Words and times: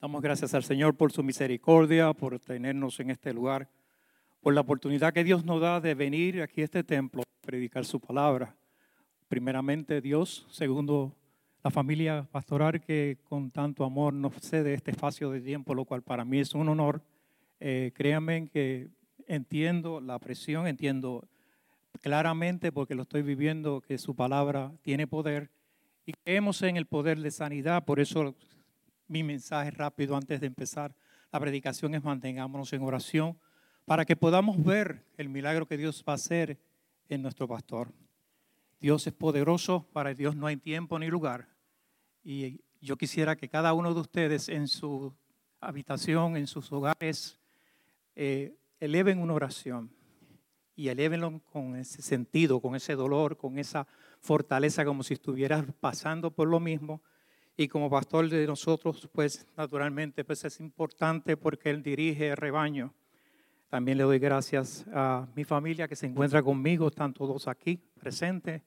Damos 0.00 0.22
gracias 0.22 0.54
al 0.54 0.64
Señor 0.64 0.96
por 0.96 1.12
su 1.12 1.22
misericordia, 1.22 2.14
por 2.14 2.40
tenernos 2.40 2.98
en 3.00 3.10
este 3.10 3.34
lugar, 3.34 3.68
por 4.40 4.54
la 4.54 4.62
oportunidad 4.62 5.12
que 5.12 5.24
Dios 5.24 5.44
nos 5.44 5.60
da 5.60 5.78
de 5.78 5.94
venir 5.94 6.40
aquí 6.40 6.62
a 6.62 6.64
este 6.64 6.82
templo 6.82 7.20
a 7.20 7.46
predicar 7.46 7.84
su 7.84 8.00
palabra. 8.00 8.56
Primeramente 9.28 10.00
Dios, 10.00 10.46
segundo 10.50 11.14
la 11.62 11.70
familia 11.70 12.26
pastoral 12.32 12.80
que 12.80 13.18
con 13.24 13.50
tanto 13.50 13.84
amor 13.84 14.14
nos 14.14 14.32
cede 14.36 14.72
este 14.72 14.90
espacio 14.90 15.30
de 15.32 15.42
tiempo, 15.42 15.74
lo 15.74 15.84
cual 15.84 16.00
para 16.00 16.24
mí 16.24 16.38
es 16.38 16.54
un 16.54 16.70
honor. 16.70 17.02
Eh, 17.60 17.92
créanme 17.94 18.48
que 18.48 18.88
entiendo 19.26 20.00
la 20.00 20.18
presión, 20.18 20.66
entiendo 20.66 21.28
claramente 22.00 22.72
porque 22.72 22.94
lo 22.94 23.02
estoy 23.02 23.20
viviendo 23.20 23.82
que 23.82 23.98
su 23.98 24.16
palabra 24.16 24.72
tiene 24.80 25.06
poder 25.06 25.50
y 26.06 26.14
creemos 26.24 26.62
en 26.62 26.78
el 26.78 26.86
poder 26.86 27.20
de 27.20 27.30
sanidad, 27.30 27.84
por 27.84 28.00
eso 28.00 28.34
mi 29.10 29.24
mensaje 29.24 29.72
rápido 29.72 30.16
antes 30.16 30.40
de 30.40 30.46
empezar 30.46 30.94
la 31.32 31.40
predicación 31.40 31.94
es 31.96 32.04
mantengámonos 32.04 32.72
en 32.72 32.82
oración 32.82 33.36
para 33.84 34.04
que 34.04 34.14
podamos 34.14 34.62
ver 34.62 35.04
el 35.16 35.28
milagro 35.28 35.66
que 35.66 35.76
Dios 35.76 36.04
va 36.08 36.12
a 36.12 36.14
hacer 36.14 36.58
en 37.08 37.22
nuestro 37.22 37.48
pastor. 37.48 37.92
Dios 38.80 39.06
es 39.08 39.12
poderoso, 39.12 39.84
para 39.92 40.14
Dios 40.14 40.36
no 40.36 40.46
hay 40.46 40.56
tiempo 40.56 40.96
ni 40.98 41.08
lugar. 41.08 41.48
Y 42.22 42.60
yo 42.80 42.96
quisiera 42.96 43.34
que 43.34 43.48
cada 43.48 43.72
uno 43.72 43.92
de 43.92 44.00
ustedes 44.00 44.48
en 44.48 44.68
su 44.68 45.12
habitación, 45.60 46.36
en 46.36 46.46
sus 46.46 46.70
hogares, 46.70 47.38
eh, 48.14 48.54
eleven 48.78 49.18
una 49.18 49.34
oración 49.34 49.90
y 50.76 50.88
elevenlo 50.88 51.40
con 51.52 51.74
ese 51.74 52.00
sentido, 52.00 52.60
con 52.60 52.76
ese 52.76 52.94
dolor, 52.94 53.36
con 53.36 53.58
esa 53.58 53.88
fortaleza, 54.20 54.84
como 54.84 55.02
si 55.02 55.14
estuvieras 55.14 55.64
pasando 55.80 56.30
por 56.30 56.46
lo 56.46 56.60
mismo 56.60 57.02
y 57.60 57.68
como 57.68 57.90
pastor 57.90 58.26
de 58.30 58.46
nosotros, 58.46 59.06
pues 59.12 59.46
naturalmente 59.54 60.24
pues 60.24 60.42
es 60.46 60.60
importante 60.60 61.36
porque 61.36 61.68
Él 61.68 61.82
dirige 61.82 62.28
el 62.28 62.36
rebaño. 62.38 62.94
También 63.68 63.98
le 63.98 64.04
doy 64.04 64.18
gracias 64.18 64.86
a 64.94 65.28
mi 65.36 65.44
familia 65.44 65.86
que 65.86 65.94
se 65.94 66.06
encuentra 66.06 66.42
conmigo, 66.42 66.88
están 66.88 67.12
todos 67.12 67.48
aquí 67.48 67.78
presentes. 67.98 68.62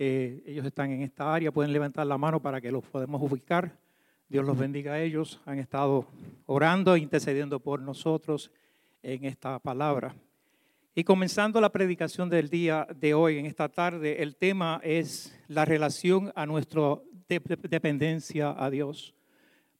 Eh, 0.00 0.42
ellos 0.46 0.66
están 0.66 0.90
en 0.90 1.02
esta 1.02 1.32
área, 1.32 1.52
pueden 1.52 1.72
levantar 1.72 2.08
la 2.08 2.18
mano 2.18 2.42
para 2.42 2.60
que 2.60 2.72
los 2.72 2.82
podamos 2.82 3.22
ubicar. 3.22 3.78
Dios 4.28 4.44
los 4.44 4.58
bendiga 4.58 4.94
a 4.94 5.00
ellos. 5.00 5.40
Han 5.46 5.60
estado 5.60 6.04
orando 6.46 6.96
e 6.96 6.98
intercediendo 6.98 7.60
por 7.60 7.80
nosotros 7.80 8.50
en 9.04 9.26
esta 9.26 9.60
palabra. 9.60 10.12
Y 10.96 11.04
comenzando 11.04 11.60
la 11.60 11.70
predicación 11.70 12.28
del 12.28 12.48
día 12.48 12.88
de 12.98 13.14
hoy, 13.14 13.38
en 13.38 13.46
esta 13.46 13.68
tarde, 13.68 14.24
el 14.24 14.34
tema 14.34 14.80
es 14.82 15.38
la 15.46 15.64
relación 15.64 16.32
a 16.34 16.46
nuestra 17.28 17.56
dependencia 17.68 18.54
a 18.56 18.70
Dios. 18.70 19.14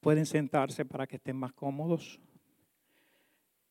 Pueden 0.01 0.27
sentarse 0.27 0.85
para 0.85 1.07
que 1.07 1.17
estén 1.17 1.37
más 1.37 1.53
cómodos. 1.53 2.21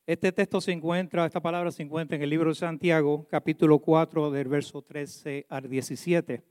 Este 0.06 0.32
texto 0.32 0.60
se 0.60 0.72
encuentra, 0.72 1.24
esta 1.24 1.40
palabra 1.40 1.70
se 1.70 1.82
encuentra 1.82 2.16
en 2.16 2.22
el 2.22 2.30
libro 2.30 2.50
de 2.50 2.54
Santiago, 2.54 3.26
capítulo 3.30 3.78
4, 3.78 4.30
del 4.30 4.48
verso 4.48 4.82
13 4.82 5.46
al 5.48 5.68
17. 5.68 6.42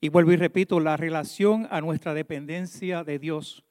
Y 0.00 0.08
vuelvo 0.08 0.32
y 0.32 0.36
repito, 0.36 0.80
la 0.80 0.96
relación 0.96 1.68
a 1.70 1.80
nuestra 1.80 2.14
dependencia 2.14 3.04
de 3.04 3.18
Dios. 3.18 3.64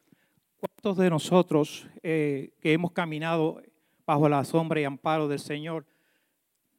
¿Cuántos 0.60 0.98
de 0.98 1.10
nosotros 1.10 1.88
eh, 2.04 2.52
que 2.62 2.74
hemos 2.74 2.92
caminado 2.92 3.62
bajo 4.06 4.30
la 4.30 4.44
sombra 4.44 4.80
y 4.80 4.84
amparo 4.84 5.28
del 5.28 5.40
Señor 5.40 5.86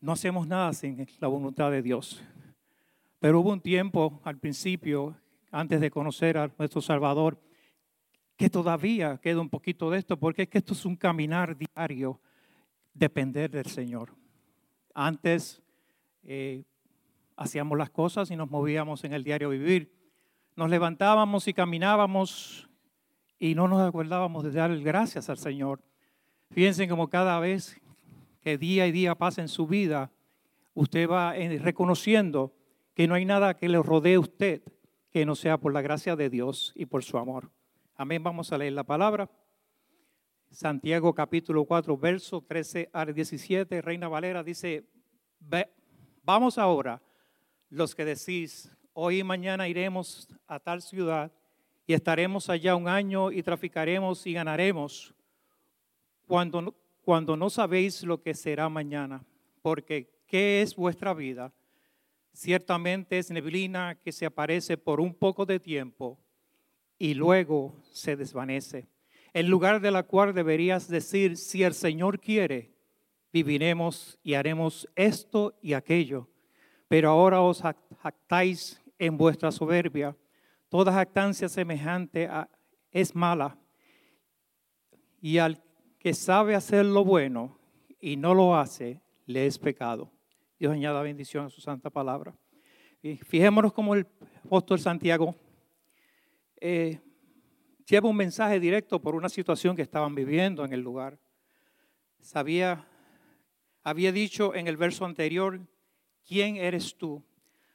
no 0.00 0.12
hacemos 0.12 0.46
nada 0.46 0.72
sin 0.72 1.06
la 1.18 1.28
voluntad 1.28 1.70
de 1.70 1.82
Dios? 1.82 2.22
Pero 3.18 3.40
hubo 3.40 3.52
un 3.52 3.60
tiempo 3.60 4.20
al 4.24 4.38
principio 4.38 5.16
antes 5.52 5.80
de 5.80 5.90
conocer 5.90 6.38
a 6.38 6.50
nuestro 6.58 6.80
Salvador, 6.80 7.38
que 8.36 8.50
todavía 8.50 9.18
queda 9.18 9.40
un 9.40 9.50
poquito 9.50 9.90
de 9.90 9.98
esto, 9.98 10.16
porque 10.16 10.42
es 10.42 10.48
que 10.48 10.58
esto 10.58 10.72
es 10.72 10.84
un 10.84 10.96
caminar 10.96 11.56
diario, 11.56 12.20
depender 12.94 13.50
del 13.50 13.66
Señor. 13.66 14.14
Antes 14.94 15.62
eh, 16.24 16.64
hacíamos 17.36 17.78
las 17.78 17.90
cosas 17.90 18.30
y 18.30 18.36
nos 18.36 18.50
movíamos 18.50 19.04
en 19.04 19.12
el 19.12 19.22
diario 19.22 19.50
vivir. 19.50 19.92
Nos 20.56 20.70
levantábamos 20.70 21.46
y 21.48 21.54
caminábamos 21.54 22.68
y 23.38 23.54
no 23.54 23.68
nos 23.68 23.86
acordábamos 23.86 24.44
de 24.44 24.52
dar 24.52 24.76
gracias 24.80 25.28
al 25.28 25.38
Señor. 25.38 25.80
Fíjense 26.50 26.88
como 26.88 27.08
cada 27.08 27.38
vez 27.40 27.80
que 28.40 28.56
día 28.56 28.86
y 28.86 28.92
día 28.92 29.14
pasa 29.14 29.42
en 29.42 29.48
su 29.48 29.66
vida, 29.66 30.10
usted 30.74 31.08
va 31.08 31.36
eh, 31.36 31.58
reconociendo 31.58 32.54
que 32.94 33.06
no 33.06 33.14
hay 33.14 33.24
nada 33.24 33.56
que 33.56 33.68
le 33.68 33.82
rodee 33.82 34.14
a 34.14 34.20
usted 34.20 34.62
que 35.12 35.26
no 35.26 35.34
sea 35.34 35.58
por 35.58 35.74
la 35.74 35.82
gracia 35.82 36.16
de 36.16 36.30
Dios 36.30 36.72
y 36.74 36.86
por 36.86 37.04
su 37.04 37.18
amor. 37.18 37.50
Amén. 37.94 38.22
Vamos 38.22 38.50
a 38.50 38.58
leer 38.58 38.72
la 38.72 38.82
palabra. 38.82 39.30
Santiago 40.50 41.14
capítulo 41.14 41.66
4, 41.66 41.96
verso 41.98 42.40
13 42.40 42.88
al 42.92 43.12
17. 43.12 43.82
Reina 43.82 44.08
Valera 44.08 44.42
dice, 44.42 44.88
vamos 46.22 46.56
ahora, 46.56 47.02
los 47.68 47.94
que 47.94 48.06
decís, 48.06 48.70
hoy 48.94 49.20
y 49.20 49.24
mañana 49.24 49.68
iremos 49.68 50.28
a 50.46 50.58
tal 50.58 50.80
ciudad 50.80 51.30
y 51.86 51.92
estaremos 51.92 52.48
allá 52.48 52.74
un 52.74 52.88
año 52.88 53.30
y 53.30 53.42
traficaremos 53.42 54.26
y 54.26 54.32
ganaremos, 54.32 55.14
cuando, 56.26 56.74
cuando 57.02 57.36
no 57.36 57.50
sabéis 57.50 58.02
lo 58.02 58.22
que 58.22 58.32
será 58.32 58.68
mañana, 58.70 59.24
porque 59.60 60.22
¿qué 60.26 60.62
es 60.62 60.74
vuestra 60.74 61.12
vida? 61.12 61.52
Ciertamente 62.32 63.18
es 63.18 63.30
neblina 63.30 63.94
que 64.02 64.12
se 64.12 64.26
aparece 64.26 64.76
por 64.78 65.00
un 65.00 65.14
poco 65.14 65.44
de 65.44 65.60
tiempo 65.60 66.18
y 66.98 67.14
luego 67.14 67.76
se 67.92 68.16
desvanece. 68.16 68.88
En 69.34 69.48
lugar 69.48 69.80
de 69.80 69.90
la 69.90 70.02
cual 70.02 70.34
deberías 70.34 70.88
decir, 70.88 71.36
si 71.36 71.62
el 71.62 71.74
Señor 71.74 72.20
quiere, 72.20 72.72
viviremos 73.32 74.18
y 74.22 74.34
haremos 74.34 74.88
esto 74.94 75.58
y 75.62 75.72
aquello. 75.72 76.28
Pero 76.88 77.10
ahora 77.10 77.40
os 77.40 77.62
jactáis 78.02 78.80
en 78.98 79.16
vuestra 79.16 79.50
soberbia. 79.50 80.16
Toda 80.68 80.92
jactancia 80.92 81.48
semejante 81.48 82.28
es 82.90 83.14
mala. 83.14 83.58
Y 85.20 85.38
al 85.38 85.62
que 85.98 86.14
sabe 86.14 86.54
hacer 86.54 86.84
lo 86.84 87.04
bueno 87.04 87.58
y 88.00 88.16
no 88.16 88.34
lo 88.34 88.56
hace, 88.56 89.00
le 89.26 89.46
es 89.46 89.58
pecado. 89.58 90.10
Dios 90.62 90.74
añada 90.74 91.02
bendición 91.02 91.46
a 91.46 91.50
su 91.50 91.60
santa 91.60 91.90
palabra. 91.90 92.36
Y 93.02 93.16
fijémonos 93.16 93.72
cómo 93.72 93.96
el 93.96 94.06
apóstol 94.44 94.78
Santiago 94.78 95.34
eh, 96.60 97.00
lleva 97.84 98.08
un 98.08 98.14
mensaje 98.14 98.60
directo 98.60 99.02
por 99.02 99.16
una 99.16 99.28
situación 99.28 99.74
que 99.74 99.82
estaban 99.82 100.14
viviendo 100.14 100.64
en 100.64 100.72
el 100.72 100.78
lugar. 100.78 101.18
Sabía, 102.20 102.86
había 103.82 104.12
dicho 104.12 104.54
en 104.54 104.68
el 104.68 104.76
verso 104.76 105.04
anterior, 105.04 105.58
¿quién 106.24 106.54
eres 106.54 106.96
tú? 106.96 107.24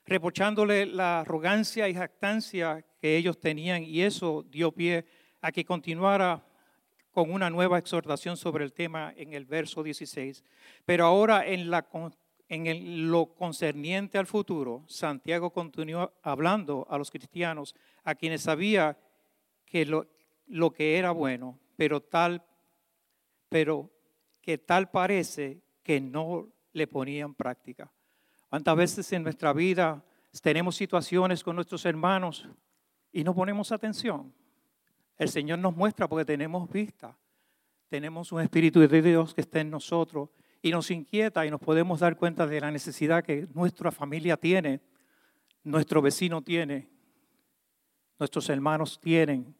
Reprochándole 0.05 0.85
la 0.85 1.19
arrogancia 1.19 1.89
y 1.89 1.93
jactancia 1.93 2.85
que 3.01 3.17
ellos 3.17 3.37
tenían 3.37 3.83
y 3.83 4.03
eso 4.03 4.45
dio 4.49 4.71
pie 4.71 5.03
a 5.41 5.51
que 5.51 5.65
continuara 5.65 6.41
con 7.11 7.33
una 7.33 7.49
nueva 7.49 7.79
exhortación 7.79 8.37
sobre 8.37 8.63
el 8.63 8.71
tema 8.71 9.13
en 9.17 9.33
el 9.33 9.45
verso 9.45 9.83
16. 9.83 10.45
Pero 10.85 11.03
ahora 11.03 11.45
en 11.45 11.69
la 11.69 11.81
en 12.49 13.11
lo 13.11 13.33
concerniente 13.33 14.17
al 14.17 14.25
futuro, 14.25 14.83
Santiago 14.87 15.51
continuó 15.51 16.13
hablando 16.23 16.87
a 16.89 16.97
los 16.97 17.11
cristianos, 17.11 17.75
a 18.03 18.15
quienes 18.15 18.41
sabía 18.41 18.97
que 19.65 19.85
lo, 19.85 20.07
que 20.71 20.97
era 20.97 21.11
bueno, 21.11 21.59
pero 21.75 22.01
tal, 22.01 22.43
pero 23.49 23.91
que 24.41 24.57
tal 24.57 24.89
parece 24.89 25.61
que 25.83 25.99
no 25.99 26.47
le 26.71 26.87
ponía 26.87 27.25
en 27.25 27.35
práctica. 27.35 27.91
¿Cuántas 28.49 28.77
veces 28.77 29.11
en 29.11 29.23
nuestra 29.23 29.51
vida 29.51 30.03
tenemos 30.41 30.75
situaciones 30.75 31.43
con 31.43 31.55
nuestros 31.55 31.85
hermanos 31.85 32.47
y 33.11 33.25
no 33.25 33.35
ponemos 33.35 33.73
atención? 33.73 34.33
El 35.17 35.27
Señor 35.27 35.59
nos 35.59 35.75
muestra 35.75 36.07
porque 36.07 36.23
tenemos 36.23 36.69
vista, 36.69 37.17
tenemos 37.89 38.31
un 38.31 38.41
Espíritu 38.41 38.79
de 38.79 39.01
Dios 39.01 39.33
que 39.33 39.41
está 39.41 39.59
en 39.59 39.69
nosotros 39.69 40.29
y 40.61 40.71
nos 40.71 40.91
inquieta 40.91 41.45
y 41.45 41.51
nos 41.51 41.59
podemos 41.59 41.99
dar 41.99 42.17
cuenta 42.17 42.47
de 42.47 42.59
la 42.59 42.71
necesidad 42.71 43.23
que 43.23 43.47
nuestra 43.53 43.91
familia 43.91 44.37
tiene, 44.37 44.81
nuestro 45.63 46.01
vecino 46.01 46.41
tiene, 46.41 46.89
nuestros 48.19 48.49
hermanos 48.49 48.99
tienen 48.99 49.55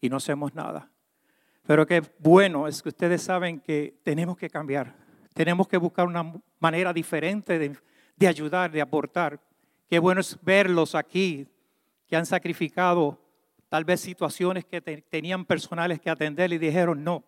y 0.00 0.08
no 0.08 0.16
hacemos 0.16 0.54
nada. 0.54 0.90
Pero 1.66 1.86
qué 1.86 2.02
bueno 2.18 2.68
es 2.68 2.82
que 2.82 2.90
ustedes 2.90 3.22
saben 3.22 3.60
que 3.60 3.98
tenemos 4.02 4.36
que 4.36 4.50
cambiar, 4.50 4.94
tenemos 5.34 5.66
que 5.68 5.76
buscar 5.76 6.06
una 6.06 6.32
manera 6.58 6.92
diferente 6.92 7.58
de, 7.58 7.76
de 8.16 8.28
ayudar, 8.28 8.70
de 8.70 8.80
aportar. 8.80 9.40
Qué 9.88 9.98
bueno 9.98 10.20
es 10.20 10.38
verlos 10.42 10.94
aquí 10.94 11.46
que 12.06 12.16
han 12.16 12.26
sacrificado 12.26 13.20
tal 13.68 13.84
vez 13.84 14.00
situaciones 14.00 14.64
que 14.64 14.80
tenían 14.80 15.44
personales 15.44 16.00
que 16.00 16.10
atender 16.10 16.52
y 16.52 16.58
dijeron, 16.58 17.02
no, 17.02 17.24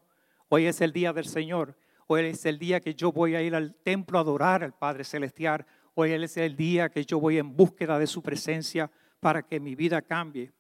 hoy 0.49 0.66
es 0.66 0.81
el 0.81 0.93
día 0.93 1.12
del 1.12 1.26
Señor 1.26 1.76
Hoy 2.10 2.22
es 2.22 2.46
el 2.46 2.58
día 2.58 2.81
que 2.81 2.94
yo 2.94 3.12
voy 3.12 3.34
a 3.34 3.43
ir 3.43 3.55
al 3.55 3.75
templo 3.75 4.16
a 4.16 4.22
adorar 4.22 4.64
al 4.64 4.72
Padre 4.72 5.05
Celestial. 5.05 5.66
Hoy 5.93 6.12
es 6.12 6.38
el 6.38 6.56
día 6.56 6.88
que 6.88 7.05
yo 7.05 7.20
voy 7.20 7.37
en 7.37 7.55
búsqueda 7.55 7.99
de 7.99 8.06
su 8.06 8.22
presencia 8.22 8.90
para 9.20 9.43
que 9.43 9.60
mi 9.60 9.75
vida 9.75 10.00
cambie. 10.00 10.50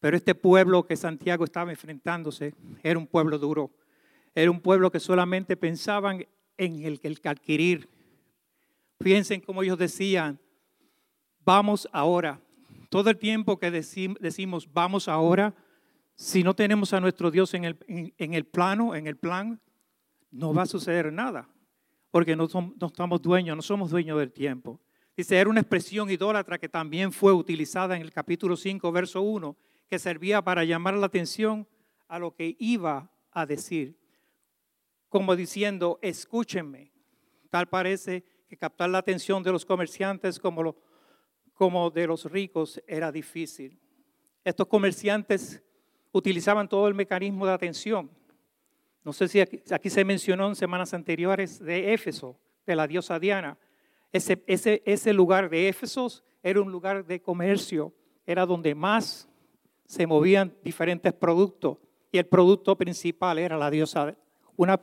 Pero 0.00 0.16
este 0.16 0.34
pueblo 0.34 0.84
que 0.84 0.96
Santiago 0.96 1.44
estaba 1.44 1.70
enfrentándose 1.70 2.54
era 2.82 2.98
un 2.98 3.06
pueblo 3.06 3.38
duro. 3.38 3.70
Era 4.34 4.50
un 4.50 4.58
pueblo 4.58 4.90
que 4.90 4.98
solamente 4.98 5.56
pensaban 5.56 6.26
en 6.56 6.84
el, 6.84 6.98
el 7.04 7.20
adquirir. 7.22 7.88
Piensen 8.98 9.42
como 9.42 9.62
ellos 9.62 9.78
decían, 9.78 10.40
vamos 11.44 11.88
ahora. 11.92 12.40
Todo 12.88 13.10
el 13.10 13.16
tiempo 13.16 13.60
que 13.60 13.70
decimos 13.70 14.68
vamos 14.72 15.06
ahora, 15.06 15.54
si 16.16 16.42
no 16.42 16.52
tenemos 16.52 16.92
a 16.92 17.00
nuestro 17.00 17.30
Dios 17.30 17.54
en 17.54 17.64
el, 17.64 17.78
en, 17.86 18.34
el 18.34 18.44
plano, 18.44 18.96
en 18.96 19.06
el 19.06 19.16
plan, 19.16 19.60
no 20.30 20.54
va 20.54 20.62
a 20.62 20.66
suceder 20.66 21.12
nada. 21.12 21.48
Porque 22.10 22.34
no, 22.34 22.48
no 22.80 22.86
estamos 22.86 23.22
dueños, 23.22 23.56
no 23.56 23.62
somos 23.62 23.90
dueños 23.90 24.18
del 24.18 24.32
tiempo. 24.32 24.80
Dice, 25.16 25.36
era 25.36 25.50
una 25.50 25.60
expresión 25.60 26.10
idólatra 26.10 26.58
que 26.58 26.68
también 26.68 27.12
fue 27.12 27.32
utilizada 27.32 27.96
en 27.96 28.02
el 28.02 28.12
capítulo 28.12 28.56
5, 28.56 28.90
verso 28.90 29.22
1, 29.22 29.56
que 29.88 29.98
servía 29.98 30.42
para 30.42 30.64
llamar 30.64 30.94
la 30.94 31.06
atención 31.06 31.68
a 32.08 32.18
lo 32.18 32.34
que 32.34 32.56
iba 32.58 33.10
a 33.30 33.46
decir. 33.46 33.98
Como 35.08 35.36
diciendo, 35.36 35.98
escúchenme. 36.02 36.92
Tal 37.50 37.68
parece 37.68 38.24
que 38.48 38.56
captar 38.56 38.90
la 38.90 38.98
atención 38.98 39.42
de 39.42 39.52
los 39.52 39.64
comerciantes 39.64 40.38
como, 40.38 40.62
lo, 40.62 40.76
como 41.54 41.90
de 41.90 42.06
los 42.06 42.24
ricos 42.24 42.82
era 42.86 43.12
difícil. 43.12 43.78
Estos 44.44 44.66
comerciantes 44.66 45.62
utilizaban 46.12 46.68
todo 46.68 46.88
el 46.88 46.94
mecanismo 46.94 47.46
de 47.46 47.52
atención. 47.52 48.10
No 49.04 49.12
sé 49.12 49.28
si 49.28 49.40
aquí, 49.40 49.90
se 49.90 50.04
mencionó 50.04 50.48
en 50.48 50.56
semanas 50.56 50.92
anteriores 50.94 51.58
de 51.58 51.92
Éfeso, 51.92 52.38
de 52.66 52.76
la 52.76 52.86
diosa 52.86 53.18
Diana 53.18 53.58
ese, 54.12 54.42
ese, 54.46 54.82
ese 54.84 55.12
lugar 55.12 55.48
de 55.50 55.68
Éfesos 55.68 56.24
era 56.42 56.60
un 56.60 56.72
lugar 56.72 57.06
de 57.06 57.20
comercio, 57.20 57.94
era 58.26 58.46
donde 58.46 58.74
más 58.74 59.28
se 59.86 60.06
movían 60.06 60.54
diferentes 60.62 61.12
productos 61.12 61.78
y 62.12 62.18
el 62.18 62.26
producto 62.26 62.76
principal 62.76 63.38
era 63.38 63.56
la 63.56 63.70
diosa, 63.70 64.16
una, 64.56 64.80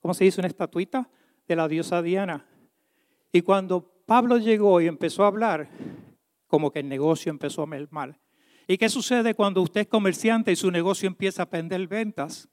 ¿cómo 0.00 0.14
se 0.14 0.24
dice? 0.24 0.40
Una 0.40 0.48
estatuita 0.48 1.08
de 1.48 1.56
la 1.56 1.68
diosa 1.68 2.02
Diana. 2.02 2.46
Y 3.32 3.42
cuando 3.42 3.82
Pablo 4.04 4.38
llegó 4.38 4.80
y 4.80 4.86
empezó 4.86 5.24
a 5.24 5.28
hablar, 5.28 5.68
como 6.46 6.70
que 6.70 6.80
el 6.80 6.88
negocio 6.88 7.30
empezó 7.30 7.62
a 7.62 7.66
mal. 7.66 8.18
¿Y 8.68 8.78
qué 8.78 8.88
sucede 8.88 9.34
cuando 9.34 9.62
usted 9.62 9.82
es 9.82 9.86
comerciante 9.86 10.52
y 10.52 10.56
su 10.56 10.70
negocio 10.70 11.06
empieza 11.06 11.44
a 11.44 11.50
perder 11.50 11.86
ventas? 11.86 12.48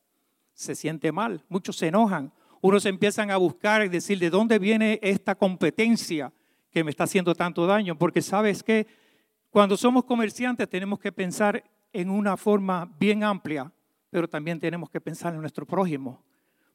Se 0.54 0.76
siente 0.76 1.12
mal, 1.12 1.44
muchos 1.50 1.78
se 1.78 1.88
enojan, 1.88 2.32
unos 2.62 2.86
empiezan 2.86 3.32
a 3.32 3.38
buscar 3.38 3.84
y 3.84 3.90
decir 3.90 4.20
de 4.20 4.30
dónde 4.30 4.60
viene 4.60 5.00
esta 5.02 5.36
competencia 5.36 6.32
que 6.72 6.84
me 6.84 6.92
está 6.92 7.04
haciendo 7.04 7.36
tanto 7.36 7.68
daño, 7.68 7.98
porque 7.98 8.22
sabes 8.22 8.64
que 8.64 8.88
cuando 9.50 9.78
somos 9.78 10.06
comerciantes 10.06 10.70
tenemos 10.70 11.00
que 11.00 11.12
pensar 11.12 11.64
en 11.92 12.10
una 12.10 12.38
forma 12.38 12.92
bien 13.00 13.24
amplia, 13.24 13.72
pero 14.10 14.28
también 14.28 14.60
tenemos 14.60 14.90
que 14.90 15.02
pensar 15.02 15.34
en 15.34 15.42
nuestro 15.42 15.66
prójimo, 15.66 16.24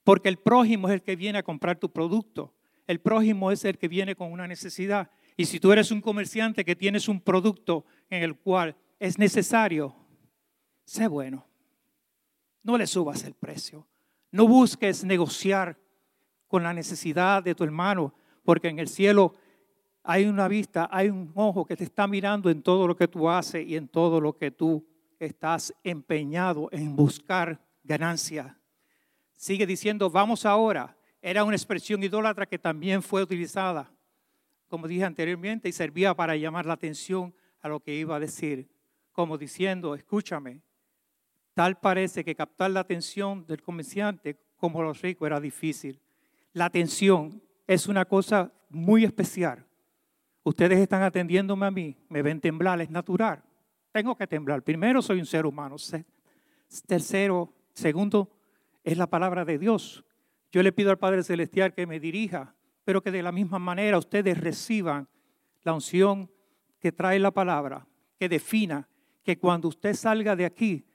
porque 0.05 0.29
el 0.29 0.39
prójimo 0.39 0.89
es 0.89 0.95
el 0.95 1.03
que 1.03 1.17
viene 1.17 1.39
a 1.39 1.43
comprar 1.43 1.79
tu 1.79 1.91
producto, 1.91 2.55
el 2.87 3.01
prójimo 3.01 3.53
es 3.53 3.65
el 3.65 3.79
que 3.79 3.89
viene 3.89 4.17
con 4.17 4.33
una 4.33 4.47
necesidad. 4.47 5.11
Y 5.37 5.45
si 5.45 5.61
tú 5.61 5.73
eres 5.73 5.91
un 5.91 6.01
comerciante 6.01 6.65
que 6.65 6.75
tienes 6.75 7.09
un 7.09 7.21
producto 7.21 7.85
en 8.11 8.23
el 8.23 8.37
cual 8.37 8.77
es 8.99 9.19
necesario, 9.19 9.95
sé 10.85 11.07
bueno. 11.07 11.47
No 12.62 12.76
le 12.76 12.87
subas 12.87 13.25
el 13.25 13.34
precio. 13.34 13.87
No 14.31 14.46
busques 14.46 15.05
negociar 15.05 15.78
con 16.46 16.62
la 16.62 16.72
necesidad 16.72 17.43
de 17.43 17.55
tu 17.55 17.64
hermano, 17.64 18.14
porque 18.43 18.69
en 18.69 18.78
el 18.78 18.88
cielo 18.88 19.34
hay 20.02 20.25
una 20.26 20.49
vista, 20.49 20.88
hay 20.90 21.10
un 21.10 21.31
ojo 21.34 21.66
que 21.66 21.76
te 21.76 21.84
está 21.84 22.06
mirando 22.06 22.50
en 22.50 22.62
todo 22.62 22.87
lo 22.87 22.96
que 22.96 23.08
tú 23.08 23.28
haces 23.28 23.66
y 23.66 23.76
en 23.76 23.88
todo 23.88 24.20
lo 24.20 24.37
que 24.37 24.50
tú 24.50 24.87
estás 25.19 25.75
empeñado 25.84 26.69
en 26.72 26.96
buscar 26.96 27.60
ganancia. 27.82 28.58
Sigue 29.37 29.66
diciendo, 29.66 30.10
vamos 30.10 30.46
ahora. 30.46 30.96
Era 31.20 31.44
una 31.44 31.56
expresión 31.56 32.02
idólatra 32.02 32.46
que 32.46 32.58
también 32.58 33.02
fue 33.02 33.22
utilizada, 33.22 33.93
como 34.69 34.87
dije 34.87 35.05
anteriormente, 35.05 35.69
y 35.69 35.72
servía 35.72 36.14
para 36.14 36.37
llamar 36.37 36.64
la 36.64 36.75
atención 36.75 37.34
a 37.60 37.69
lo 37.69 37.81
que 37.81 37.94
iba 37.94 38.16
a 38.16 38.20
decir, 38.20 38.69
como 39.12 39.37
diciendo, 39.37 39.94
escúchame, 39.94 40.62
Tal 41.58 41.76
parece 41.81 42.25
que 42.25 42.37
captar 42.37 42.70
la 42.70 42.78
atención 42.78 43.44
del 43.44 43.62
comerciante 43.62 44.38
como 44.58 44.81
los 44.81 45.02
ricos 45.02 45.26
era 45.26 45.40
difícil. 45.40 46.00
La 46.52 46.66
atención 46.66 47.43
es 47.66 47.88
una 47.88 48.05
cosa 48.05 48.52
muy 48.69 49.02
especial. 49.02 49.66
Ustedes 50.44 50.78
están 50.78 51.02
atendiéndome 51.02 51.66
a 51.66 51.72
mí, 51.72 51.96
me 52.10 52.22
ven 52.22 52.40
temblar, 52.40 52.81
es 52.81 52.90
natural. 52.90 53.43
Tengo 53.90 54.16
que 54.16 54.28
temblar. 54.28 54.62
Primero, 54.62 55.02
soy 55.02 55.19
un 55.19 55.26
ser 55.26 55.46
humano. 55.46 55.75
Tercero, 56.87 57.52
segundo, 57.72 58.31
es 58.84 58.96
la 58.96 59.08
palabra 59.08 59.44
de 59.44 59.58
Dios. 59.58 60.05
Yo 60.52 60.62
le 60.62 60.70
pido 60.70 60.93
al 60.93 60.99
Padre 60.99 61.25
Celestial 61.25 61.75
que 61.75 61.88
me 61.88 61.99
dirija, 61.99 62.55
pero 62.84 63.02
que 63.02 63.10
de 63.10 63.25
la 63.25 63.32
misma 63.32 63.58
manera 63.58 63.99
ustedes 63.99 64.38
reciban 64.38 65.08
la 65.64 65.75
unción 65.75 66.31
que 66.78 66.93
trae 66.93 67.19
la 67.19 67.32
palabra, 67.32 67.88
que 68.16 68.28
defina 68.28 68.88
que 69.25 69.40
cuando 69.40 69.66
usted 69.66 69.94
salga 69.94 70.37
de 70.37 70.44
aquí, 70.44 70.88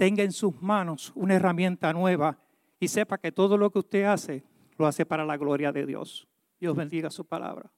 tenga 0.00 0.22
en 0.22 0.32
sus 0.32 0.62
manos 0.62 1.12
una 1.14 1.34
herramienta 1.34 1.92
nueva 1.92 2.38
y 2.78 2.88
sepa 2.88 3.18
que 3.18 3.32
todo 3.32 3.58
lo 3.58 3.70
que 3.70 3.80
usted 3.80 4.04
hace 4.04 4.42
lo 4.78 4.86
hace 4.86 5.04
para 5.04 5.26
la 5.26 5.36
gloria 5.36 5.72
de 5.72 5.84
Dios. 5.84 6.26
Dios 6.58 6.74
bendiga 6.74 7.10
su 7.10 7.26
palabra. 7.26 7.70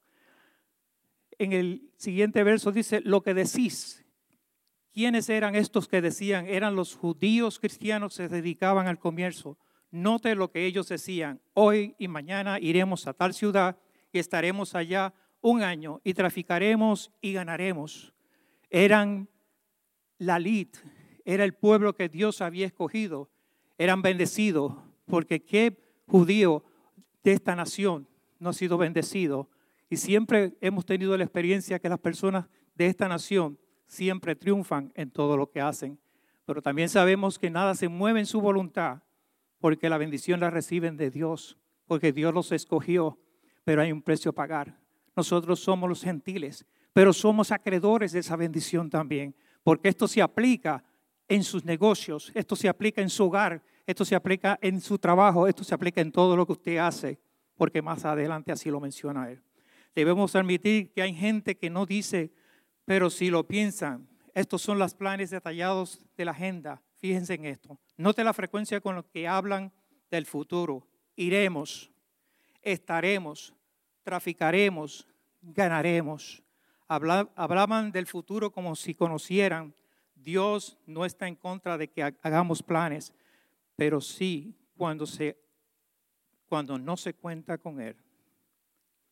En 1.37 1.51
el 1.51 1.91
siguiente 1.97 2.41
verso 2.45 2.71
dice, 2.71 3.01
lo 3.01 3.23
que 3.23 3.33
decís. 3.33 4.05
¿Quiénes 4.93 5.27
eran 5.27 5.55
estos 5.55 5.89
que 5.89 6.01
decían? 6.01 6.47
Eran 6.47 6.77
los 6.77 6.95
judíos 6.95 7.59
cristianos 7.59 8.15
que 8.15 8.23
se 8.23 8.29
dedicaban 8.29 8.87
al 8.87 8.99
comercio. 8.99 9.57
Note 9.91 10.33
lo 10.35 10.49
que 10.49 10.65
ellos 10.65 10.87
decían. 10.87 11.41
Hoy 11.53 11.93
y 11.99 12.07
mañana 12.07 12.57
iremos 12.57 13.05
a 13.05 13.13
tal 13.13 13.33
ciudad 13.33 13.75
y 14.13 14.19
estaremos 14.19 14.75
allá 14.75 15.13
un 15.41 15.61
año 15.61 15.99
y 16.05 16.13
traficaremos 16.13 17.11
y 17.19 17.33
ganaremos. 17.33 18.13
Eran 18.69 19.27
la 20.19 20.39
lid, 20.39 20.69
era 21.25 21.43
el 21.43 21.53
pueblo 21.53 21.95
que 21.95 22.09
Dios 22.09 22.41
había 22.41 22.65
escogido. 22.65 23.29
Eran 23.77 24.01
bendecidos, 24.01 24.73
porque 25.05 25.43
qué 25.43 25.77
judío 26.07 26.63
de 27.23 27.33
esta 27.33 27.55
nación 27.55 28.07
no 28.39 28.49
ha 28.49 28.53
sido 28.53 28.77
bendecido. 28.77 29.49
Y 29.89 29.97
siempre 29.97 30.55
hemos 30.61 30.85
tenido 30.85 31.15
la 31.17 31.23
experiencia 31.23 31.79
que 31.79 31.89
las 31.89 31.99
personas 31.99 32.47
de 32.75 32.87
esta 32.87 33.07
nación 33.07 33.57
siempre 33.87 34.35
triunfan 34.35 34.91
en 34.95 35.11
todo 35.11 35.37
lo 35.37 35.49
que 35.49 35.61
hacen. 35.61 35.99
Pero 36.45 36.61
también 36.61 36.89
sabemos 36.89 37.39
que 37.39 37.49
nada 37.49 37.75
se 37.75 37.87
mueve 37.87 38.19
en 38.19 38.25
su 38.25 38.41
voluntad, 38.41 39.01
porque 39.59 39.89
la 39.89 39.97
bendición 39.97 40.39
la 40.39 40.49
reciben 40.49 40.97
de 40.97 41.09
Dios, 41.09 41.57
porque 41.87 42.11
Dios 42.11 42.33
los 42.33 42.51
escogió, 42.51 43.17
pero 43.63 43.81
hay 43.81 43.91
un 43.91 44.01
precio 44.01 44.31
a 44.31 44.35
pagar. 44.35 44.77
Nosotros 45.15 45.59
somos 45.59 45.87
los 45.87 46.03
gentiles, 46.03 46.65
pero 46.91 47.13
somos 47.13 47.51
acreedores 47.51 48.11
de 48.11 48.19
esa 48.19 48.35
bendición 48.35 48.89
también, 48.89 49.35
porque 49.63 49.89
esto 49.89 50.07
se 50.07 50.21
aplica 50.21 50.83
en 51.27 51.43
sus 51.43 51.65
negocios, 51.65 52.31
esto 52.35 52.55
se 52.55 52.69
aplica 52.69 53.01
en 53.01 53.09
su 53.09 53.25
hogar, 53.25 53.63
esto 53.85 54.05
se 54.05 54.15
aplica 54.15 54.57
en 54.61 54.81
su 54.81 54.97
trabajo, 54.97 55.47
esto 55.47 55.63
se 55.63 55.73
aplica 55.73 56.01
en 56.01 56.11
todo 56.11 56.35
lo 56.35 56.45
que 56.45 56.53
usted 56.53 56.77
hace, 56.77 57.19
porque 57.55 57.81
más 57.81 58.05
adelante 58.05 58.51
así 58.51 58.69
lo 58.69 58.79
menciona 58.79 59.29
él. 59.29 59.41
Debemos 59.95 60.35
admitir 60.35 60.91
que 60.91 61.01
hay 61.01 61.13
gente 61.13 61.55
que 61.57 61.69
no 61.69 61.85
dice, 61.85 62.31
pero 62.85 63.09
si 63.09 63.29
lo 63.29 63.47
piensan, 63.47 64.07
estos 64.33 64.61
son 64.61 64.79
los 64.79 64.95
planes 64.95 65.29
detallados 65.29 66.03
de 66.17 66.25
la 66.25 66.31
agenda. 66.31 66.81
Fíjense 66.95 67.35
en 67.35 67.45
esto. 67.45 67.79
Note 67.97 68.23
la 68.23 68.33
frecuencia 68.33 68.81
con 68.81 68.95
la 68.95 69.03
que 69.03 69.27
hablan 69.27 69.71
del 70.09 70.25
futuro. 70.25 70.87
Iremos, 71.15 71.91
estaremos, 72.61 73.53
traficaremos, 74.03 75.07
ganaremos. 75.41 76.43
Hablaban 76.87 77.91
del 77.91 78.07
futuro 78.07 78.51
como 78.51 78.75
si 78.75 78.93
conocieran 78.93 79.73
Dios 80.23 80.77
no 80.85 81.05
está 81.05 81.27
en 81.27 81.35
contra 81.35 81.77
de 81.77 81.89
que 81.89 82.03
hagamos 82.03 82.63
planes, 82.63 83.13
pero 83.75 84.01
sí 84.01 84.55
cuando, 84.77 85.05
se, 85.05 85.37
cuando 86.47 86.77
no 86.77 86.97
se 86.97 87.13
cuenta 87.13 87.57
con 87.57 87.81
Él. 87.81 87.95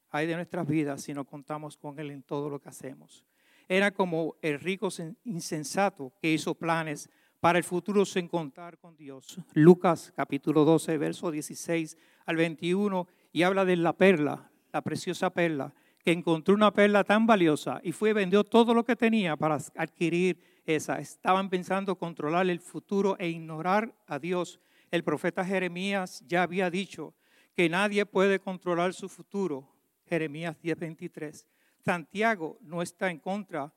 Hay 0.10 0.28
de 0.28 0.36
nuestras 0.36 0.68
vidas 0.68 1.02
si 1.02 1.14
no 1.14 1.26
contamos 1.26 1.78
con 1.78 2.00
Él 2.00 2.12
en 2.12 2.24
todo 2.24 2.50
lo 2.50 2.60
que 2.60 2.70
hacemos. 2.70 3.26
Era 3.68 3.92
como 3.92 4.36
el 4.42 4.60
rico 4.60 4.90
insensato 5.24 6.12
que 6.22 6.34
hizo 6.34 6.56
planes 6.56 7.10
para 7.40 7.58
el 7.58 7.64
futuro 7.64 8.06
sin 8.06 8.28
contar 8.28 8.78
con 8.78 8.96
Dios. 8.96 9.40
Lucas 9.54 10.14
capítulo 10.16 10.66
12, 10.66 10.98
verso 10.98 11.32
16 11.32 11.98
al 12.26 12.36
21, 12.36 13.08
y 13.32 13.44
habla 13.44 13.66
de 13.66 13.78
la 13.78 13.94
perla, 13.94 14.52
la 14.72 14.82
preciosa 14.82 15.30
perla, 15.32 15.74
que 16.04 16.12
encontró 16.12 16.54
una 16.54 16.72
perla 16.72 17.04
tan 17.04 17.26
valiosa 17.26 17.80
y 17.84 17.92
fue 17.92 18.12
y 18.12 18.14
vendió 18.14 18.44
todo 18.44 18.74
lo 18.74 18.84
que 18.84 18.96
tenía 18.96 19.36
para 19.36 19.58
adquirir 19.76 20.51
esa. 20.66 21.00
Estaban 21.00 21.50
pensando 21.50 21.98
controlar 21.98 22.50
el 22.50 22.60
futuro 22.60 23.16
e 23.20 23.30
ignorar 23.30 23.94
a 24.08 24.20
Dios. 24.20 24.60
El 24.92 25.04
profeta 25.04 25.44
Jeremías 25.46 26.24
ya 26.28 26.44
había 26.44 26.70
dicho 26.70 27.14
que 27.56 27.70
nadie 27.70 28.06
puede 28.06 28.40
controlar 28.40 28.94
su 28.94 29.10
futuro. 29.10 29.68
Jeremías 30.06 30.58
10:23. 30.62 31.48
Santiago 31.84 32.58
no 32.62 32.82
está 32.82 33.10
en 33.10 33.20
contra 33.20 33.74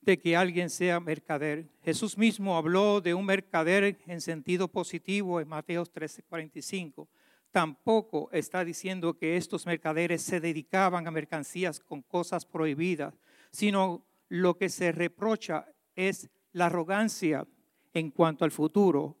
de 0.00 0.18
que 0.18 0.36
alguien 0.36 0.68
sea 0.68 1.00
mercader. 1.00 1.70
Jesús 1.82 2.18
mismo 2.18 2.56
habló 2.56 3.00
de 3.00 3.14
un 3.14 3.24
mercader 3.24 3.98
en 4.06 4.20
sentido 4.20 4.68
positivo 4.68 5.40
en 5.40 5.48
Mateo 5.48 5.84
13:45. 5.86 7.08
Tampoco 7.50 8.28
está 8.32 8.64
diciendo 8.64 9.16
que 9.16 9.36
estos 9.36 9.64
mercaderes 9.64 10.22
se 10.22 10.40
dedicaban 10.40 11.06
a 11.06 11.10
mercancías 11.10 11.80
con 11.80 12.02
cosas 12.02 12.44
prohibidas, 12.44 13.14
sino 13.50 14.04
lo 14.28 14.56
que 14.56 14.68
se 14.68 14.92
reprocha 14.92 15.66
es 15.94 16.30
la 16.52 16.66
arrogancia 16.66 17.46
en 17.92 18.10
cuanto 18.10 18.44
al 18.44 18.50
futuro. 18.50 19.16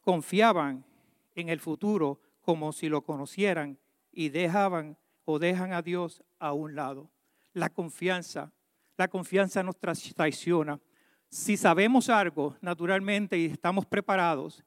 Confiaban 0.00 0.84
en 1.34 1.48
el 1.48 1.60
futuro 1.60 2.20
como 2.40 2.72
si 2.72 2.88
lo 2.88 3.02
conocieran 3.02 3.78
y 4.10 4.28
dejaban 4.28 4.96
o 5.24 5.38
dejan 5.38 5.72
a 5.72 5.82
Dios 5.82 6.22
a 6.38 6.52
un 6.52 6.74
lado. 6.74 7.10
La 7.52 7.70
confianza, 7.70 8.52
la 8.96 9.08
confianza 9.08 9.62
nos 9.62 9.76
traiciona. 9.78 10.80
Si 11.28 11.56
sabemos 11.56 12.08
algo 12.08 12.56
naturalmente 12.60 13.38
y 13.38 13.46
estamos 13.46 13.86
preparados, 13.86 14.64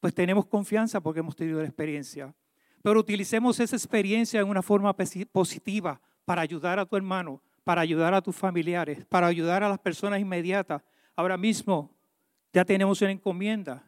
pues 0.00 0.14
tenemos 0.14 0.46
confianza 0.46 1.00
porque 1.00 1.20
hemos 1.20 1.34
tenido 1.34 1.60
la 1.60 1.66
experiencia. 1.66 2.34
Pero 2.82 3.00
utilicemos 3.00 3.58
esa 3.58 3.76
experiencia 3.76 4.40
en 4.40 4.48
una 4.48 4.62
forma 4.62 4.94
positiva 5.32 6.00
para 6.24 6.42
ayudar 6.42 6.78
a 6.78 6.86
tu 6.86 6.96
hermano, 6.96 7.42
para 7.68 7.82
ayudar 7.82 8.14
a 8.14 8.22
tus 8.22 8.34
familiares, 8.34 9.04
para 9.10 9.26
ayudar 9.26 9.62
a 9.62 9.68
las 9.68 9.78
personas 9.78 10.18
inmediatas. 10.18 10.80
Ahora 11.14 11.36
mismo 11.36 11.94
ya 12.50 12.64
tenemos 12.64 13.02
una 13.02 13.10
encomienda, 13.10 13.84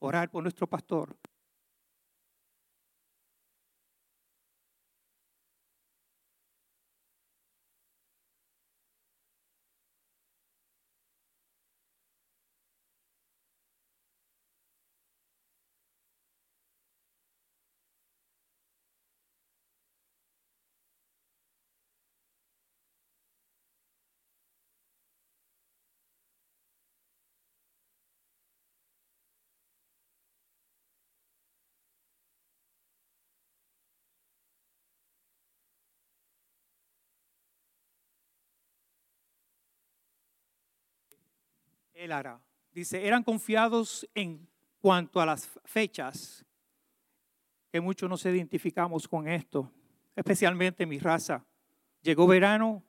orar 0.00 0.28
por 0.28 0.42
nuestro 0.42 0.66
pastor. 0.66 1.16
Él 41.94 42.12
hará. 42.12 42.40
Dice, 42.72 43.06
eran 43.06 43.22
confiados 43.22 44.08
en 44.14 44.48
cuanto 44.80 45.20
a 45.20 45.26
las 45.26 45.48
fechas, 45.64 46.44
que 47.70 47.80
muchos 47.80 48.08
nos 48.08 48.24
identificamos 48.26 49.08
con 49.08 49.28
esto, 49.28 49.70
especialmente 50.16 50.84
mi 50.86 50.98
raza. 50.98 51.44
Llegó 52.02 52.26
verano, 52.26 52.82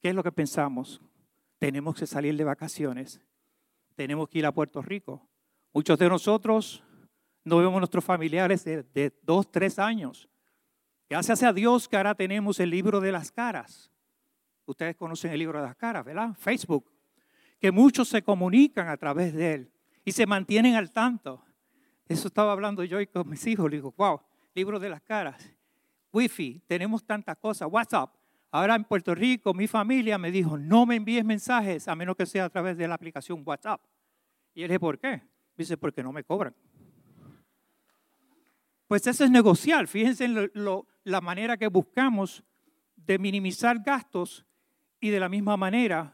¿qué 0.00 0.08
es 0.08 0.14
lo 0.14 0.22
que 0.22 0.32
pensamos? 0.32 1.00
Tenemos 1.58 1.94
que 1.94 2.06
salir 2.06 2.36
de 2.36 2.44
vacaciones, 2.44 3.20
tenemos 3.94 4.28
que 4.28 4.38
ir 4.38 4.46
a 4.46 4.52
Puerto 4.52 4.82
Rico. 4.82 5.28
Muchos 5.72 5.98
de 5.98 6.08
nosotros 6.08 6.82
no 7.44 7.58
vemos 7.58 7.76
a 7.76 7.80
nuestros 7.80 8.04
familiares 8.04 8.64
de, 8.64 8.82
de 8.82 9.12
dos, 9.22 9.50
tres 9.50 9.78
años. 9.78 10.28
Gracias 11.08 11.42
a 11.42 11.52
Dios 11.52 11.88
que 11.88 11.96
ahora 11.96 12.14
tenemos 12.14 12.58
el 12.60 12.70
libro 12.70 13.00
de 13.00 13.12
las 13.12 13.30
caras. 13.30 13.90
Ustedes 14.64 14.96
conocen 14.96 15.32
el 15.32 15.38
libro 15.38 15.60
de 15.60 15.66
las 15.66 15.76
caras, 15.76 16.04
¿verdad? 16.04 16.34
Facebook 16.38 16.90
que 17.60 17.70
muchos 17.70 18.08
se 18.08 18.22
comunican 18.22 18.88
a 18.88 18.96
través 18.96 19.34
de 19.34 19.54
él 19.54 19.72
y 20.04 20.12
se 20.12 20.26
mantienen 20.26 20.74
al 20.74 20.90
tanto. 20.90 21.44
Eso 22.08 22.28
estaba 22.28 22.52
hablando 22.52 22.82
yo 22.84 23.00
y 23.00 23.06
con 23.06 23.28
mis 23.28 23.46
hijos. 23.46 23.70
Le 23.70 23.76
digo, 23.76 23.94
wow, 23.96 24.20
libro 24.54 24.80
de 24.80 24.88
las 24.88 25.02
caras, 25.02 25.48
wifi, 26.12 26.60
tenemos 26.66 27.04
tantas 27.04 27.36
cosas, 27.36 27.68
WhatsApp. 27.70 28.14
Ahora 28.50 28.74
en 28.74 28.84
Puerto 28.84 29.14
Rico, 29.14 29.54
mi 29.54 29.68
familia 29.68 30.18
me 30.18 30.32
dijo, 30.32 30.58
no 30.58 30.86
me 30.86 30.96
envíes 30.96 31.24
mensajes 31.24 31.86
a 31.86 31.94
menos 31.94 32.16
que 32.16 32.26
sea 32.26 32.46
a 32.46 32.50
través 32.50 32.76
de 32.76 32.88
la 32.88 32.94
aplicación 32.94 33.42
WhatsApp. 33.44 33.80
Y 34.54 34.62
él 34.62 34.68
dije, 34.68 34.80
¿por 34.80 34.98
qué? 34.98 35.22
Dice, 35.56 35.76
porque 35.76 36.02
no 36.02 36.10
me 36.12 36.24
cobran. 36.24 36.54
Pues 38.88 39.06
eso 39.06 39.24
es 39.24 39.30
negociar. 39.30 39.86
Fíjense 39.86 40.24
en 40.24 40.50
la 41.04 41.20
manera 41.20 41.56
que 41.56 41.68
buscamos 41.68 42.42
de 42.96 43.18
minimizar 43.18 43.78
gastos 43.80 44.44
y 44.98 45.10
de 45.10 45.20
la 45.20 45.28
misma 45.28 45.56
manera 45.56 46.12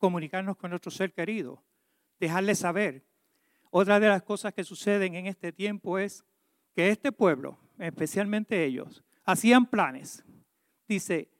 comunicarnos 0.00 0.56
con 0.56 0.70
nuestro 0.70 0.90
ser 0.90 1.12
querido, 1.12 1.62
dejarle 2.18 2.56
saber. 2.56 3.04
Otra 3.70 4.00
de 4.00 4.08
las 4.08 4.22
cosas 4.24 4.52
que 4.52 4.64
suceden 4.64 5.14
en 5.14 5.26
este 5.26 5.52
tiempo 5.52 5.98
es 5.98 6.24
que 6.74 6.88
este 6.88 7.12
pueblo, 7.12 7.58
especialmente 7.78 8.64
ellos, 8.64 9.04
hacían 9.24 9.66
planes. 9.66 10.24
Dice, 10.88 11.30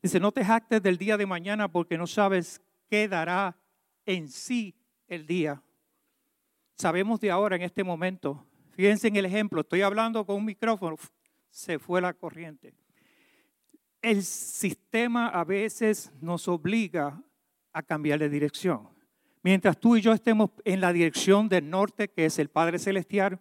dice, 0.00 0.20
no 0.20 0.30
te 0.30 0.44
jactes 0.44 0.80
del 0.80 0.98
día 0.98 1.16
de 1.16 1.26
mañana 1.26 1.66
porque 1.66 1.98
no 1.98 2.06
sabes 2.06 2.62
qué 2.88 3.08
dará 3.08 3.56
en 4.06 4.28
sí 4.28 4.76
el 5.08 5.26
día. 5.26 5.60
Sabemos 6.76 7.20
de 7.20 7.30
ahora, 7.30 7.56
en 7.56 7.62
este 7.62 7.82
momento, 7.82 8.46
fíjense 8.70 9.08
en 9.08 9.16
el 9.16 9.24
ejemplo, 9.24 9.62
estoy 9.62 9.82
hablando 9.82 10.24
con 10.24 10.36
un 10.36 10.44
micrófono, 10.44 10.96
se 11.50 11.78
fue 11.78 12.00
la 12.00 12.12
corriente 12.12 12.74
el 14.02 14.22
sistema 14.22 15.28
a 15.28 15.44
veces 15.44 16.12
nos 16.20 16.48
obliga 16.48 17.22
a 17.72 17.82
cambiar 17.82 18.18
de 18.18 18.28
dirección. 18.28 18.88
Mientras 19.42 19.78
tú 19.78 19.96
y 19.96 20.00
yo 20.00 20.12
estemos 20.12 20.50
en 20.64 20.80
la 20.80 20.92
dirección 20.92 21.48
del 21.48 21.70
norte, 21.70 22.08
que 22.08 22.26
es 22.26 22.38
el 22.38 22.48
Padre 22.48 22.78
Celestial, 22.78 23.40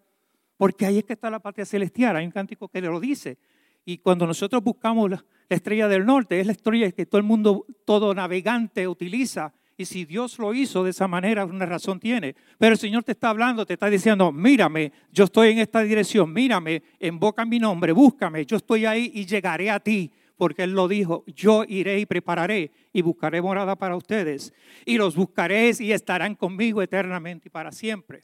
porque 0.57 0.85
ahí 0.85 0.97
es 0.97 1.03
que 1.05 1.13
está 1.13 1.29
la 1.29 1.39
patria 1.39 1.65
celestial, 1.65 2.15
hay 2.15 2.25
un 2.25 2.31
cántico 2.31 2.67
que 2.67 2.81
lo 2.81 2.99
dice. 2.99 3.37
Y 3.85 3.99
cuando 3.99 4.27
nosotros 4.27 4.61
buscamos 4.61 5.09
la, 5.09 5.25
estrella 5.47 5.87
del 5.87 6.05
norte, 6.05 6.39
es 6.39 6.45
la 6.45 6.51
estrella 6.51 6.91
que 6.91 7.05
todo 7.05 7.17
el 7.17 7.25
mundo, 7.25 7.65
todo 7.85 8.13
navegante 8.13 8.87
utiliza. 8.87 9.53
Y 9.77 9.85
si 9.85 10.05
Dios 10.05 10.37
lo 10.37 10.53
hizo 10.53 10.83
de 10.83 10.91
esa 10.91 11.07
manera, 11.07 11.45
una 11.45 11.65
razón 11.65 11.99
tiene. 11.99 12.35
Pero 12.57 12.73
el 12.73 12.77
Señor 12.77 13.03
te 13.03 13.13
está 13.13 13.29
hablando, 13.29 13.65
te 13.65 13.73
está 13.73 13.89
diciendo, 13.89 14.31
mírame, 14.31 14.91
yo 15.11 15.23
estoy 15.23 15.51
en 15.51 15.59
esta 15.59 15.81
dirección, 15.81 16.31
mírame, 16.31 16.83
invoca 16.99 17.45
mi 17.45 17.57
nombre, 17.57 17.93
búscame, 17.93 18.45
yo 18.45 18.57
estoy 18.57 18.85
ahí 18.85 19.11
y 19.15 19.25
llegaré 19.25 19.69
a 19.71 19.79
ti 19.79 20.11
porque 20.39 20.63
Él 20.63 20.71
lo 20.71 20.87
dijo, 20.87 21.25
yo 21.27 21.65
iré 21.67 21.99
y 21.99 22.05
prepararé 22.05 22.71
y 22.93 23.01
buscaré 23.01 23.41
morada 23.41 23.75
para 23.75 23.97
ustedes, 23.97 24.53
y 24.85 24.97
los 24.97 25.17
buscaréis 25.17 25.81
y 25.81 25.91
estarán 25.91 26.33
conmigo 26.33 26.81
eternamente 26.81 27.49
y 27.49 27.51
para 27.51 27.73
siempre. 27.73 28.23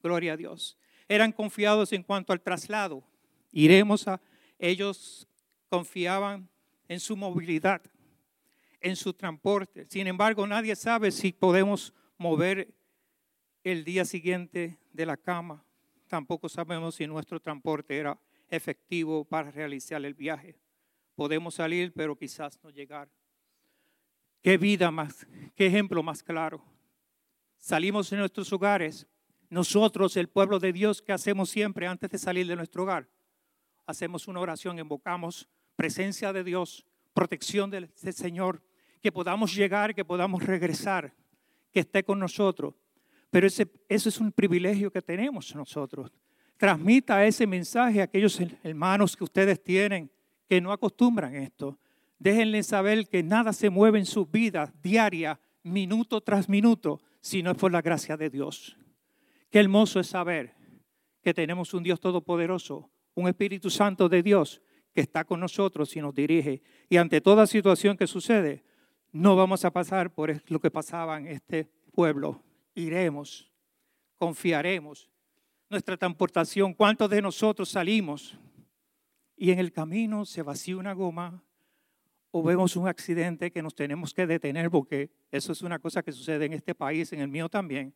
Gloria 0.00 0.34
a 0.34 0.36
Dios. 0.36 0.78
Eran 1.08 1.32
confiados 1.32 1.92
en 1.92 2.04
cuanto 2.04 2.32
al 2.32 2.40
traslado. 2.40 3.02
Iremos 3.50 4.06
a... 4.06 4.20
Ellos 4.60 5.26
confiaban 5.68 6.48
en 6.86 7.00
su 7.00 7.16
movilidad, 7.16 7.82
en 8.80 8.94
su 8.94 9.12
transporte. 9.12 9.86
Sin 9.88 10.06
embargo, 10.06 10.46
nadie 10.46 10.76
sabe 10.76 11.10
si 11.10 11.32
podemos 11.32 11.92
mover 12.16 12.72
el 13.64 13.82
día 13.82 14.04
siguiente 14.04 14.78
de 14.92 15.04
la 15.04 15.16
cama. 15.16 15.64
Tampoco 16.06 16.48
sabemos 16.48 16.94
si 16.94 17.08
nuestro 17.08 17.40
transporte 17.40 17.96
era 17.96 18.16
efectivo 18.48 19.24
para 19.24 19.50
realizar 19.50 20.04
el 20.04 20.14
viaje 20.14 20.67
podemos 21.18 21.56
salir, 21.56 21.92
pero 21.92 22.14
quizás 22.14 22.60
no 22.62 22.70
llegar. 22.70 23.10
Qué 24.40 24.56
vida 24.56 24.92
más, 24.92 25.26
qué 25.56 25.66
ejemplo 25.66 26.00
más 26.00 26.22
claro. 26.22 26.62
Salimos 27.56 28.08
de 28.10 28.18
nuestros 28.18 28.52
hogares, 28.52 29.04
nosotros, 29.50 30.16
el 30.16 30.28
pueblo 30.28 30.60
de 30.60 30.72
Dios, 30.72 31.02
¿qué 31.02 31.12
hacemos 31.12 31.50
siempre 31.50 31.88
antes 31.88 32.08
de 32.08 32.18
salir 32.18 32.46
de 32.46 32.54
nuestro 32.54 32.84
hogar? 32.84 33.08
Hacemos 33.84 34.28
una 34.28 34.38
oración, 34.38 34.78
invocamos 34.78 35.48
presencia 35.74 36.32
de 36.32 36.44
Dios, 36.44 36.86
protección 37.12 37.68
del, 37.68 37.90
Señor, 37.96 38.62
que 39.02 39.10
podamos 39.10 39.52
llegar, 39.52 39.96
que 39.96 40.04
podamos 40.04 40.44
regresar, 40.44 41.12
que 41.72 41.80
esté 41.80 42.04
con 42.04 42.20
nosotros. 42.20 42.76
Pero 43.28 43.48
ese, 43.48 43.68
eso 43.88 44.08
es 44.08 44.20
un 44.20 44.30
privilegio 44.30 44.92
que 44.92 45.02
tenemos 45.02 45.52
nosotros. 45.52 46.12
Transmita 46.56 47.26
ese 47.26 47.44
mensaje 47.44 48.02
a 48.02 48.04
aquellos 48.04 48.38
hermanos 48.62 49.16
que 49.16 49.24
ustedes 49.24 49.60
tienen 49.60 50.12
que 50.48 50.60
no 50.60 50.72
acostumbran 50.72 51.34
esto. 51.36 51.78
Déjenle 52.18 52.62
saber 52.62 53.06
que 53.08 53.22
nada 53.22 53.52
se 53.52 53.70
mueve 53.70 53.98
en 53.98 54.06
su 54.06 54.26
vida 54.26 54.72
diaria, 54.82 55.40
minuto 55.62 56.20
tras 56.20 56.48
minuto, 56.48 57.00
si 57.20 57.42
no 57.42 57.50
es 57.52 57.56
por 57.56 57.70
la 57.70 57.82
gracia 57.82 58.16
de 58.16 58.30
Dios. 58.30 58.76
Qué 59.50 59.60
hermoso 59.60 60.00
es 60.00 60.08
saber 60.08 60.54
que 61.22 61.34
tenemos 61.34 61.74
un 61.74 61.82
Dios 61.82 62.00
todopoderoso, 62.00 62.90
un 63.14 63.28
Espíritu 63.28 63.70
Santo 63.70 64.08
de 64.08 64.22
Dios 64.22 64.62
que 64.94 65.02
está 65.02 65.24
con 65.24 65.40
nosotros 65.40 65.94
y 65.96 66.00
nos 66.00 66.14
dirige. 66.14 66.62
Y 66.88 66.96
ante 66.96 67.20
toda 67.20 67.46
situación 67.46 67.96
que 67.96 68.06
sucede, 68.06 68.64
no 69.12 69.36
vamos 69.36 69.64
a 69.64 69.70
pasar 69.70 70.12
por 70.12 70.42
lo 70.50 70.60
que 70.60 70.70
pasaba 70.70 71.18
en 71.18 71.28
este 71.28 71.70
pueblo. 71.92 72.42
Iremos, 72.74 73.50
confiaremos. 74.16 75.10
Nuestra 75.70 75.96
transportación, 75.96 76.72
¿cuántos 76.72 77.10
de 77.10 77.20
nosotros 77.20 77.68
salimos 77.68 78.38
y 79.38 79.52
en 79.52 79.60
el 79.60 79.72
camino 79.72 80.24
se 80.24 80.42
vacía 80.42 80.76
una 80.76 80.92
goma, 80.92 81.44
o 82.30 82.42
vemos 82.42 82.76
un 82.76 82.88
accidente 82.88 83.50
que 83.50 83.62
nos 83.62 83.74
tenemos 83.74 84.12
que 84.12 84.26
detener, 84.26 84.68
porque 84.70 85.10
eso 85.30 85.52
es 85.52 85.62
una 85.62 85.78
cosa 85.78 86.02
que 86.02 86.12
sucede 86.12 86.44
en 86.44 86.52
este 86.52 86.74
país, 86.74 87.12
en 87.12 87.20
el 87.20 87.28
mío 87.28 87.48
también, 87.48 87.94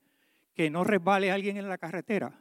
que 0.54 0.70
no 0.70 0.84
resbale 0.84 1.30
alguien 1.30 1.56
en 1.56 1.68
la 1.68 1.76
carretera, 1.76 2.40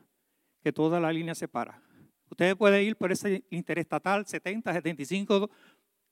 que 0.63 0.71
toda 0.71 0.99
la 0.99 1.11
línea 1.11 1.35
se 1.35 1.47
para. 1.47 1.81
Usted 2.29 2.55
puede 2.55 2.83
ir 2.83 2.95
por 2.95 3.11
ese 3.11 3.43
interestatal 3.49 4.25
70, 4.25 4.71
75, 4.71 5.49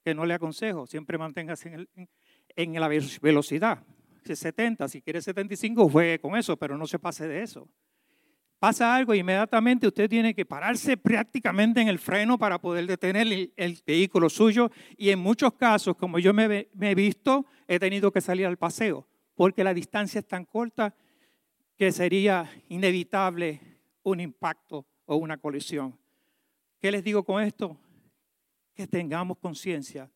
que 0.04 0.16
no 0.16 0.26
le 0.26 0.34
aconsejo, 0.34 0.88
siempre 0.88 1.18
manténgase 1.18 1.88
en, 1.96 2.10
en 2.56 2.74
la 2.74 2.88
velocidad. 2.88 3.84
70, 4.26 4.88
si 4.90 5.02
quiere 5.02 5.22
75, 5.22 5.90
juegue 5.90 6.20
con 6.20 6.36
eso, 6.36 6.58
pero 6.58 6.78
no 6.78 6.88
se 6.88 7.00
pase 7.00 7.28
de 7.28 7.44
eso 7.44 7.70
pasa 8.60 8.94
algo, 8.94 9.16
inmediatamente 9.16 9.88
usted 9.88 10.10
tiene 10.10 10.36
que 10.36 10.46
pararse 10.46 10.98
prácticamente 10.98 11.82
en 11.82 11.88
el 11.88 11.98
freno 11.98 12.38
para 12.38 12.60
poder 12.60 12.86
detener 12.86 13.52
el, 13.56 13.84
vehículo 13.88 14.30
suyo. 14.30 14.70
Y 14.98 15.10
en 15.10 15.20
muchos 15.20 15.54
casos, 15.54 15.96
como 15.96 16.20
yo 16.20 16.34
me, 16.34 16.68
he 16.82 16.96
visto, 16.96 17.46
he 17.68 17.80
tenido 17.80 18.12
que 18.12 18.22
salir 18.22 18.46
al 18.46 18.58
paseo, 18.58 19.08
porque 19.34 19.64
la 19.64 19.74
distancia 19.74 20.20
es 20.20 20.28
tan 20.28 20.46
corta 20.46 20.94
que 21.78 21.92
sería 21.94 22.52
inevitable 22.68 23.62
un 24.04 24.20
impacto 24.20 24.86
o 25.06 25.16
una 25.16 25.38
colisión. 25.38 25.98
¿Qué 26.82 26.92
les 26.92 27.04
digo 27.04 27.24
con 27.24 27.42
esto? 27.42 27.78
Que 28.76 28.86
tengamos 28.86 29.38
conciencia 29.38 30.12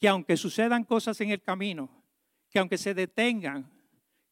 que 0.00 0.08
aunque 0.08 0.38
sucedan 0.38 0.84
cosas 0.84 1.20
en 1.20 1.28
el 1.28 1.42
camino, 1.42 1.90
que 2.48 2.58
aunque 2.58 2.78
se 2.78 2.94
detengan, 2.94 3.70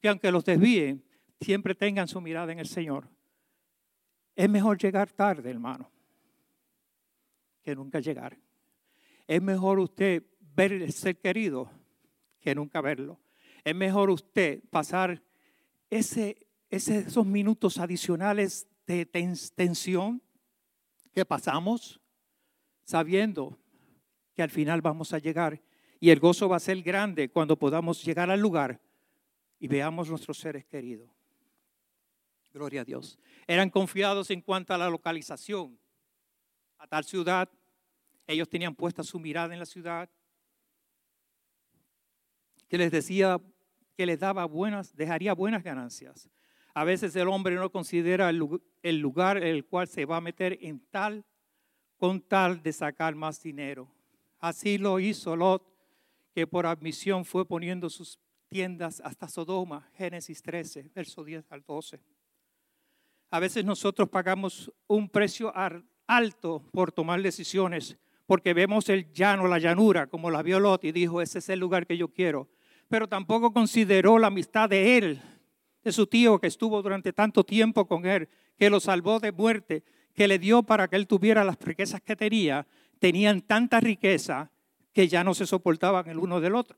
que 0.01 0.09
aunque 0.09 0.33
los 0.33 0.43
desvíen, 0.43 1.05
siempre 1.43 1.75
tengan 1.75 2.09
su 2.09 2.23
mirada 2.23 2.53
en 2.53 2.59
el 2.59 2.67
Señor 2.67 3.07
es 4.39 4.49
mejor 4.49 4.79
llegar 4.79 5.11
tarde, 5.11 5.51
hermano, 5.51 5.91
que 7.61 7.75
nunca 7.75 7.99
llegar. 7.99 8.39
Es 9.27 9.43
mejor 9.43 9.81
usted 9.81 10.23
ver 10.55 10.71
el 10.71 10.93
ser 10.93 11.19
querido 11.19 11.69
que 12.41 12.55
nunca 12.55 12.81
verlo. 12.81 13.19
Es 13.65 13.75
mejor 13.75 14.11
usted 14.11 14.63
pasar 14.71 15.21
ese, 15.91 16.47
esos 16.71 17.27
minutos 17.27 17.79
adicionales 17.79 18.69
de 18.87 19.07
tensión 19.07 20.23
que 21.13 21.25
pasamos 21.25 22.01
sabiendo 22.85 23.59
que 24.35 24.45
al 24.45 24.51
final 24.51 24.81
vamos 24.83 25.13
a 25.13 25.19
llegar 25.19 25.61
y 25.99 26.11
el 26.11 26.21
gozo 26.21 26.49
va 26.49 26.59
a 26.59 26.61
ser 26.61 26.81
grande 26.83 27.29
cuando 27.29 27.59
podamos 27.59 28.05
llegar 28.05 28.31
al 28.31 28.39
lugar 28.39 28.81
y 29.59 29.67
veamos 29.67 30.09
nuestros 30.09 30.39
seres 30.39 30.65
queridos. 30.65 31.18
Gloria 32.59 32.81
a 32.81 32.85
Dios. 32.85 33.21
Eran 33.47 33.71
confiados 33.71 34.31
en 34.31 34.41
cuanto 34.41 34.75
a 34.75 34.79
la 34.79 34.91
localización. 34.91 35.79
A 36.77 36.89
tal 36.89 37.05
ciudad, 37.05 37.49
ellos 38.27 38.49
tenían 38.49 38.75
puesta 38.75 39.05
su 39.05 39.21
mirada 39.21 39.55
en 39.55 39.61
la 39.61 39.65
ciudad, 39.65 40.11
que 42.69 42.77
les 42.77 42.91
decía 42.91 43.41
que 43.97 44.07
les 44.07 44.19
daba 44.19 44.45
buenas, 44.45 44.97
dejaría 44.97 45.35
buenas 45.35 45.63
ganancias. 45.63 46.29
A 46.75 46.83
veces 46.83 47.15
el 47.15 47.29
hombre 47.29 47.55
no 47.55 47.71
considera 47.71 48.29
el 48.29 48.99
lugar 48.99 49.37
en 49.37 49.55
el 49.55 49.65
cual 49.65 49.87
se 49.87 50.05
va 50.05 50.17
a 50.17 50.21
meter 50.21 50.59
en 50.61 50.81
tal, 50.91 51.25
con 51.97 52.21
tal 52.21 52.61
de 52.61 52.73
sacar 52.73 53.15
más 53.15 53.41
dinero. 53.41 53.89
Así 54.41 54.79
lo 54.79 54.99
hizo 54.99 55.37
Lot, 55.37 55.63
que 56.35 56.49
por 56.49 56.67
admisión 56.67 57.25
fue 57.25 57.47
poniendo 57.47 57.89
sus 57.89 58.19
tiendas 58.49 59.01
hasta 59.05 59.29
Sodoma, 59.29 59.89
Génesis 59.95 60.43
13, 60.43 60.91
verso 60.93 61.23
10 61.23 61.53
al 61.53 61.63
12. 61.63 62.18
A 63.31 63.41
veces 63.41 63.65
nosotros 63.65 64.09
pagamos 64.09 64.73
un 64.87 65.09
precio 65.09 65.53
alto 66.07 66.65
por 66.73 66.93
tomar 66.93 67.21
decisiones, 67.21 67.99
porque 68.27 68.55
vemos 68.55 68.89
el 68.89 69.13
llano, 69.13 69.47
la 69.47 69.59
llanura, 69.59 70.07
como 70.07 70.31
la 70.31 70.43
vio 70.43 70.61
Lot 70.61 70.85
y 70.85 70.93
dijo, 70.93 71.21
ese 71.21 71.39
es 71.39 71.49
el 71.49 71.61
lugar 71.61 71.87
que 71.87 71.97
yo 71.97 72.09
quiero. 72.09 72.49
Pero 72.89 73.07
tampoco 73.07 73.53
consideró 73.53 74.19
la 74.19 74.29
amistad 74.29 74.69
de 74.71 74.97
él, 74.97 75.23
de 75.85 75.93
su 75.93 76.07
tío 76.07 76.39
que 76.39 76.47
estuvo 76.47 76.81
durante 76.83 77.13
tanto 77.13 77.45
tiempo 77.45 77.87
con 77.87 78.07
él, 78.07 78.29
que 78.59 78.71
lo 78.71 78.81
salvó 78.81 79.21
de 79.21 79.33
muerte, 79.33 79.85
que 80.15 80.27
le 80.27 80.39
dio 80.39 80.63
para 80.63 80.89
que 80.89 80.97
él 80.97 81.07
tuviera 81.07 81.45
las 81.45 81.59
riquezas 81.61 82.01
que 82.01 82.17
tenía. 82.17 82.67
Tenían 82.99 83.43
tanta 83.43 83.79
riqueza 83.79 84.51
que 84.93 85.07
ya 85.07 85.23
no 85.23 85.35
se 85.35 85.47
soportaban 85.47 86.09
el 86.09 86.19
uno 86.19 86.41
del 86.41 86.55
otro. 86.55 86.77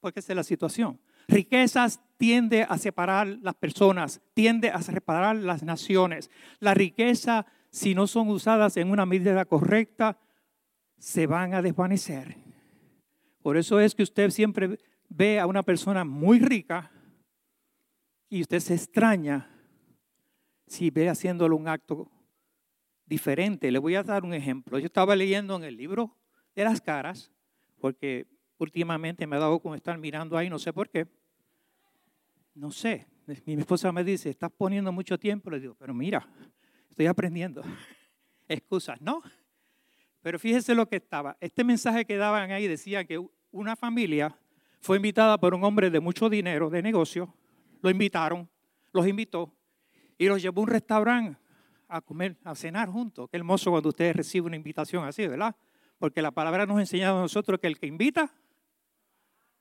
Porque 0.00 0.20
esa 0.20 0.32
es 0.32 0.36
la 0.36 0.44
situación. 0.44 1.00
Riquezas 1.28 2.00
tiende 2.24 2.62
a 2.62 2.78
separar 2.78 3.26
las 3.42 3.54
personas, 3.54 4.22
tiende 4.32 4.70
a 4.70 4.80
separar 4.80 5.36
las 5.36 5.62
naciones. 5.62 6.30
La 6.58 6.72
riqueza, 6.72 7.44
si 7.68 7.94
no 7.94 8.06
son 8.06 8.30
usadas 8.30 8.78
en 8.78 8.90
una 8.90 9.04
medida 9.04 9.44
correcta, 9.44 10.18
se 10.96 11.26
van 11.26 11.52
a 11.52 11.60
desvanecer. 11.60 12.38
Por 13.42 13.58
eso 13.58 13.78
es 13.78 13.94
que 13.94 14.04
usted 14.04 14.30
siempre 14.30 14.78
ve 15.10 15.38
a 15.38 15.46
una 15.46 15.62
persona 15.62 16.02
muy 16.02 16.38
rica 16.38 16.90
y 18.30 18.40
usted 18.40 18.60
se 18.60 18.72
extraña 18.72 19.46
si 20.66 20.88
ve 20.88 21.10
haciéndole 21.10 21.54
un 21.54 21.68
acto 21.68 22.10
diferente. 23.04 23.70
Le 23.70 23.78
voy 23.78 23.96
a 23.96 24.02
dar 24.02 24.24
un 24.24 24.32
ejemplo. 24.32 24.78
Yo 24.78 24.86
estaba 24.86 25.14
leyendo 25.14 25.56
en 25.56 25.64
el 25.64 25.76
libro 25.76 26.16
de 26.54 26.64
las 26.64 26.80
caras, 26.80 27.30
porque 27.78 28.26
últimamente 28.56 29.26
me 29.26 29.36
ha 29.36 29.40
dado 29.40 29.60
con 29.60 29.74
estar 29.74 29.98
mirando 29.98 30.38
ahí, 30.38 30.48
no 30.48 30.58
sé 30.58 30.72
por 30.72 30.88
qué. 30.88 31.06
No 32.54 32.70
sé. 32.70 33.06
Mi 33.46 33.54
esposa 33.54 33.90
me 33.90 34.04
dice, 34.04 34.30
estás 34.30 34.50
poniendo 34.56 34.92
mucho 34.92 35.18
tiempo. 35.18 35.50
Le 35.50 35.60
digo, 35.60 35.74
pero 35.74 35.92
mira, 35.92 36.26
estoy 36.88 37.06
aprendiendo. 37.06 37.62
Excusas, 38.48 39.00
¿no? 39.00 39.22
Pero 40.22 40.38
fíjese 40.38 40.74
lo 40.74 40.88
que 40.88 40.96
estaba. 40.96 41.36
Este 41.40 41.64
mensaje 41.64 42.04
que 42.04 42.16
daban 42.16 42.50
ahí 42.50 42.66
decía 42.66 43.04
que 43.04 43.22
una 43.50 43.76
familia 43.76 44.36
fue 44.80 44.96
invitada 44.96 45.38
por 45.38 45.54
un 45.54 45.64
hombre 45.64 45.90
de 45.90 46.00
mucho 46.00 46.28
dinero, 46.28 46.70
de 46.70 46.82
negocio. 46.82 47.34
Lo 47.82 47.90
invitaron, 47.90 48.48
los 48.92 49.06
invitó 49.06 49.52
y 50.16 50.26
los 50.26 50.40
llevó 50.40 50.60
a 50.60 50.64
un 50.64 50.68
restaurante 50.68 51.38
a 51.88 52.00
comer, 52.00 52.36
a 52.44 52.54
cenar 52.54 52.88
juntos. 52.88 53.28
Qué 53.30 53.36
hermoso 53.36 53.70
cuando 53.70 53.90
usted 53.90 54.14
recibe 54.14 54.46
una 54.46 54.56
invitación 54.56 55.04
así, 55.04 55.26
¿verdad? 55.26 55.54
Porque 55.98 56.22
la 56.22 56.30
palabra 56.30 56.66
nos 56.66 56.78
ha 56.78 56.80
enseñado 56.80 57.18
a 57.18 57.22
nosotros 57.22 57.60
que 57.60 57.66
el 57.66 57.78
que 57.78 57.86
invita, 57.86 58.30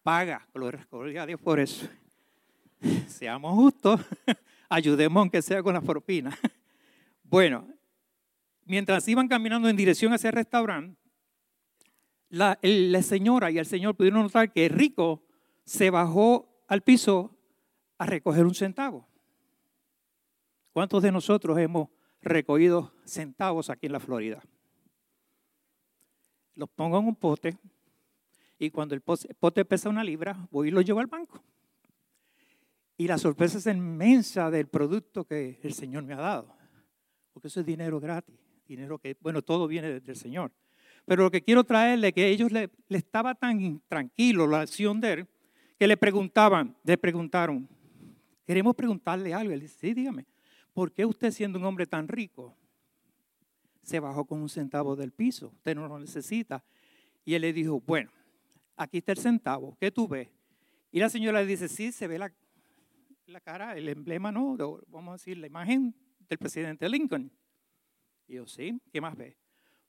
paga. 0.01 0.47
Gloria 0.53 1.23
a 1.23 1.25
Dios 1.25 1.39
por 1.41 1.59
eso. 1.59 1.87
Seamos 3.07 3.53
justos, 3.53 4.01
ayudemos 4.69 5.21
aunque 5.21 5.41
sea 5.41 5.61
con 5.63 5.73
la 5.73 5.81
propina. 5.81 6.37
Bueno, 7.25 7.67
mientras 8.63 9.07
iban 9.07 9.27
caminando 9.27 9.67
en 9.67 9.75
dirección 9.75 10.13
a 10.13 10.17
ese 10.17 10.29
restaurante, 10.29 11.01
la, 12.29 12.59
señora 13.01 13.49
y 13.49 13.57
el 13.57 13.65
señor 13.65 13.95
pudieron 13.95 14.21
notar 14.21 14.53
que 14.53 14.67
el 14.67 14.71
rico 14.71 15.23
se 15.65 15.89
bajó 15.89 16.63
al 16.67 16.83
piso 16.83 17.35
a 17.97 18.05
recoger 18.05 18.45
un 18.45 18.53
centavo. 18.53 19.07
¿Cuántos 20.73 21.01
de 21.01 21.11
nosotros 21.11 21.57
hemos 21.57 21.89
recogido 22.21 22.93
centavos 23.03 23.71
aquí 23.71 23.87
en 23.87 23.93
la 23.93 23.99
Florida? 23.99 24.43
Los 26.53 26.69
pongo 26.69 26.99
en 26.99 27.07
un 27.07 27.15
pote 27.15 27.57
y 28.59 28.69
cuando 28.69 28.93
el 28.93 29.01
pote 29.01 29.65
pesa 29.65 29.89
una 29.89 30.03
libra, 30.03 30.37
voy 30.51 30.67
y 30.67 30.71
lo 30.71 30.81
llevo 30.81 30.99
al 30.99 31.07
banco. 31.07 31.41
Y 32.97 33.07
la 33.07 33.17
sorpresa 33.17 33.57
es 33.57 33.65
inmensa 33.65 34.51
del 34.51 34.67
producto 34.67 35.25
que 35.25 35.59
el 35.63 35.73
Señor 35.73 36.03
me 36.03 36.13
ha 36.13 36.17
dado. 36.17 36.55
Porque 37.33 37.47
eso 37.47 37.59
es 37.59 37.65
dinero 37.65 37.99
gratis. 37.99 38.35
Dinero 38.67 38.99
que, 38.99 39.17
bueno, 39.19 39.41
todo 39.41 39.67
viene 39.67 39.99
del 39.99 40.15
Señor. 40.15 40.51
Pero 41.05 41.23
lo 41.23 41.31
que 41.31 41.41
quiero 41.41 41.63
traerle 41.63 42.09
es 42.09 42.13
que 42.13 42.29
ellos 42.29 42.51
le, 42.51 42.69
le 42.87 42.97
estaba 42.97 43.35
tan 43.35 43.81
tranquilo 43.87 44.47
la 44.47 44.61
acción 44.61 45.01
de 45.01 45.13
él, 45.13 45.27
que 45.77 45.87
le 45.87 45.97
preguntaban, 45.97 46.77
le 46.83 46.97
preguntaron, 46.97 47.67
queremos 48.45 48.75
preguntarle 48.75 49.33
algo. 49.33 49.51
Él 49.51 49.59
dice, 49.59 49.77
sí, 49.79 49.93
dígame, 49.93 50.25
¿por 50.73 50.93
qué 50.93 51.05
usted 51.05 51.31
siendo 51.31 51.59
un 51.59 51.65
hombre 51.65 51.85
tan 51.85 52.07
rico 52.07 52.55
se 53.81 53.99
bajó 53.99 54.23
con 54.23 54.39
un 54.41 54.49
centavo 54.49 54.95
del 54.95 55.11
piso? 55.11 55.51
Usted 55.55 55.75
no 55.75 55.87
lo 55.87 55.99
necesita. 55.99 56.63
Y 57.25 57.33
él 57.33 57.41
le 57.41 57.51
dijo, 57.51 57.81
bueno, 57.81 58.11
aquí 58.77 58.99
está 58.99 59.11
el 59.11 59.17
centavo, 59.17 59.75
¿qué 59.79 59.91
tú 59.91 60.07
ves? 60.07 60.29
Y 60.91 60.99
la 60.99 61.09
señora 61.09 61.41
le 61.41 61.47
dice, 61.47 61.67
sí, 61.67 61.91
se 61.91 62.07
ve 62.07 62.19
la, 62.19 62.31
la 63.27 63.39
cara, 63.39 63.75
el 63.75 63.87
emblema, 63.89 64.31
¿no? 64.31 64.57
Vamos 64.87 65.09
a 65.09 65.13
decir, 65.13 65.37
la 65.37 65.47
imagen 65.47 65.95
del 66.27 66.37
presidente 66.37 66.87
Lincoln. 66.89 67.31
Y 68.27 68.35
yo, 68.35 68.47
sí, 68.47 68.81
¿qué 68.91 68.99
más 68.99 69.15
ve? 69.15 69.37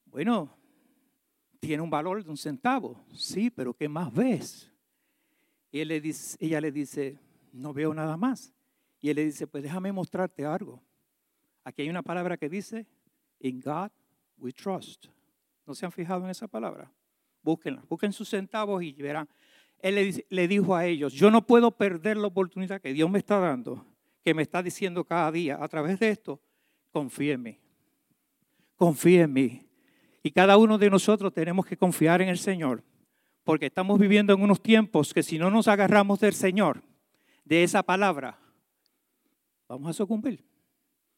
Bueno, 0.04 0.56
tiene 1.60 1.82
un 1.82 1.90
valor 1.90 2.22
de 2.22 2.30
un 2.30 2.36
centavo. 2.36 3.04
Sí, 3.12 3.50
pero 3.50 3.74
¿qué 3.74 3.88
más 3.88 4.12
ves? 4.12 4.72
Ella 5.70 6.60
le 6.60 6.70
dice, 6.72 7.18
no 7.52 7.72
veo 7.72 7.92
nada 7.92 8.16
más. 8.16 8.54
Y 9.00 9.10
él 9.10 9.16
le 9.16 9.24
dice, 9.24 9.46
pues 9.46 9.62
déjame 9.62 9.92
mostrarte 9.92 10.44
algo. 10.44 10.82
Aquí 11.64 11.82
hay 11.82 11.90
una 11.90 12.02
palabra 12.02 12.36
que 12.36 12.48
dice, 12.48 12.86
in 13.40 13.60
God 13.60 13.90
we 14.36 14.52
trust. 14.52 15.06
¿No 15.66 15.74
se 15.74 15.86
han 15.86 15.92
fijado 15.92 16.24
en 16.24 16.30
esa 16.30 16.46
palabra? 16.46 16.92
Búsquenla, 17.42 17.84
busquen 17.88 18.12
sus 18.12 18.28
centavos 18.28 18.82
y 18.82 18.92
verán 18.94 19.28
él 19.84 20.24
le, 20.30 20.48
dijo 20.48 20.74
a 20.74 20.86
ellos, 20.86 21.12
yo 21.12 21.30
no 21.30 21.46
puedo 21.46 21.70
perder 21.70 22.16
la 22.16 22.28
oportunidad 22.28 22.80
que 22.80 22.94
Dios 22.94 23.10
me 23.10 23.18
está 23.18 23.38
dando, 23.38 23.84
que 24.22 24.32
me 24.32 24.40
está 24.40 24.62
diciendo 24.62 25.04
cada 25.04 25.30
día 25.30 25.62
a 25.62 25.68
través 25.68 26.00
de 26.00 26.08
esto, 26.08 26.40
confíe 26.90 27.32
en 27.32 27.42
mí, 27.42 27.58
confíe 28.76 29.20
en 29.20 29.32
mí. 29.34 29.68
Y 30.22 30.30
cada 30.30 30.56
uno 30.56 30.78
de 30.78 30.88
nosotros 30.88 31.34
tenemos 31.34 31.66
que 31.66 31.76
confiar 31.76 32.22
en 32.22 32.30
el 32.30 32.38
Señor, 32.38 32.82
Porque 33.44 33.66
estamos 33.66 33.98
viviendo 33.98 34.32
en 34.32 34.40
unos 34.40 34.62
tiempos 34.62 35.12
que 35.12 35.22
si 35.22 35.38
no 35.38 35.50
nos 35.50 35.68
agarramos 35.68 36.18
del 36.18 36.32
Señor, 36.32 36.82
de 37.44 37.62
esa 37.62 37.82
palabra, 37.82 38.38
vamos 39.68 39.90
a 39.90 39.92
sucumbir. 39.92 40.42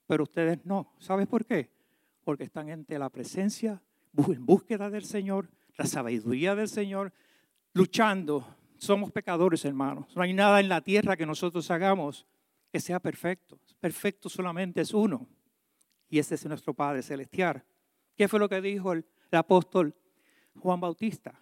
Pero 0.08 0.24
ustedes 0.24 0.58
no. 0.64 0.92
¿Sabes 0.98 1.28
por 1.28 1.44
qué? 1.44 1.70
Porque 2.24 2.42
están 2.42 2.68
ante 2.70 2.98
la 2.98 3.10
presencia, 3.10 3.80
en 4.16 4.44
búsqueda 4.44 4.90
del 4.90 5.04
Señor, 5.04 5.48
la 5.76 5.86
sabiduría 5.86 6.56
del 6.56 6.68
Señor, 6.68 7.12
luchando. 7.76 8.56
Somos 8.78 9.12
pecadores, 9.12 9.64
hermanos. 9.66 10.06
No 10.16 10.22
hay 10.22 10.32
nada 10.32 10.60
en 10.60 10.68
la 10.70 10.80
tierra 10.80 11.14
que 11.14 11.26
nosotros 11.26 11.70
hagamos 11.70 12.26
que 12.72 12.80
sea 12.80 12.98
perfecto. 13.00 13.60
Perfecto 13.78 14.30
solamente 14.30 14.80
es 14.80 14.94
uno. 14.94 15.28
Y 16.08 16.18
ese 16.18 16.36
es 16.36 16.46
nuestro 16.46 16.72
Padre 16.72 17.02
Celestial. 17.02 17.62
¿Qué 18.16 18.28
fue 18.28 18.40
lo 18.40 18.48
que 18.48 18.62
dijo 18.62 18.92
el, 18.92 19.04
apóstol 19.30 19.94
Juan 20.58 20.80
Bautista? 20.80 21.38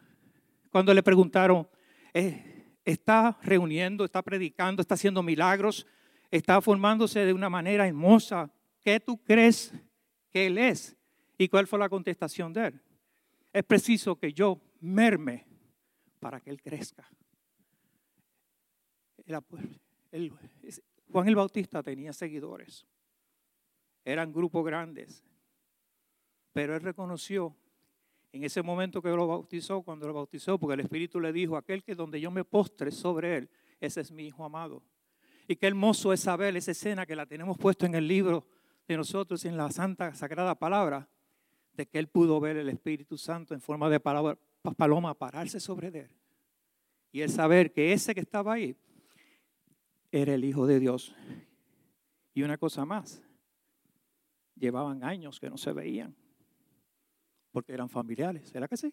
Cuando 0.70 0.92
le 0.92 1.04
preguntaron, 1.04 1.68
eh, 2.12 2.78
¿está 2.84 3.38
reuniendo, 3.42 4.04
está 4.04 4.20
predicando, 4.20 4.82
está 4.82 4.94
haciendo 4.94 5.22
milagros, 5.22 5.86
está 6.32 6.60
formándose 6.60 7.24
de 7.24 7.32
una 7.32 7.48
manera 7.48 7.86
hermosa? 7.86 8.52
¿Qué 8.82 8.98
tú 8.98 9.22
crees 9.22 9.72
que 10.30 10.48
Él 10.48 10.58
es? 10.58 10.96
¿Y 11.38 11.46
cuál 11.46 11.68
fue 11.68 11.78
la 11.78 11.88
contestación 11.88 12.52
de 12.52 12.66
Él? 12.66 12.80
Es 13.52 13.62
preciso 13.62 14.16
que 14.16 14.32
yo 14.32 14.60
merme 14.80 15.53
para 16.24 16.40
que 16.40 16.48
Él 16.48 16.62
crezca. 16.62 17.06
Juan 21.12 21.28
el 21.28 21.36
Bautista 21.36 21.82
tenía 21.82 22.14
seguidores. 22.14 22.86
Eran 24.06 24.32
grupos 24.32 24.64
grandes. 24.64 25.22
Pero 26.54 26.74
él 26.74 26.80
reconoció 26.80 27.54
en 28.32 28.42
ese 28.42 28.62
momento 28.62 29.02
que 29.02 29.10
lo 29.10 29.26
bautizó, 29.26 29.82
cuando 29.82 30.06
lo 30.08 30.14
bautizó, 30.14 30.58
porque 30.58 30.72
el 30.72 30.80
Espíritu 30.80 31.20
le 31.20 31.30
dijo, 31.30 31.58
aquel 31.58 31.84
que 31.84 31.94
donde 31.94 32.18
yo 32.18 32.30
me 32.30 32.44
postre 32.44 32.90
sobre 32.90 33.36
él, 33.36 33.50
ese 33.78 34.00
es 34.00 34.10
mi 34.10 34.28
Hijo 34.28 34.46
amado. 34.46 34.82
Y 35.46 35.56
qué 35.56 35.66
hermoso 35.66 36.10
es 36.10 36.20
saber 36.20 36.56
esa 36.56 36.70
escena 36.70 37.04
que 37.04 37.16
la 37.16 37.26
tenemos 37.26 37.58
puesto 37.58 37.84
en 37.84 37.96
el 37.96 38.08
libro 38.08 38.46
de 38.88 38.96
nosotros, 38.96 39.44
en 39.44 39.58
la 39.58 39.70
Santa 39.70 40.14
Sagrada 40.14 40.54
Palabra, 40.54 41.06
de 41.74 41.84
que 41.84 41.98
él 41.98 42.08
pudo 42.08 42.40
ver 42.40 42.56
el 42.56 42.70
Espíritu 42.70 43.18
Santo 43.18 43.52
en 43.52 43.60
forma 43.60 43.90
de 43.90 44.00
palabra, 44.00 44.38
paloma 44.72 45.14
pararse 45.14 45.60
sobre 45.60 45.88
él. 45.88 46.10
Y 47.12 47.20
el 47.20 47.30
saber 47.30 47.72
que 47.72 47.92
ese 47.92 48.14
que 48.14 48.20
estaba 48.20 48.54
ahí 48.54 48.76
era 50.10 50.34
el 50.34 50.44
Hijo 50.44 50.66
de 50.66 50.80
Dios. 50.80 51.14
Y 52.32 52.42
una 52.42 52.56
cosa 52.56 52.84
más, 52.84 53.22
llevaban 54.56 55.04
años 55.04 55.38
que 55.38 55.50
no 55.50 55.58
se 55.58 55.72
veían 55.72 56.16
porque 57.54 57.72
eran 57.72 57.88
familiares, 57.88 58.48
¿será 58.48 58.66
que 58.66 58.76
sí? 58.76 58.92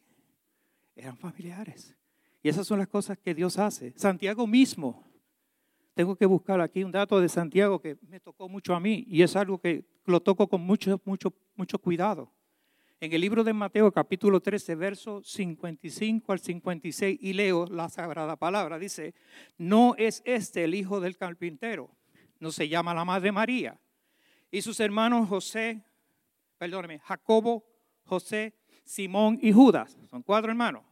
Eran 0.96 1.18
familiares. 1.18 1.98
Y 2.44 2.50
esas 2.50 2.68
son 2.68 2.78
las 2.78 2.88
cosas 2.88 3.18
que 3.18 3.34
Dios 3.34 3.58
hace. 3.58 3.92
Santiago 3.98 4.46
mismo, 4.46 5.04
tengo 5.96 6.16
que 6.16 6.28
buscar 6.28 6.62
aquí 6.62 6.84
un 6.84 6.92
dato 6.92 7.20
de 7.20 7.28
Santiago 7.28 7.82
que 7.82 7.98
me 8.08 8.20
tocó 8.20 8.48
mucho 8.48 8.76
a 8.76 8.80
mí 8.80 9.04
y 9.08 9.24
es 9.24 9.36
algo 9.36 9.60
que 9.60 9.84
lo 10.06 10.22
toco 10.22 10.48
con 10.48 10.62
mucho, 10.62 11.02
mucho, 11.06 11.34
mucho 11.56 11.80
cuidado. 11.80 12.32
En 13.02 13.12
el 13.14 13.22
libro 13.22 13.44
de 13.44 13.52
Mateo 13.52 13.92
capítulo 13.92 14.40
13, 14.42 14.76
verso 14.76 15.24
55 15.24 16.32
al 16.32 16.40
56, 16.40 17.18
y 17.20 17.34
leo 17.34 17.66
la 17.66 17.90
sagrada 17.90 18.36
palabra, 18.36 18.78
dice, 18.78 19.16
no 19.58 19.96
es 19.98 20.22
este 20.24 20.66
el 20.66 20.76
hijo 20.76 21.00
del 21.00 21.18
carpintero, 21.18 21.90
no 22.40 22.52
se 22.52 22.70
llama 22.70 22.94
la 22.94 23.04
madre 23.04 23.32
María, 23.32 23.82
y 24.52 24.62
sus 24.62 24.80
hermanos 24.80 25.28
José, 25.28 25.84
perdóneme, 26.60 27.00
Jacobo, 27.00 27.66
José, 28.04 28.54
Simón 28.84 29.40
y 29.42 29.52
Judas, 29.52 29.98
son 30.08 30.22
cuatro 30.22 30.52
hermanos, 30.52 30.84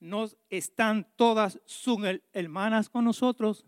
¿no 0.00 0.28
están 0.50 1.06
todas 1.16 1.58
sus 1.64 1.98
hermanas 2.34 2.90
con 2.90 3.06
nosotros? 3.06 3.64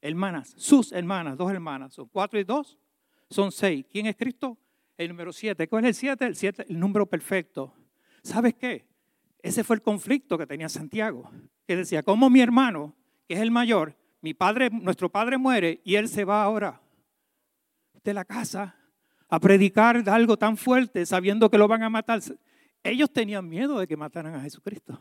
Hermanas, 0.00 0.54
sus 0.56 0.92
hermanas, 0.92 1.36
dos 1.36 1.50
hermanas, 1.50 1.94
son 1.94 2.06
cuatro 2.06 2.38
y 2.38 2.44
dos, 2.44 2.78
son 3.28 3.50
seis. 3.50 3.84
¿Quién 3.90 4.06
es 4.06 4.14
Cristo? 4.14 4.56
El 4.96 5.08
número 5.08 5.32
siete. 5.32 5.68
¿Cuál 5.68 5.84
es 5.84 5.88
el 5.88 5.94
siete? 5.94 6.26
El 6.26 6.36
siete, 6.36 6.66
el 6.68 6.78
número 6.78 7.06
perfecto. 7.06 7.74
¿Sabes 8.22 8.54
qué? 8.54 8.86
Ese 9.42 9.62
fue 9.62 9.76
el 9.76 9.82
conflicto 9.82 10.38
que 10.38 10.46
tenía 10.46 10.68
Santiago, 10.68 11.30
que 11.66 11.76
decía, 11.76 12.02
¿cómo 12.02 12.30
mi 12.30 12.40
hermano, 12.40 12.96
que 13.28 13.34
es 13.34 13.40
el 13.40 13.50
mayor, 13.50 13.96
mi 14.20 14.34
padre, 14.34 14.70
nuestro 14.70 15.10
padre 15.10 15.38
muere 15.38 15.80
y 15.84 15.94
él 15.96 16.08
se 16.08 16.24
va 16.24 16.42
ahora 16.42 16.80
de 18.02 18.14
la 18.14 18.24
casa 18.24 18.76
a 19.28 19.40
predicar 19.40 20.08
algo 20.08 20.36
tan 20.36 20.56
fuerte 20.56 21.04
sabiendo 21.04 21.50
que 21.50 21.58
lo 21.58 21.68
van 21.68 21.82
a 21.82 21.90
matar. 21.90 22.20
Ellos 22.82 23.12
tenían 23.12 23.48
miedo 23.48 23.78
de 23.78 23.86
que 23.86 23.96
mataran 23.96 24.34
a 24.34 24.40
Jesucristo. 24.40 25.00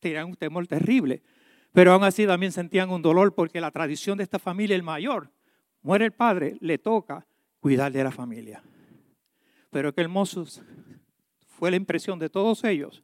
Tenían 0.00 0.26
un 0.26 0.36
temor 0.36 0.66
terrible. 0.66 1.22
Pero 1.72 1.92
aún 1.92 2.04
así 2.04 2.26
también 2.26 2.52
sentían 2.52 2.90
un 2.90 3.02
dolor 3.02 3.34
porque 3.34 3.60
la 3.60 3.70
tradición 3.70 4.16
de 4.16 4.24
esta 4.24 4.38
familia, 4.38 4.76
el 4.76 4.82
mayor, 4.82 5.30
muere 5.82 6.06
el 6.06 6.12
padre, 6.12 6.56
le 6.60 6.78
toca 6.78 7.26
cuidar 7.60 7.92
de 7.92 8.04
la 8.04 8.12
familia. 8.12 8.62
Pero 9.76 9.92
qué 9.92 10.00
hermosos 10.00 10.62
fue 11.58 11.70
la 11.70 11.76
impresión 11.76 12.18
de 12.18 12.30
todos 12.30 12.64
ellos 12.64 13.02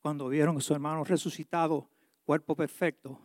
cuando 0.00 0.28
vieron 0.28 0.56
a 0.56 0.60
su 0.60 0.72
hermano 0.72 1.02
resucitado, 1.02 1.90
cuerpo 2.24 2.54
perfecto, 2.54 3.20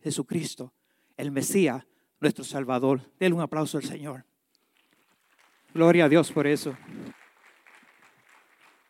Jesucristo, 0.00 0.72
el 1.16 1.32
Mesías, 1.32 1.84
nuestro 2.20 2.44
Salvador. 2.44 3.00
Denle 3.18 3.34
un 3.34 3.40
aplauso 3.40 3.78
al 3.78 3.82
Señor. 3.82 4.24
Gloria 5.74 6.04
a 6.04 6.08
Dios 6.08 6.30
por 6.30 6.46
eso. 6.46 6.76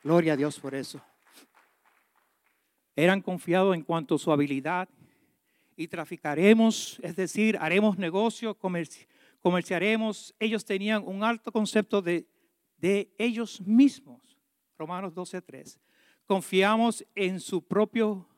Gloria 0.02 0.34
a 0.34 0.36
Dios 0.36 0.60
por 0.60 0.74
eso. 0.74 1.00
Eran 2.94 3.22
confiados 3.22 3.74
en 3.74 3.80
cuanto 3.80 4.16
a 4.16 4.18
su 4.18 4.30
habilidad 4.30 4.90
y 5.74 5.88
traficaremos, 5.88 7.00
es 7.02 7.16
decir, 7.16 7.56
haremos 7.58 7.96
negocios, 7.96 8.54
comerciaremos. 9.40 10.34
Ellos 10.38 10.66
tenían 10.66 11.02
un 11.06 11.24
alto 11.24 11.50
concepto 11.50 12.02
de, 12.02 12.26
de 12.84 13.14
ellos 13.16 13.62
mismos. 13.62 14.38
Romanos 14.76 15.14
12.3. 15.14 15.78
Confiamos 16.26 17.02
en 17.14 17.40
su 17.40 17.66
propio 17.66 18.28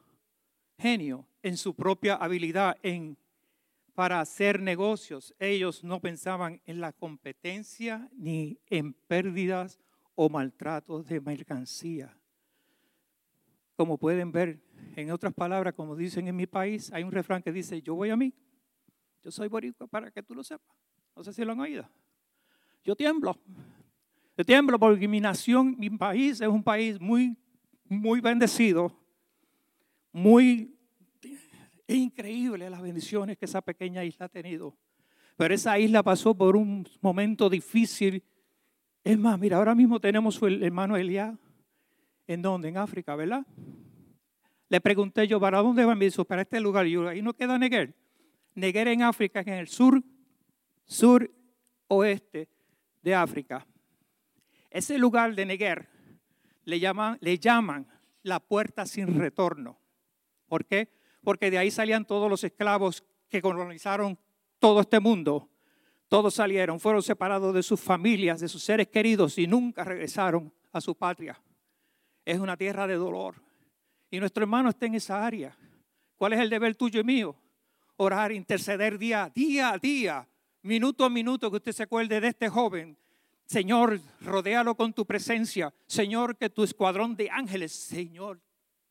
genio, 0.78 1.26
en 1.42 1.56
su 1.56 1.74
propia 1.74 2.14
habilidad, 2.14 2.76
para 3.92 4.20
hacer 4.20 4.60
negocios. 4.60 5.34
Ellos 5.40 5.82
no 5.82 5.98
pensaban 5.98 6.62
en 6.64 6.80
la 6.80 6.92
competencia 6.92 8.08
ni 8.12 8.60
en 8.68 8.92
pérdidas 8.92 9.80
o 10.14 10.28
maltratos 10.28 11.08
de 11.08 11.20
mercancía. 11.20 12.16
Como 13.74 13.98
pueden 13.98 14.30
ver, 14.30 14.60
en 14.94 15.10
otras 15.10 15.34
palabras, 15.34 15.74
como 15.74 15.96
dicen 15.96 16.28
en 16.28 16.36
mi 16.36 16.46
país, 16.46 16.92
hay 16.92 17.02
un 17.02 17.10
refrán 17.10 17.42
que 17.42 17.50
dice, 17.50 17.82
yo 17.82 17.96
voy 17.96 18.10
a 18.10 18.16
mí, 18.16 18.32
yo 19.24 19.32
soy 19.32 19.48
boricua 19.48 19.88
para 19.88 20.12
que 20.12 20.22
tú 20.22 20.36
lo 20.36 20.44
sepas. 20.44 20.76
No 21.16 21.24
sé 21.24 21.32
si 21.32 21.44
lo 21.44 21.50
han 21.50 21.58
oído. 21.58 21.90
Yo 22.84 22.94
tiemblo. 22.94 23.36
Yo 24.36 24.44
tiemblo 24.44 24.78
porque 24.78 25.08
mi 25.08 25.20
nación, 25.20 25.76
mi 25.78 25.90
país 25.90 26.40
es 26.40 26.48
un 26.48 26.62
país 26.62 27.00
muy, 27.00 27.36
muy 27.88 28.20
bendecido, 28.20 28.92
muy 30.12 30.76
es 31.86 31.96
increíble 31.96 32.68
las 32.68 32.82
bendiciones 32.82 33.38
que 33.38 33.44
esa 33.44 33.60
pequeña 33.60 34.04
isla 34.04 34.26
ha 34.26 34.28
tenido. 34.28 34.76
Pero 35.36 35.54
esa 35.54 35.78
isla 35.78 36.02
pasó 36.02 36.34
por 36.34 36.56
un 36.56 36.88
momento 37.00 37.48
difícil. 37.48 38.24
Es 39.04 39.16
más, 39.18 39.38
mira, 39.38 39.58
ahora 39.58 39.74
mismo 39.74 40.00
tenemos 40.00 40.40
el 40.42 40.62
hermano 40.64 40.96
Eliá. 40.96 41.38
¿En 42.26 42.42
dónde? 42.42 42.68
En 42.68 42.78
África, 42.78 43.14
¿verdad? 43.14 43.46
Le 44.68 44.80
pregunté 44.80 45.28
yo, 45.28 45.38
¿para 45.38 45.62
dónde 45.62 45.84
van? 45.84 45.96
Me 45.96 46.06
dijo, 46.06 46.24
para 46.24 46.42
este 46.42 46.58
lugar. 46.58 46.86
Y 46.88 46.92
yo, 46.92 47.06
ahí 47.06 47.22
no 47.22 47.34
queda 47.34 47.56
Neger. 47.56 47.94
Neger 48.54 48.88
en 48.88 49.02
África, 49.02 49.40
en 49.42 49.50
el 49.50 49.68
sur, 49.68 50.02
sur 50.86 51.30
oeste 51.86 52.48
de 53.02 53.14
África. 53.14 53.64
Ese 54.76 54.98
lugar 54.98 55.34
de 55.34 55.46
llaman, 56.78 57.18
le 57.20 57.38
llaman 57.38 57.86
la 58.22 58.40
puerta 58.40 58.86
sin 58.86 59.18
retorno. 59.18 59.78
¿Por 60.46 60.64
qué? 60.64 60.90
porque 61.26 61.50
de 61.50 61.58
ahí 61.58 61.72
salían 61.72 62.04
todos 62.04 62.30
los 62.30 62.44
esclavos 62.44 63.02
que 63.28 63.42
colonizaron 63.42 64.16
todo 64.60 64.80
este 64.82 65.00
mundo. 65.00 65.50
Todos 66.06 66.34
salieron, 66.34 66.78
fueron 66.78 67.02
separados 67.02 67.52
de 67.52 67.64
sus 67.64 67.80
familias, 67.80 68.38
de 68.38 68.46
sus 68.46 68.62
seres 68.62 68.86
queridos 68.86 69.36
y 69.36 69.48
nunca 69.48 69.82
regresaron 69.82 70.54
a 70.70 70.80
su 70.80 70.94
patria. 70.94 71.42
Es 72.24 72.38
una 72.38 72.56
tierra 72.56 72.86
de 72.86 72.94
dolor. 72.94 73.42
Y 74.08 74.20
nuestro 74.20 74.44
hermano 74.44 74.68
está 74.68 74.86
en 74.86 74.94
esa 74.94 75.26
área. 75.26 75.58
¿Cuál 76.16 76.34
es 76.34 76.38
el 76.38 76.48
deber 76.48 76.76
tuyo 76.76 77.00
y 77.00 77.04
mío? 77.04 77.34
Orar, 77.96 78.30
interceder 78.30 78.96
día, 78.96 79.28
día 79.34 79.72
a 79.72 79.78
día, 79.78 80.28
minuto 80.62 81.04
a 81.04 81.10
minuto, 81.10 81.50
que 81.50 81.56
usted 81.56 81.72
se 81.72 81.82
acuerde 81.82 82.20
de 82.20 82.28
este 82.28 82.48
joven. 82.48 82.96
Señor, 83.46 84.00
rodéalo 84.20 84.74
con 84.74 84.92
tu 84.92 85.06
presencia. 85.06 85.72
Señor, 85.86 86.36
que 86.36 86.50
tu 86.50 86.64
escuadrón 86.64 87.14
de 87.14 87.30
ángeles, 87.30 87.72
Señor, 87.72 88.40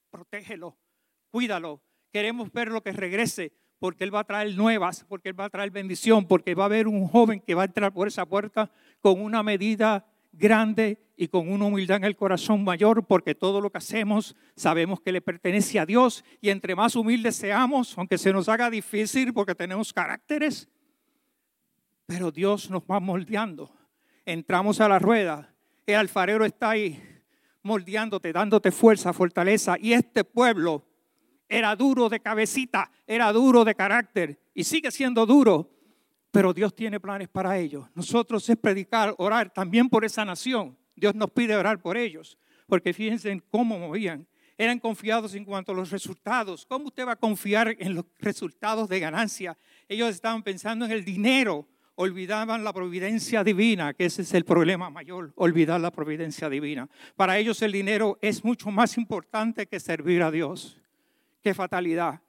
protégelo, 0.10 0.78
cuídalo, 1.30 1.82
queremos 2.12 2.52
ver 2.54 2.70
lo 2.70 2.82
que 2.82 2.94
regrese, 2.94 3.52
porque 3.80 4.06
Él 4.06 4.16
va 4.16 4.22
a 4.22 4.24
traer 4.24 4.56
nuevas, 4.56 5.06
porque 5.10 5.30
Él 5.30 5.40
va 5.40 5.46
a 5.46 5.50
traer 5.50 5.72
bendición, 5.72 6.26
porque 6.26 6.56
va 6.56 6.64
a 6.64 6.68
haber 6.68 6.88
un 6.88 7.06
joven 7.08 7.42
que 7.42 7.54
va 7.54 7.64
a 7.64 7.66
entrar 7.66 7.94
por 7.94 8.08
esa 8.08 8.26
puerta 8.26 8.72
con 9.02 9.22
una 9.22 9.44
medida 9.44 10.08
grande 10.32 11.00
y 11.18 11.28
con 11.28 11.52
una 11.52 11.66
humildad 11.66 11.98
en 11.98 12.06
el 12.06 12.16
corazón 12.16 12.64
mayor, 12.64 13.06
porque 13.06 13.36
todo 13.36 13.60
lo 13.60 13.70
que 13.70 13.78
hacemos 13.78 14.36
sabemos 14.56 15.02
que 15.02 15.12
le 15.12 15.22
pertenece 15.22 15.80
a 15.80 15.86
Dios 15.86 16.24
y 16.40 16.50
entre 16.50 16.76
más 16.76 16.96
humildes 16.96 17.36
seamos, 17.36 17.98
aunque 17.98 18.18
se 18.18 18.32
nos 18.32 18.48
haga 18.48 18.70
difícil 18.70 19.34
porque 19.34 19.56
tenemos 19.56 19.92
caracteres, 19.92 20.70
pero 22.06 22.32
Dios 22.32 22.70
nos 22.70 22.84
va 22.84 23.00
moldeando. 23.02 23.85
Entramos 24.26 24.82
a 24.82 24.90
la 24.90 24.98
rueda, 24.98 25.54
el 25.86 25.96
alfarero 25.96 26.46
está 26.46 26.72
ahí 26.72 27.00
moldeándote, 27.62 28.34
dándote 28.34 28.72
fuerza, 28.72 29.14
fortaleza 29.14 29.76
y 29.80 29.94
este 29.94 30.24
pueblo 30.24 30.84
era 31.48 31.76
duro 31.76 32.10
de 32.10 32.20
cabecita, 32.20 32.92
era 33.06 33.32
duro 33.32 33.64
de 33.64 33.76
carácter 33.76 34.40
y 34.54 34.64
sigue 34.64 34.90
siendo 34.90 35.28
duro, 35.28 35.70
pero 36.32 36.54
Dios 36.54 36.76
tiene 36.76 37.00
planes 37.00 37.28
para 37.28 37.58
ellos. 37.58 37.88
Nosotros 37.94 38.50
es 38.50 38.58
predicar, 38.58 39.14
orar 39.20 39.54
también 39.54 39.90
por 39.90 40.04
esa 40.04 40.26
nación. 40.26 40.76
Dios 40.96 41.14
nos 41.14 41.30
pide 41.30 41.56
orar 41.56 41.80
por 41.80 41.96
ellos, 41.96 42.38
porque 42.68 42.94
fíjense 42.94 43.30
en 43.30 43.44
cómo 43.52 43.78
movían. 43.78 44.28
Eran 44.58 44.80
confiados 44.80 45.36
en 45.36 45.46
cuanto 45.46 45.72
a 45.72 45.76
los 45.76 45.92
resultados. 45.92 46.66
¿Cómo 46.66 46.88
usted 46.88 47.06
va 47.06 47.12
a 47.12 47.16
confiar 47.18 47.76
en 47.78 47.94
los 47.94 48.06
resultados 48.20 48.88
de 48.88 49.00
ganancia? 49.00 49.58
Ellos 49.88 50.10
estaban 50.10 50.42
pensando 50.42 50.86
en 50.86 50.92
el 50.92 51.04
dinero, 51.04 51.68
olvidaban 51.96 52.64
la 52.64 52.74
providencia 52.74 53.44
divina, 53.44 53.94
que 53.94 54.06
ese 54.06 54.22
es 54.22 54.34
el 54.34 54.46
problema 54.46 54.90
mayor, 54.90 55.32
olvidar 55.36 55.80
la 55.80 55.92
providencia 55.92 56.50
divina. 56.50 56.90
Para 57.16 57.38
ellos 57.38 57.62
el 57.62 57.72
dinero 57.72 58.18
es 58.22 58.44
mucho 58.44 58.70
más 58.70 58.98
importante 58.98 59.66
que 59.66 59.80
servir 59.80 60.22
a 60.22 60.32
Dios. 60.32 60.80
Qué 61.42 61.54
fatalidad. 61.54 62.22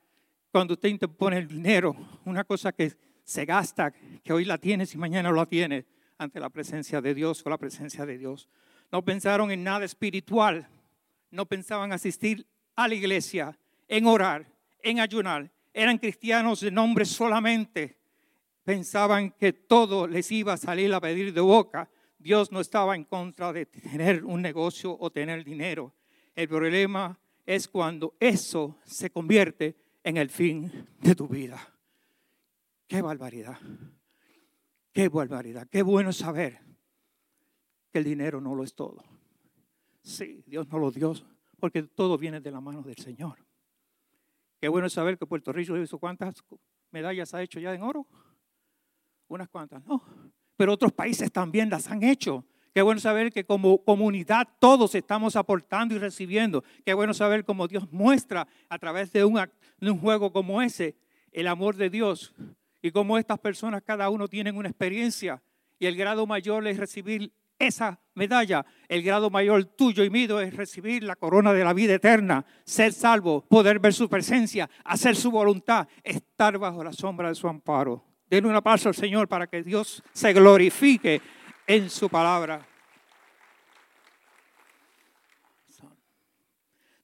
Cuando 0.52 0.74
usted 0.74 0.88
interpone 0.88 1.38
el 1.38 1.48
dinero, 1.48 1.96
una 2.24 2.44
cosa 2.44 2.72
que 2.72 2.92
se 3.24 3.44
gasta, 3.44 3.92
que 4.22 4.33
hoy 4.33 4.44
la 4.44 4.59
tienes 4.59 4.94
y 4.94 4.98
mañana 4.98 5.31
no 5.31 5.35
la 5.35 5.46
tienes, 5.46 5.85
ante 6.18 6.40
la 6.40 6.48
presencia 6.48 7.00
de 7.00 7.14
Dios 7.14 7.42
o 7.44 7.50
la 7.50 7.59
presencia 7.59 8.07
de 8.07 8.16
Dios. 8.16 8.48
No 8.90 9.05
pensaron 9.05 9.50
en 9.50 9.64
nada 9.64 9.85
espiritual, 9.85 10.68
no 11.31 11.44
pensaban 11.46 11.92
asistir 11.92 12.46
a 12.74 12.88
la 12.88 12.94
iglesia, 12.94 13.59
en 13.88 14.07
orar, 14.07 14.46
en 14.83 15.00
ayunar. 15.00 15.50
Eran 15.74 15.98
cristianos 15.98 16.61
de 16.61 16.70
nombre 16.70 17.05
solamente. 17.05 17.98
Pensaban 18.66 19.31
que 19.31 19.52
todo 19.52 20.09
les 20.09 20.33
iba 20.33 20.55
a 20.55 20.57
salir 20.57 20.92
a 20.92 21.00
pedir 21.00 21.33
de 21.33 21.40
boca. 21.40 21.88
Dios 22.18 22.50
no 22.50 22.61
estaba 22.61 22.96
en 22.96 23.05
contra 23.05 23.52
de 23.52 23.66
tener 23.66 24.24
un 24.24 24.42
negocio 24.42 24.96
o 24.98 25.09
tener 25.09 25.44
dinero. 25.44 25.94
El 26.35 26.48
problema 26.48 27.16
es 27.46 27.68
cuando 27.68 28.16
eso 28.18 28.76
se 28.83 29.11
convierte 29.11 29.76
en 30.02 30.16
el 30.16 30.31
fin 30.31 30.88
de 31.00 31.14
tu 31.14 31.29
vida. 31.29 31.61
Qué 32.88 33.00
barbaridad. 33.00 33.57
Qué 34.92 35.09
barbaridad. 35.11 35.68
Qué 35.70 35.83
bueno 35.83 36.12
saber 36.12 36.59
que 37.92 37.98
el 37.98 38.05
dinero 38.05 38.40
no 38.40 38.57
lo 38.57 38.64
es 38.64 38.74
todo. 38.74 39.05
Sí, 40.02 40.42
Dios 40.44 40.66
no 40.66 40.81
lo 40.81 40.90
dio 40.90 41.14
porque 41.61 41.85
todo 41.85 42.18
viene 42.18 42.40
de 42.40 42.50
la 42.50 42.61
mano 42.61 42.83
del 42.83 42.96
Señor. 42.96 43.38
Qué 44.61 44.66
bueno 44.66 44.90
saber 44.90 45.18
que 45.18 45.26
Puerto 45.26 45.52
Rico 45.52 45.76
hizo 45.76 46.00
cuántas 46.00 46.42
medallas 46.90 47.33
ha 47.33 47.40
hecho 47.44 47.61
ya 47.61 47.72
en 47.72 47.83
oro. 47.83 48.09
Unas 49.29 49.49
cuantas, 49.49 49.85
no. 49.85 50.03
Pero 50.57 50.73
otros 50.73 50.93
países 50.93 51.31
también 51.31 51.69
las 51.69 51.91
han 51.91 52.03
hecho. 52.03 52.45
Qué 52.77 52.83
bueno 52.83 53.01
saber 53.01 53.33
que 53.33 53.45
como 53.45 53.83
comunidad 53.83 54.47
todos 54.59 54.95
estamos 54.95 55.35
aportando 55.35 55.95
y 55.95 55.99
recibiendo. 55.99 56.62
Qué 56.85 56.93
bueno 56.93 57.15
saber 57.15 57.45
cómo 57.45 57.67
Dios 57.67 57.91
muestra 57.91 58.47
a 58.69 58.79
través 58.79 59.11
de 59.12 59.25
un, 59.25 59.41
juego 59.99 60.31
como 60.31 60.61
ese 60.61 60.95
el 61.33 61.49
amor 61.49 61.77
de 61.77 61.89
Dios 61.89 62.35
y 62.83 62.91
cómo 62.91 63.17
estas 63.17 63.39
personas 63.39 63.83
cada 63.83 64.11
uno 64.11 64.29
tienen 64.29 64.57
una 64.57 64.69
experiencia 64.69 65.43
y 65.79 65.87
el 65.87 65.97
grado 65.97 66.27
mayor 66.27 66.67
es 66.67 66.77
recibir 66.77 67.33
esa 67.59 67.99
medalla, 68.15 68.67
el 68.89 69.03
grado 69.03 69.31
mayor 69.31 69.65
tuyo 69.65 70.05
y 70.05 70.11
mío 70.11 70.39
es 70.41 70.55
recibir 70.55 71.03
la 71.03 71.17
corona 71.17 71.55
de 71.55 71.65
la 71.65 71.73
vida 71.73 71.95
eterna, 71.95 72.45
ser 72.65 72.93
salvo, 72.93 73.43
poder 73.49 73.79
ver 73.79 73.95
su 73.95 74.09
presencia, 74.09 74.69
hacer 74.85 75.17
su 75.17 75.31
voluntad, 75.31 75.89
estar 76.05 76.59
bajo 76.59 76.85
la 76.85 76.93
sombra 76.93 77.31
de 77.31 77.35
su 77.35 77.49
amparo. 77.49 78.06
Denle 78.29 78.51
un 78.51 78.57
aplauso 78.57 78.89
al 78.89 78.95
Señor 78.95 79.29
para 79.29 79.47
que 79.47 79.62
Dios 79.62 80.03
se 80.12 80.33
glorifique 80.33 81.21
en 81.67 81.89
su 81.89 82.09
palabra. 82.09 82.67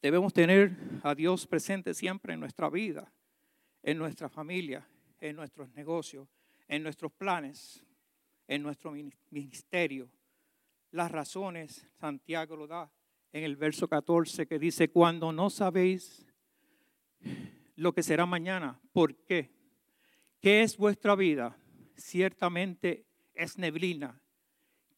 Debemos 0.01 0.33
tener 0.33 0.77
a 1.05 1.15
Dios 1.15 1.47
presente 1.47 1.95
siempre 1.95 2.35
en 2.35 2.41
nuestra 2.41 2.69
vida, 2.69 3.13
en 3.85 3.99
nuestra 3.99 4.29
familia, 4.29 4.85
en 5.21 5.37
nuestros 5.37 5.73
negocios, 5.75 6.29
en 6.67 6.83
nuestros 6.83 7.13
planes, 7.13 7.85
en 8.49 8.65
nuestro 8.65 8.93
ministerio. 9.31 10.11
Las 10.91 11.09
razones, 11.09 11.87
Santiago 12.01 12.57
lo 12.57 12.67
da 12.67 12.91
en 13.33 13.45
el 13.45 13.55
verso 13.55 13.87
14 13.87 14.49
que 14.49 14.59
dice, 14.59 14.89
cuando 14.91 15.31
no 15.31 15.51
sabéis 15.51 16.27
lo 17.77 17.95
que 17.95 18.03
será 18.03 18.27
mañana, 18.27 18.81
¿por 18.93 19.15
qué? 19.25 19.62
¿Qué 20.42 20.62
es 20.62 20.76
vuestra 20.76 21.14
vida? 21.14 21.57
Ciertamente 21.96 23.07
es 23.33 23.57
neblina 23.57 24.20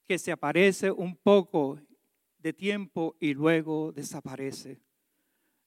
que 0.07 0.19
se 0.19 0.33
aparece 0.33 0.91
un 0.91 1.17
poco 1.17 1.79
de 2.39 2.53
tiempo 2.53 3.15
y 3.21 3.35
luego 3.35 3.93
desaparece. 3.93 4.81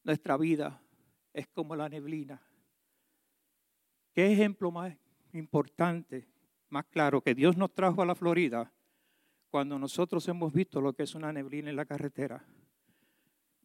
Nuestra 0.03 0.35
vida 0.35 0.81
es 1.31 1.47
como 1.47 1.75
la 1.75 1.87
neblina 1.89 2.41
¿Qué 4.17 4.33
ejemplo 4.33 4.71
más 4.71 4.97
importante, 5.33 6.27
más 6.69 6.85
claro, 6.85 7.21
que 7.21 7.35
Dios 7.35 7.55
nos 7.55 7.71
trajo 7.75 8.01
a 8.01 8.05
la 8.07 8.15
Florida 8.15 8.73
cuando 9.51 9.77
nosotros 9.77 10.27
hemos 10.27 10.51
visto 10.51 10.81
lo 10.81 10.93
que 10.93 11.03
es 11.03 11.13
una 11.13 11.31
neblina 11.31 11.69
en 11.69 11.75
la 11.75 11.85
carretera? 11.85 12.43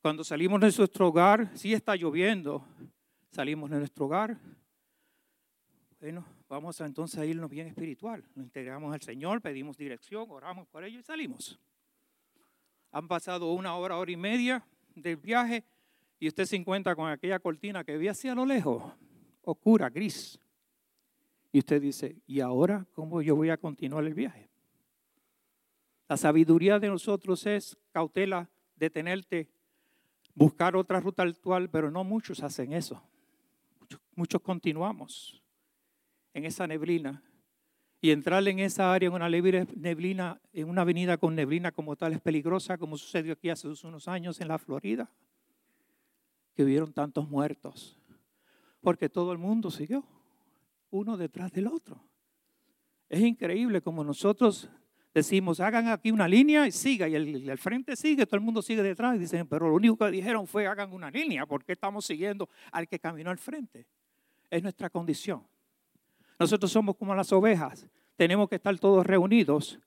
Cuando 0.03 0.23
salimos 0.25 0.61
de 0.61 0.67
nuestro 0.67 1.09
hogar, 1.09 1.51
si 1.57 1.73
está 1.73 1.97
lloviendo, 1.97 2.67
salimos 3.31 3.71
de 3.71 3.79
nuestro 3.79 4.05
hogar. 4.05 4.37
Bueno, 6.03 6.25
vamos 6.49 6.81
a 6.81 6.87
entonces 6.87 7.17
a 7.21 7.25
irnos 7.25 7.49
bien 7.49 7.69
espiritual. 7.69 8.25
Nos 8.35 8.47
integramos 8.47 8.93
al 8.93 9.01
Señor, 9.01 9.41
pedimos 9.41 9.77
dirección, 9.77 10.27
oramos 10.31 10.67
por 10.67 10.83
ello 10.83 10.99
y 10.99 11.03
salimos. 11.05 11.61
Han 12.91 13.07
pasado 13.07 13.53
una 13.53 13.77
hora, 13.77 13.97
hora 13.97 14.11
y 14.11 14.17
media 14.17 14.67
del 14.97 15.17
viaje 15.17 15.63
y 16.19 16.27
usted 16.27 16.45
se 16.47 16.57
encuentra 16.57 16.97
con 16.97 17.09
aquella 17.09 17.39
cortina 17.39 17.85
que 17.85 17.97
ve 17.97 18.11
hacia 18.11 18.35
lo 18.35 18.45
lejos, 18.45 18.83
oscura, 19.43 19.91
gris. 19.91 20.41
Y 21.53 21.61
usted 21.61 21.81
dice, 21.81 22.17
¿y 22.27 22.41
ahora 22.41 22.85
cómo 22.95 23.23
yo 23.23 23.37
voy 23.37 23.51
a 23.51 23.57
continuar 23.57 24.03
el 24.05 24.15
viaje? 24.15 24.51
La 26.09 26.17
sabiduría 26.17 26.81
de 26.81 26.89
nosotros 26.89 27.47
es 27.47 27.79
cautela, 27.93 28.51
detenerte, 28.75 29.49
buscar 30.35 30.75
otra 30.75 30.99
ruta 30.99 31.23
actual, 31.23 31.71
pero 31.71 31.93
no 31.93 32.03
muchos 32.03 32.43
hacen 32.43 32.73
eso. 32.73 33.01
Muchos, 34.17 34.43
continuamos 34.43 35.39
en 36.35 36.45
esa 36.45 36.67
neblina. 36.67 37.23
Y 38.01 38.11
entrar 38.11 38.47
en 38.49 38.59
esa 38.59 38.93
área, 38.93 39.07
en 39.07 39.15
una 39.15 39.29
neblina, 39.29 40.41
en 40.53 40.69
una 40.69 40.83
avenida 40.83 41.17
con 41.19 41.37
neblina 41.37 41.71
como 41.71 41.95
tal, 41.95 42.13
es 42.13 42.21
peligrosa, 42.21 42.77
como 42.77 42.97
sucedió 42.97 43.35
aquí 43.35 43.49
hace 43.49 43.69
unos 43.69 44.09
años 44.09 44.41
en 44.41 44.49
la 44.49 44.59
Florida, 44.59 45.09
que 46.55 46.65
hubieron 46.65 46.93
tantos 46.93 47.29
muertos, 47.29 47.97
porque 48.81 49.09
todo 49.09 49.31
el 49.31 49.39
mundo 49.39 49.71
siguió 49.71 50.05
uno 50.91 51.17
detrás 51.17 51.53
del 51.53 51.69
otro. 51.69 52.03
Es 53.09 53.21
increíble 53.21 53.81
como 53.83 54.03
nosotros 54.03 54.69
decimos, 55.15 55.61
hagan 55.61 55.89
aquí 55.89 56.11
una 56.11 56.27
línea 56.27 56.67
y 56.67 56.73
siga, 56.73 57.09
y 57.09 57.15
el, 57.15 57.59
frente 57.59 57.95
sigue, 57.95 58.27
todo 58.27 58.37
el 58.37 58.43
mundo 58.43 58.63
sigue 58.63 58.83
detrás, 58.83 59.17
y 59.17 59.19
dicen, 59.19 59.47
pero 59.47 59.69
lo 59.69 59.75
único 59.75 59.97
que 59.99 60.11
dijeron 60.11 60.47
fue 60.47 60.67
hagan 60.67 60.93
una 60.93 61.11
línea, 61.11 61.47
porque 61.47 61.73
estamos 61.73 62.05
siguiendo 62.05 62.49
al 62.73 62.89
que 62.89 62.99
caminó 62.99 63.31
al 63.31 63.39
frente. 63.39 63.87
Es 64.51 64.63
nuestra 64.63 64.91
condición. 64.91 65.52
Nosotros 66.43 66.73
somos 66.73 66.97
como 66.97 67.15
las 67.15 67.33
ovejas, 67.33 67.87
tenemos 68.17 68.49
que 68.49 68.57
estar 68.57 68.77
todos 68.77 69.07
reunidos 69.07 69.79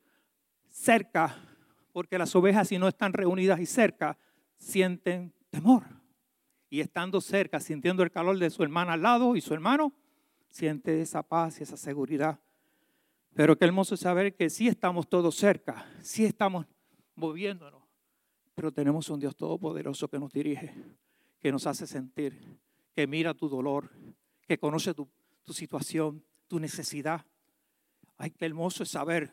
cerca, 0.70 1.36
porque 1.92 2.18
las 2.18 2.34
ovejas 2.34 2.70
si 2.70 2.78
no 2.78 2.88
están 2.88 3.12
reunidas 3.12 3.60
y 3.60 3.66
cerca, 3.66 4.18
sienten 4.58 5.34
temor. 5.50 5.84
Y 6.70 6.80
estando 6.80 7.20
cerca, 7.20 7.60
sintiendo 7.60 8.04
el 8.04 8.12
calor 8.12 8.40
de 8.40 8.50
su 8.50 8.64
hermana 8.64 8.94
al 8.94 9.02
lado 9.02 9.36
y 9.36 9.42
su 9.42 9.54
hermano, 9.54 9.94
siente 10.48 11.02
esa 11.02 11.24
paz 11.24 11.60
y 11.60 11.64
esa 11.64 11.76
seguridad. 11.76 12.40
Pero 13.34 13.58
qué 13.58 13.66
hermoso 13.66 13.98
saber 13.98 14.34
que 14.34 14.50
sí 14.50 14.70
estamos 14.70 15.10
todos 15.10 15.36
cerca, 15.36 15.86
sí 16.02 16.24
estamos 16.24 16.66
moviéndonos, 17.16 17.84
pero 18.54 18.72
tenemos 18.72 19.10
un 19.10 19.20
Dios 19.20 19.36
todopoderoso 19.36 20.08
que 20.08 20.20
nos 20.20 20.32
dirige, 20.32 20.74
que 21.38 21.52
nos 21.52 21.68
hace 21.68 21.86
sentir, 21.86 22.62
que 22.94 23.08
mira 23.08 23.34
tu 23.34 23.50
dolor, 23.50 23.92
que 24.48 24.58
conoce 24.58 24.94
tu, 24.94 25.10
tu 25.44 25.52
situación, 25.52 26.24
tu 26.48 26.60
necesidad. 26.60 27.26
Ay, 28.18 28.32
qué 28.32 28.46
hermoso 28.46 28.84
es 28.84 28.90
saber 28.90 29.32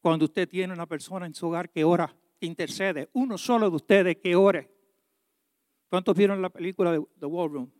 cuando 0.00 0.24
usted 0.26 0.48
tiene 0.48 0.72
una 0.72 0.86
persona 0.86 1.26
en 1.26 1.34
su 1.34 1.46
hogar 1.46 1.70
que 1.70 1.84
ora, 1.84 2.14
que 2.38 2.46
intercede, 2.46 3.08
uno 3.12 3.38
solo 3.38 3.70
de 3.70 3.76
ustedes 3.76 4.16
que 4.16 4.34
ore. 4.36 4.70
¿Cuántos 5.88 6.16
vieron 6.16 6.40
la 6.40 6.50
película 6.50 6.92
de 6.92 7.04
The 7.18 7.26
War 7.26 7.50
Room? 7.50 7.70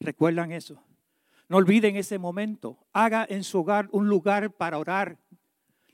¿Recuerdan 0.00 0.52
eso? 0.52 0.82
No 1.48 1.56
olviden 1.56 1.96
ese 1.96 2.18
momento. 2.18 2.78
Haga 2.92 3.26
en 3.28 3.42
su 3.42 3.60
hogar 3.60 3.88
un 3.92 4.08
lugar 4.08 4.52
para 4.52 4.78
orar. 4.78 5.18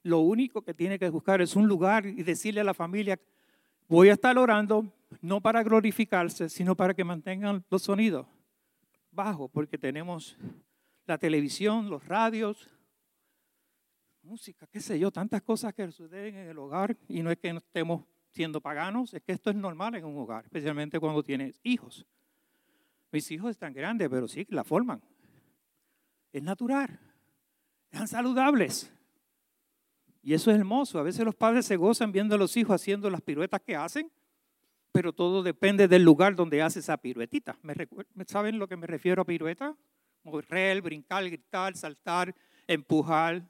lo 0.03 0.19
único 0.19 0.61
que 0.63 0.75
tiene 0.75 0.99
que 0.99 1.09
buscar 1.09 1.41
es 1.41 1.57
un 1.57 1.67
lugar 1.67 2.05
y 2.05 2.23
decirle 2.23 2.61
a 2.61 2.65
la 2.65 2.75
familia, 2.75 3.19
voy 3.89 4.11
a 4.11 4.13
estar 4.13 4.37
orando, 4.37 4.87
no 5.23 5.41
para 5.41 5.63
glorificarse, 5.63 6.51
sino 6.51 6.77
para 6.77 6.93
que 6.93 7.05
mantengan 7.05 7.65
los 7.71 7.83
sonidos 7.83 8.27
bajos, 9.15 9.51
porque 9.51 9.79
tenemos 9.79 10.37
la 11.07 11.19
televisión, 11.19 11.91
los 11.91 12.07
radios, 12.07 12.71
música, 14.23 14.67
qué 14.67 14.81
sé 14.81 14.99
yo, 14.99 15.11
tantas 15.11 15.43
cosas 15.43 15.75
que 15.75 15.91
suceden 15.93 16.37
en 16.37 16.49
el 16.49 16.59
hogar 16.59 16.97
y 17.09 17.23
no 17.23 17.31
es 17.31 17.39
que 17.39 17.53
no 17.53 17.59
estemos 17.59 18.05
siendo 18.31 18.61
paganos, 18.61 19.15
es 19.15 19.23
que 19.23 19.33
esto 19.33 19.51
es 19.51 19.57
normal 19.57 19.95
en 19.95 20.05
un 20.05 20.17
hogar, 20.17 20.45
especialmente 20.45 20.99
cuando 20.99 21.23
tienes 21.23 21.61
hijos. 21.63 22.07
Mis 23.13 23.31
hijos 23.31 23.51
están 23.51 23.73
grandes, 23.73 24.09
pero 24.09 24.27
sí, 24.27 24.47
la 24.51 24.65
forman. 24.65 25.01
Es 26.33 26.43
natural, 26.43 26.99
están 27.91 28.09
saludables. 28.09 28.91
Y 30.21 30.33
eso 30.33 30.51
es 30.51 30.57
hermoso. 30.57 30.99
A 30.99 31.03
veces 31.03 31.25
los 31.25 31.35
padres 31.35 31.67
se 31.67 31.77
gozan 31.77 32.11
viendo 32.11 32.35
a 32.35 32.39
los 32.39 32.57
hijos 32.57 32.75
haciendo 32.75 33.11
las 33.11 33.21
piruetas 33.21 33.61
que 33.61 33.77
hacen, 33.77 34.11
pero 34.91 35.13
todo 35.13 35.43
depende 35.43 35.87
del 35.87 36.03
lugar 36.03 36.35
donde 36.35 36.63
hace 36.63 36.81
esa 36.81 36.97
piruetita. 36.97 37.59
¿Me 37.63 37.75
¿Saben 38.27 38.59
lo 38.59 38.67
que 38.67 38.77
me 38.77 38.87
refiero 38.87 39.23
a 39.23 39.27
pirueta? 39.27 39.77
Correr, 40.25 40.81
brincar, 40.81 41.25
gritar, 41.25 41.77
saltar, 41.77 42.35
empujar. 42.67 43.47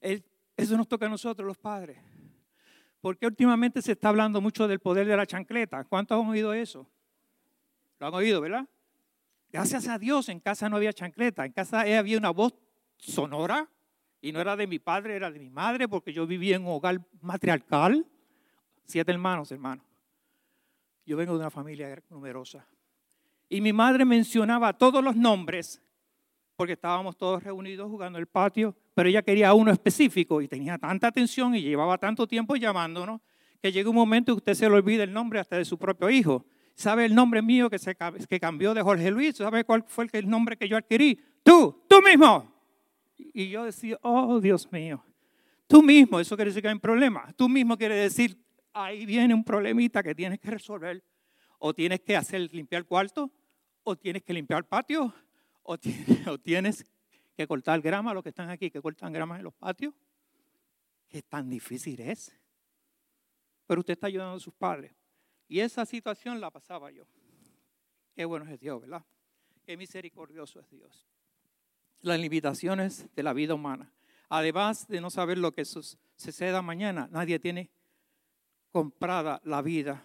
Eso 0.00 0.76
nos 0.76 0.88
toca 0.88 1.06
a 1.06 1.08
nosotros 1.08 1.46
los 1.46 1.56
padres. 1.56 1.98
Porque 3.00 3.26
últimamente 3.26 3.80
se 3.80 3.92
está 3.92 4.10
hablando 4.10 4.40
mucho 4.40 4.68
del 4.68 4.80
poder 4.80 5.06
de 5.06 5.16
la 5.16 5.26
chancleta. 5.26 5.84
¿Cuántos 5.84 6.20
han 6.20 6.28
oído 6.28 6.52
eso? 6.52 6.86
Lo 7.98 8.08
han 8.08 8.14
oído, 8.14 8.40
¿verdad? 8.40 8.68
Gracias 9.52 9.88
a 9.88 9.98
Dios 9.98 10.28
en 10.28 10.40
casa 10.40 10.68
no 10.68 10.76
había 10.76 10.92
chancleta. 10.92 11.46
En 11.46 11.52
casa 11.52 11.80
había 11.80 12.18
una 12.18 12.30
voz 12.30 12.54
sonora 12.96 13.68
y 14.20 14.32
no 14.32 14.40
era 14.40 14.54
de 14.56 14.66
mi 14.66 14.78
padre, 14.78 15.16
era 15.16 15.30
de 15.30 15.38
mi 15.38 15.48
madre, 15.48 15.88
porque 15.88 16.12
yo 16.12 16.26
vivía 16.26 16.56
en 16.56 16.62
un 16.62 16.72
hogar 16.72 17.00
matriarcal. 17.20 18.06
Siete 18.84 19.12
hermanos, 19.12 19.50
hermano. 19.50 19.82
Yo 21.06 21.16
vengo 21.16 21.32
de 21.32 21.40
una 21.40 21.50
familia 21.50 22.02
numerosa. 22.10 22.66
Y 23.50 23.60
mi 23.60 23.72
madre 23.72 24.04
mencionaba 24.04 24.72
todos 24.72 25.02
los 25.02 25.16
nombres, 25.16 25.82
porque 26.54 26.74
estábamos 26.74 27.16
todos 27.16 27.42
reunidos 27.42 27.90
jugando 27.90 28.16
en 28.16 28.22
el 28.22 28.26
patio, 28.28 28.76
pero 28.94 29.08
ella 29.08 29.22
quería 29.22 29.52
uno 29.54 29.72
específico 29.72 30.40
y 30.40 30.46
tenía 30.46 30.78
tanta 30.78 31.08
atención 31.08 31.56
y 31.56 31.60
llevaba 31.60 31.98
tanto 31.98 32.28
tiempo 32.28 32.54
llamándonos 32.54 33.20
que 33.60 33.72
llega 33.72 33.90
un 33.90 33.96
momento 33.96 34.32
que 34.34 34.38
usted 34.38 34.54
se 34.54 34.68
le 34.68 34.76
olvida 34.76 35.02
el 35.02 35.12
nombre 35.12 35.40
hasta 35.40 35.56
de 35.56 35.64
su 35.64 35.76
propio 35.78 36.08
hijo. 36.08 36.46
¿Sabe 36.74 37.04
el 37.04 37.14
nombre 37.14 37.42
mío 37.42 37.68
que, 37.68 37.78
se, 37.78 37.96
que 38.28 38.40
cambió 38.40 38.72
de 38.72 38.82
Jorge 38.82 39.10
Luis? 39.10 39.36
¿Sabe 39.36 39.64
cuál 39.64 39.84
fue 39.86 40.06
el 40.12 40.30
nombre 40.30 40.56
que 40.56 40.68
yo 40.68 40.76
adquirí? 40.76 41.20
Tú, 41.42 41.84
tú 41.88 42.00
mismo. 42.00 42.54
Y 43.18 43.50
yo 43.50 43.64
decía, 43.64 43.98
oh 44.02 44.40
Dios 44.40 44.70
mío, 44.72 45.04
tú 45.66 45.82
mismo, 45.82 46.20
eso 46.20 46.36
quiere 46.36 46.50
decir 46.50 46.62
que 46.62 46.68
hay 46.68 46.74
un 46.74 46.80
problema. 46.80 47.32
Tú 47.36 47.48
mismo 47.48 47.76
quiere 47.76 47.96
decir, 47.96 48.38
ahí 48.72 49.04
viene 49.04 49.34
un 49.34 49.44
problemita 49.44 50.02
que 50.02 50.14
tienes 50.14 50.38
que 50.38 50.50
resolver. 50.50 51.02
O 51.58 51.74
tienes 51.74 52.00
que 52.00 52.16
hacer 52.16 52.48
limpiar 52.54 52.80
el 52.80 52.86
cuarto, 52.86 53.30
o 53.82 53.96
tienes 53.96 54.22
que 54.22 54.32
limpiar 54.32 54.58
el 54.58 54.64
patio, 54.64 55.12
o 55.62 55.78
tienes, 56.38 56.84
que 57.36 57.46
cortar 57.46 57.80
grama, 57.80 58.12
los 58.12 58.22
que 58.22 58.28
están 58.28 58.50
aquí 58.50 58.70
que 58.70 58.82
cortan 58.82 59.12
grama 59.12 59.38
en 59.38 59.44
los 59.44 59.54
patios. 59.54 59.94
Qué 61.08 61.22
tan 61.22 61.48
difícil 61.48 61.98
es. 62.00 62.36
Pero 63.66 63.80
usted 63.80 63.92
está 63.92 64.08
ayudando 64.08 64.36
a 64.36 64.40
sus 64.40 64.52
padres. 64.52 64.94
Y 65.48 65.60
esa 65.60 65.86
situación 65.86 66.40
la 66.40 66.50
pasaba 66.50 66.90
yo. 66.90 67.06
Qué 68.14 68.24
bueno 68.24 68.46
es 68.46 68.60
Dios, 68.60 68.80
¿verdad? 68.80 69.04
Qué 69.64 69.76
misericordioso 69.76 70.60
es 70.60 70.68
Dios 70.70 71.10
las 72.02 72.18
limitaciones 72.18 73.06
de 73.14 73.22
la 73.22 73.32
vida 73.32 73.54
humana. 73.54 73.92
Además 74.28 74.86
de 74.88 75.00
no 75.00 75.10
saber 75.10 75.38
lo 75.38 75.52
que 75.52 75.64
suceda 75.64 76.62
mañana, 76.62 77.08
nadie 77.10 77.38
tiene 77.38 77.70
comprada 78.70 79.40
la 79.44 79.60
vida. 79.60 80.04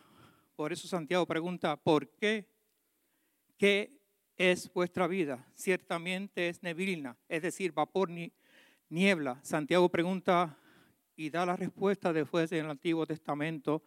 Por 0.56 0.74
eso 0.74 0.88
Santiago 0.88 1.26
pregunta, 1.26 1.76
¿por 1.78 2.10
qué? 2.10 2.50
¿Qué 3.58 4.02
es 4.36 4.72
vuestra 4.74 5.08
vida? 5.08 5.48
Ciertamente 5.54 6.50
es 6.50 6.62
neblina, 6.62 7.18
es 7.30 7.42
decir, 7.42 7.72
vapor 7.72 8.10
ni 8.10 8.34
niebla. 8.90 9.40
Santiago 9.44 9.88
pregunta 9.88 10.58
y 11.16 11.30
da 11.30 11.46
la 11.46 11.56
respuesta 11.56 12.12
después 12.12 12.52
en 12.52 12.66
el 12.66 12.72
Antiguo 12.72 13.06
Testamento. 13.06 13.82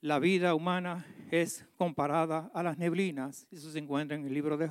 La 0.00 0.18
vida 0.18 0.56
humana 0.56 1.06
es 1.30 1.64
comparada 1.76 2.50
a 2.52 2.64
las 2.64 2.76
neblinas. 2.76 3.46
Eso 3.52 3.70
se 3.70 3.78
encuentra 3.78 4.16
en 4.16 4.26
el 4.26 4.34
libro 4.34 4.56
de 4.56 4.70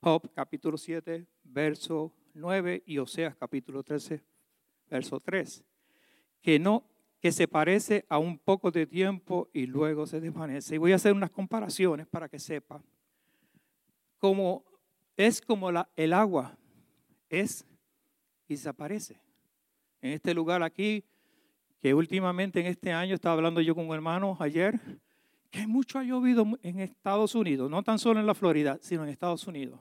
Job 0.00 0.28
capítulo 0.34 0.76
7, 0.76 1.24
verso 1.44 2.12
9 2.34 2.82
y 2.84 2.98
Oseas 2.98 3.36
capítulo 3.36 3.84
13, 3.84 4.24
verso 4.90 5.20
3, 5.20 5.64
que 6.42 6.58
no 6.58 6.84
que 7.20 7.30
se 7.32 7.48
parece 7.48 8.04
a 8.08 8.18
un 8.18 8.38
poco 8.38 8.70
de 8.70 8.86
tiempo 8.86 9.48
y 9.52 9.66
luego 9.66 10.06
se 10.06 10.20
desvanece. 10.20 10.74
Y 10.74 10.78
voy 10.78 10.92
a 10.92 10.96
hacer 10.96 11.12
unas 11.12 11.30
comparaciones 11.30 12.06
para 12.06 12.28
que 12.28 12.38
sepa. 12.38 12.82
Como 14.26 14.64
es 15.16 15.40
como 15.40 15.70
el 15.94 16.12
agua, 16.12 16.58
es 17.28 17.64
y 18.48 18.54
desaparece. 18.54 19.20
En 20.00 20.14
este 20.14 20.34
lugar 20.34 20.64
aquí, 20.64 21.04
que 21.80 21.94
últimamente 21.94 22.58
en 22.58 22.66
este 22.66 22.90
año 22.90 23.14
estaba 23.14 23.36
hablando 23.36 23.60
yo 23.60 23.76
con 23.76 23.86
un 23.86 23.94
hermano 23.94 24.36
ayer, 24.40 24.80
que 25.48 25.68
mucho 25.68 26.00
ha 26.00 26.02
llovido 26.02 26.44
en 26.64 26.80
Estados 26.80 27.36
Unidos, 27.36 27.70
no 27.70 27.84
tan 27.84 28.00
solo 28.00 28.18
en 28.18 28.26
la 28.26 28.34
Florida, 28.34 28.80
sino 28.80 29.04
en 29.04 29.10
Estados 29.10 29.46
Unidos. 29.46 29.78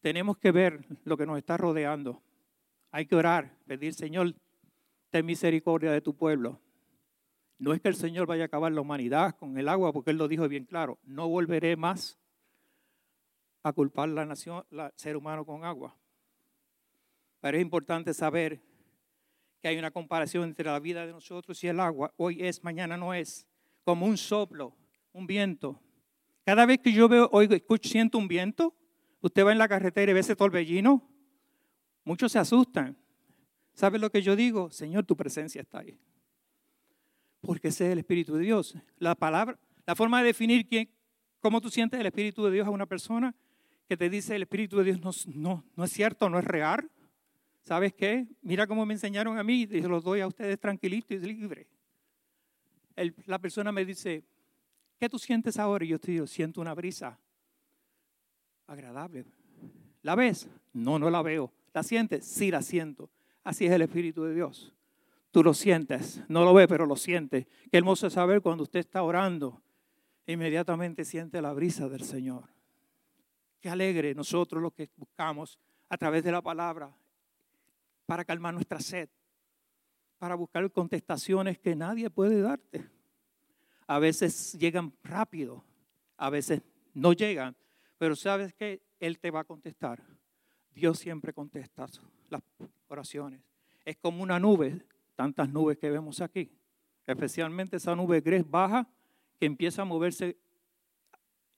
Tenemos 0.00 0.38
que 0.38 0.50
ver 0.50 0.86
lo 1.04 1.18
que 1.18 1.26
nos 1.26 1.36
está 1.36 1.58
rodeando. 1.58 2.22
Hay 2.90 3.04
que 3.04 3.16
orar, 3.16 3.54
pedir, 3.66 3.92
Señor, 3.92 4.34
ten 5.10 5.26
misericordia 5.26 5.92
de 5.92 6.00
tu 6.00 6.16
pueblo. 6.16 6.58
No 7.58 7.74
es 7.74 7.82
que 7.82 7.88
el 7.88 7.96
Señor 7.96 8.26
vaya 8.26 8.44
a 8.44 8.46
acabar 8.46 8.72
la 8.72 8.80
humanidad 8.80 9.36
con 9.36 9.58
el 9.58 9.68
agua, 9.68 9.92
porque 9.92 10.12
Él 10.12 10.16
lo 10.16 10.26
dijo 10.26 10.48
bien 10.48 10.64
claro. 10.64 10.98
No 11.04 11.28
volveré 11.28 11.76
más 11.76 12.18
a 13.68 13.72
culpar 13.72 14.08
la 14.08 14.24
nación, 14.24 14.64
ser 14.96 15.16
humano 15.16 15.44
con 15.44 15.64
agua. 15.64 15.96
Pero 17.40 17.56
es 17.56 17.62
importante 17.62 18.14
saber 18.14 18.60
que 19.60 19.68
hay 19.68 19.78
una 19.78 19.90
comparación 19.90 20.44
entre 20.44 20.66
la 20.66 20.78
vida 20.78 21.06
de 21.06 21.12
nosotros 21.12 21.62
y 21.64 21.68
el 21.68 21.80
agua. 21.80 22.12
Hoy 22.16 22.42
es, 22.42 22.62
mañana 22.62 22.96
no 22.96 23.14
es. 23.14 23.46
Como 23.84 24.06
un 24.06 24.16
soplo, 24.16 24.74
un 25.12 25.26
viento. 25.26 25.80
Cada 26.44 26.66
vez 26.66 26.78
que 26.78 26.92
yo 26.92 27.08
veo, 27.08 27.28
oigo, 27.32 27.54
escucho, 27.54 27.88
siento 27.88 28.18
un 28.18 28.28
viento, 28.28 28.74
Usted 29.26 29.44
va 29.44 29.50
en 29.50 29.58
la 29.58 29.66
carretera 29.66 30.10
y 30.10 30.14
ve 30.14 30.20
ese 30.20 30.36
torbellino. 30.36 31.02
Muchos 32.04 32.30
se 32.30 32.38
asustan. 32.38 32.96
¿Sabe 33.74 33.98
lo 33.98 34.08
que 34.08 34.22
yo 34.22 34.36
digo? 34.36 34.70
Señor, 34.70 35.04
tu 35.04 35.16
presencia 35.16 35.60
está 35.62 35.80
ahí. 35.80 35.98
Porque 37.40 37.68
ese 37.68 37.86
es 37.86 37.92
el 37.92 37.98
Espíritu 37.98 38.36
de 38.36 38.44
Dios. 38.44 38.76
La 38.98 39.16
palabra, 39.16 39.58
la 39.84 39.96
forma 39.96 40.20
de 40.20 40.26
definir 40.26 40.68
quién, 40.68 40.88
cómo 41.40 41.60
tú 41.60 41.70
sientes 41.70 41.98
el 41.98 42.06
Espíritu 42.06 42.44
de 42.44 42.52
Dios 42.52 42.68
a 42.68 42.70
una 42.70 42.86
persona 42.86 43.34
que 43.88 43.96
te 43.96 44.10
dice 44.10 44.36
el 44.36 44.42
Espíritu 44.42 44.78
de 44.78 44.84
Dios 44.84 45.00
no, 45.00 45.10
no, 45.34 45.64
no 45.76 45.84
es 45.84 45.92
cierto, 45.92 46.28
no 46.28 46.38
es 46.38 46.44
real. 46.44 46.90
¿Sabes 47.62 47.94
qué? 47.94 48.26
Mira 48.42 48.66
cómo 48.66 48.86
me 48.86 48.94
enseñaron 48.94 49.38
a 49.38 49.42
mí 49.42 49.62
y 49.62 49.80
se 49.80 49.88
los 49.88 50.04
doy 50.04 50.20
a 50.20 50.26
ustedes 50.26 50.58
tranquilito 50.58 51.14
y 51.14 51.18
libre. 51.18 51.66
la 53.26 53.38
persona 53.38 53.72
me 53.72 53.84
dice, 53.84 54.24
¿qué 54.98 55.08
tú 55.08 55.18
sientes 55.18 55.58
ahora? 55.58 55.84
Y 55.84 55.88
yo 55.88 55.98
te 55.98 56.12
digo, 56.12 56.26
siento 56.26 56.60
una 56.60 56.74
brisa 56.74 57.18
agradable. 58.66 59.24
¿La 60.02 60.14
ves? 60.14 60.48
No, 60.72 60.98
no 60.98 61.10
la 61.10 61.22
veo. 61.22 61.52
¿La 61.74 61.82
sientes? 61.82 62.24
Sí, 62.24 62.50
la 62.50 62.62
siento. 62.62 63.10
Así 63.42 63.66
es 63.66 63.72
el 63.72 63.82
Espíritu 63.82 64.24
de 64.24 64.34
Dios. 64.34 64.72
Tú 65.30 65.42
lo 65.42 65.52
sientes, 65.52 66.22
no 66.28 66.44
lo 66.44 66.54
ves, 66.54 66.66
pero 66.66 66.86
lo 66.86 66.96
sientes. 66.96 67.46
Qué 67.70 67.76
hermoso 67.76 68.06
es 68.06 68.14
saber 68.14 68.40
cuando 68.40 68.62
usted 68.62 68.80
está 68.80 69.02
orando, 69.02 69.60
inmediatamente 70.26 71.04
siente 71.04 71.42
la 71.42 71.52
brisa 71.52 71.88
del 71.88 72.02
Señor. 72.02 72.55
Alegre 73.68 74.14
nosotros 74.14 74.62
lo 74.62 74.70
que 74.70 74.90
buscamos 74.96 75.58
a 75.88 75.96
través 75.96 76.24
de 76.24 76.32
la 76.32 76.42
palabra 76.42 76.94
para 78.06 78.24
calmar 78.24 78.54
nuestra 78.54 78.80
sed, 78.80 79.08
para 80.18 80.34
buscar 80.34 80.70
contestaciones 80.70 81.58
que 81.58 81.74
nadie 81.74 82.08
puede 82.10 82.40
darte. 82.40 82.88
A 83.86 83.98
veces 83.98 84.52
llegan 84.54 84.92
rápido, 85.02 85.64
a 86.16 86.30
veces 86.30 86.62
no 86.94 87.12
llegan, 87.12 87.56
pero 87.98 88.16
sabes 88.16 88.54
que 88.54 88.82
Él 89.00 89.18
te 89.18 89.30
va 89.30 89.40
a 89.40 89.44
contestar. 89.44 90.02
Dios 90.74 90.98
siempre 90.98 91.32
contesta 91.32 91.86
las 92.28 92.42
oraciones. 92.88 93.40
Es 93.84 93.96
como 93.96 94.22
una 94.22 94.38
nube, 94.38 94.82
tantas 95.14 95.48
nubes 95.48 95.78
que 95.78 95.90
vemos 95.90 96.20
aquí. 96.20 96.50
Especialmente 97.06 97.76
esa 97.76 97.94
nube 97.94 98.20
gris 98.20 98.48
baja 98.48 98.88
que 99.38 99.46
empieza 99.46 99.82
a 99.82 99.84
moverse 99.84 100.36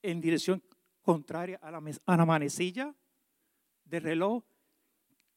en 0.01 0.21
dirección 0.21 0.61
contraria 1.09 1.59
a 1.63 1.71
la, 1.71 2.25
manecilla 2.27 2.93
del 3.83 4.03
reloj. 4.03 4.43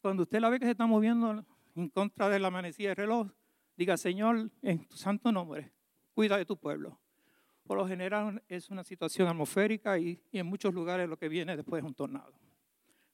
Cuando 0.03 0.25
usted 0.25 0.39
la 0.39 0.51
ve 0.51 0.59
que 0.59 0.67
se 0.67 0.73
está 0.73 0.85
moviendo 0.85 1.47
en 1.75 1.89
contra 1.89 2.29
de 2.29 2.39
la 2.39 2.51
manecilla 2.51 2.91
del 2.91 2.97
reloj, 2.97 3.29
diga, 3.75 3.97
Señor, 3.97 4.51
en 4.61 4.85
tu 4.87 4.99
santo 4.99 5.33
nombre, 5.33 5.73
cuida 6.13 6.37
de 6.37 6.45
tu 6.45 6.59
pueblo. 6.59 7.01
Por 7.65 7.79
lo 7.79 7.89
general 7.89 8.43
es 8.49 8.69
una 8.69 8.85
situación 8.85 9.29
atmosférica 9.29 9.99
y, 9.99 10.23
en 10.31 10.45
muchos 10.45 10.75
lugares 10.75 11.09
lo 11.09 11.17
que 11.17 11.31
viene 11.31 11.57
después 11.57 11.83
es 11.83 11.89
un 11.89 11.95
tornado. 11.95 12.35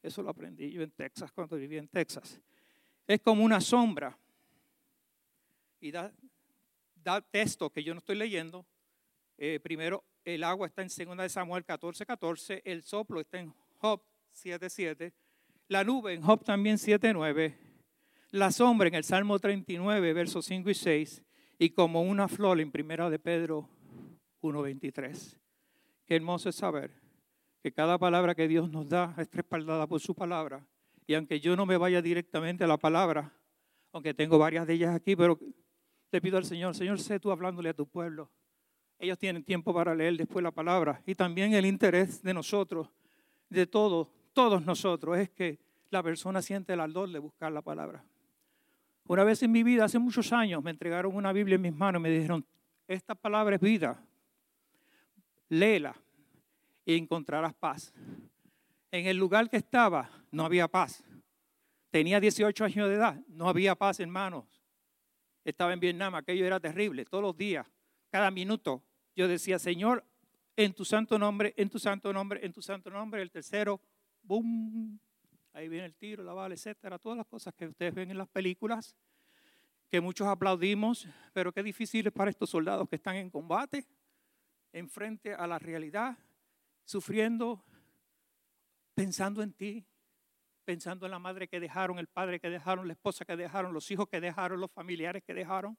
Eso 0.03 0.21
lo 0.25 0.31
aprendí 0.31 0.73
yo 0.73 0.83
en 0.83 0.91
Texas, 0.91 1.31
cuando 1.31 1.55
viví 1.55 1.77
en 1.79 1.87
Texas. 1.87 2.41
es 3.07 3.21
como 3.21 3.45
una 3.45 3.61
sombra. 3.61 4.19
Y 5.79 5.93
da, 5.93 6.13
da 7.05 7.21
texto 7.21 7.71
que 7.71 7.85
yo 7.85 7.95
no 7.95 7.99
estoy 7.99 8.17
leyendo. 8.17 8.67
Eh, 9.37 9.61
primero, 9.61 10.03
el 10.35 10.45
agua 10.45 10.67
está 10.67 10.83
en 10.83 10.89
2 10.89 11.17
de 11.17 11.29
Samuel 11.29 11.65
14, 11.65 12.05
14. 12.05 12.63
El 12.65 12.83
soplo 12.83 13.21
está 13.21 13.41
en 13.41 13.55
Job 13.79 14.03
7, 14.33 14.69
7. 14.69 15.15
La 15.69 15.85
nube 15.85 16.13
en 16.13 16.23
Job 16.23 16.45
también 16.45 16.77
7, 16.77 17.13
9. 17.15 17.57
La 18.31 18.53
sombra 18.53 18.89
en 18.89 18.95
el 18.95 19.05
Salmo 19.05 19.39
39, 19.39 20.13
versos 20.13 20.45
5 20.45 20.69
y 20.69 20.75
6. 20.75 21.23
Y 21.59 21.71
como 21.71 22.03
una 22.03 22.29
flor 22.29 22.61
en 22.61 22.71
primera 22.71 23.09
de 23.09 23.19
Pedro 23.19 23.69
1, 24.41 24.63
23. 24.63 25.41
Qué 26.05 26.17
hermoso 26.17 26.51
es 26.51 26.57
saber 26.57 26.91
que 27.63 27.73
cada 27.73 27.99
palabra 27.99 28.35
que 28.35 28.49
Dios 28.49 28.71
nos 28.71 28.89
da 28.89 29.15
es 29.17 29.29
respaldada 29.33 29.87
por 29.87 30.01
su 30.01 30.15
palabra. 30.15 30.67
Y 31.07 31.15
aunque 31.15 31.41
yo 31.41 31.57
no 31.57 31.65
me 31.65 31.79
vaya 31.79 32.03
directamente 32.03 32.65
a 32.65 32.67
la 32.67 32.77
palabra, 32.77 33.33
aunque 33.93 34.13
tengo 34.13 34.39
varias 34.39 34.67
de 34.67 34.75
ellas 34.75 34.95
aquí, 34.95 35.17
pero 35.17 35.39
le 36.13 36.21
pido 36.21 36.37
al 36.37 36.45
Señor, 36.45 36.75
Señor, 36.75 37.01
sé 37.01 37.19
tú 37.19 37.31
hablándole 37.31 37.71
a 37.71 37.75
tu 37.75 37.87
pueblo. 37.87 38.31
Ellos 38.99 39.19
tienen 39.19 39.45
tiempo 39.45 39.73
para 39.73 39.95
leer 39.95 40.17
después 40.17 40.43
la 40.43 40.51
palabra. 40.51 41.01
Y 41.07 41.15
también 41.15 41.55
el 41.55 41.67
interés 41.67 42.23
de 42.23 42.35
nosotros, 42.35 42.89
de 43.49 43.67
todos, 43.67 44.09
todos 44.33 44.65
nosotros, 44.65 45.19
es 45.19 45.31
que 45.31 45.59
la 45.91 46.03
persona 46.03 46.43
siente 46.43 46.73
el 46.73 46.81
ardor 46.81 47.11
de 47.11 47.19
buscar 47.19 47.53
la 47.53 47.63
palabra. 47.63 48.05
Una 49.07 49.25
vez 49.25 49.43
en 49.43 49.53
mi 49.53 49.63
vida, 49.63 49.85
hace 49.85 49.99
muchos 49.99 50.33
años, 50.33 50.63
me 50.63 50.71
entregaron 50.71 51.15
una 51.15 51.33
Biblia 51.33 51.55
en 51.55 51.63
mis 51.63 51.75
manos 51.75 52.01
y 52.01 52.03
me 52.03 52.11
dijeron, 52.11 52.45
esta 52.87 53.15
palabra 53.15 53.57
es 53.57 53.61
vida, 53.61 54.03
léela 55.49 55.95
y 56.85 56.97
encontrarás 56.97 57.55
paz. 57.55 57.95
En 58.91 59.07
el 59.07 59.17
lugar 59.17 59.49
que 59.49 59.59
estaba 59.59 60.11
no 60.31 60.45
había 60.45 60.69
paz. 60.69 61.05
Tenía 61.91 62.21
18 62.21 62.65
años 62.65 62.89
de 62.89 62.95
edad, 62.95 63.19
no 63.29 63.49
había 63.49 63.75
paz, 63.75 64.01
hermanos. 64.01 64.45
Estaba 65.45 65.73
en 65.73 65.81
Vietnam, 65.81 66.15
aquello 66.15 66.45
era 66.45 66.61
terrible, 66.61 67.05
todos 67.07 67.23
los 67.23 67.37
días, 67.37 67.67
cada 68.11 68.31
minuto. 68.31 68.83
Yo 69.19 69.27
decía, 69.27 69.59
Señor, 69.59 70.05
en 70.55 70.73
tu 70.75 70.85
santo 70.85 71.19
nombre, 71.19 71.53
en 71.57 71.69
tu 71.69 71.81
santo 71.81 72.13
nombre, 72.13 72.39
en 72.47 72.53
tu 72.53 72.63
santo 72.63 72.89
nombre. 72.89 73.21
El 73.21 73.33
tercero, 73.33 73.81
boom, 74.23 75.01
ahí 75.55 75.69
viene 75.69 75.87
el 75.87 75.97
tiro, 75.97 76.23
la 76.23 76.33
bala, 76.33 76.55
etcétera. 76.55 77.01
Todas 77.01 77.19
las 77.19 77.27
cosas 77.27 77.53
que 77.53 77.67
ustedes 77.67 77.93
ven 77.93 78.13
en 78.13 78.17
las 78.17 78.29
películas, 78.29 78.95
que 79.91 80.01
muchos 80.01 80.29
aplaudimos, 80.29 81.09
pero 81.33 81.51
qué 81.53 81.65
difícil 81.65 82.07
es 82.07 82.13
para 82.13 82.31
estos 82.31 82.49
soldados 82.49 82.89
que 82.89 82.95
están 82.95 83.17
en 83.17 83.29
combate, 83.29 83.89
enfrente 84.73 85.35
a 85.35 85.49
la 85.49 85.59
realidad, 85.59 86.17
sufriendo, 86.85 87.65
pensando 88.95 89.43
en 89.43 89.53
ti, 89.53 89.85
pensando 90.65 91.07
en 91.07 91.11
la 91.11 91.19
madre 91.19 91.49
que 91.49 91.59
dejaron, 91.59 91.99
el 91.99 92.07
padre 92.07 92.39
que 92.39 92.51
dejaron, 92.51 92.87
la 92.87 92.93
esposa 92.93 93.25
que 93.25 93.37
dejaron, 93.37 93.75
los 93.75 93.91
hijos 93.91 94.07
que 94.09 94.21
dejaron, 94.21 94.61
los 94.61 94.71
familiares 94.71 95.25
que 95.25 95.35
dejaron. 95.35 95.77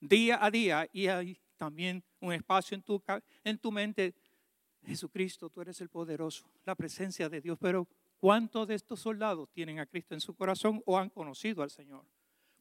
Día 0.00 0.44
a 0.44 0.50
día 0.50 0.86
y 0.92 1.06
hay 1.06 1.40
también 1.62 2.02
un 2.18 2.32
espacio 2.32 2.74
en 2.74 2.82
tu, 2.82 3.00
en 3.44 3.56
tu 3.56 3.70
mente. 3.70 4.16
Jesucristo, 4.84 5.48
tú 5.48 5.60
eres 5.60 5.80
el 5.80 5.88
poderoso, 5.88 6.50
la 6.64 6.74
presencia 6.74 7.28
de 7.28 7.40
Dios. 7.40 7.56
Pero 7.60 7.86
¿cuántos 8.18 8.66
de 8.66 8.74
estos 8.74 8.98
soldados 8.98 9.48
tienen 9.52 9.78
a 9.78 9.86
Cristo 9.86 10.12
en 10.14 10.20
su 10.20 10.34
corazón 10.34 10.82
o 10.86 10.98
han 10.98 11.08
conocido 11.08 11.62
al 11.62 11.70
Señor? 11.70 12.04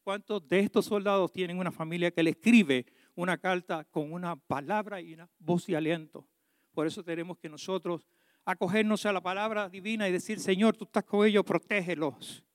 ¿Cuántos 0.04 0.48
de 0.48 0.60
estos 0.60 0.86
soldados 0.86 1.32
tienen 1.32 1.58
una 1.58 1.72
familia 1.72 2.12
que 2.12 2.22
le 2.22 2.30
escribe 2.30 2.86
una 3.16 3.40
carta 3.40 3.86
con 3.86 4.14
una 4.14 4.36
palabra 4.36 5.02
y 5.02 5.16
una 5.16 5.28
voz 5.40 5.68
y 5.68 5.74
aliento? 5.74 6.28
Por 6.72 6.86
eso 6.86 7.04
tenemos 7.04 7.40
que 7.40 7.50
nosotros 7.50 8.08
acogernos 8.46 9.04
a 9.08 9.14
la 9.14 9.22
palabra 9.22 9.68
divina 9.68 10.08
y 10.08 10.12
decir, 10.12 10.40
Señor, 10.40 10.78
tú 10.78 10.86
estás 10.86 11.06
con 11.06 11.26
ellos, 11.26 11.44
protégelos. 11.44 12.46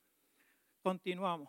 Continuamos. 0.80 1.48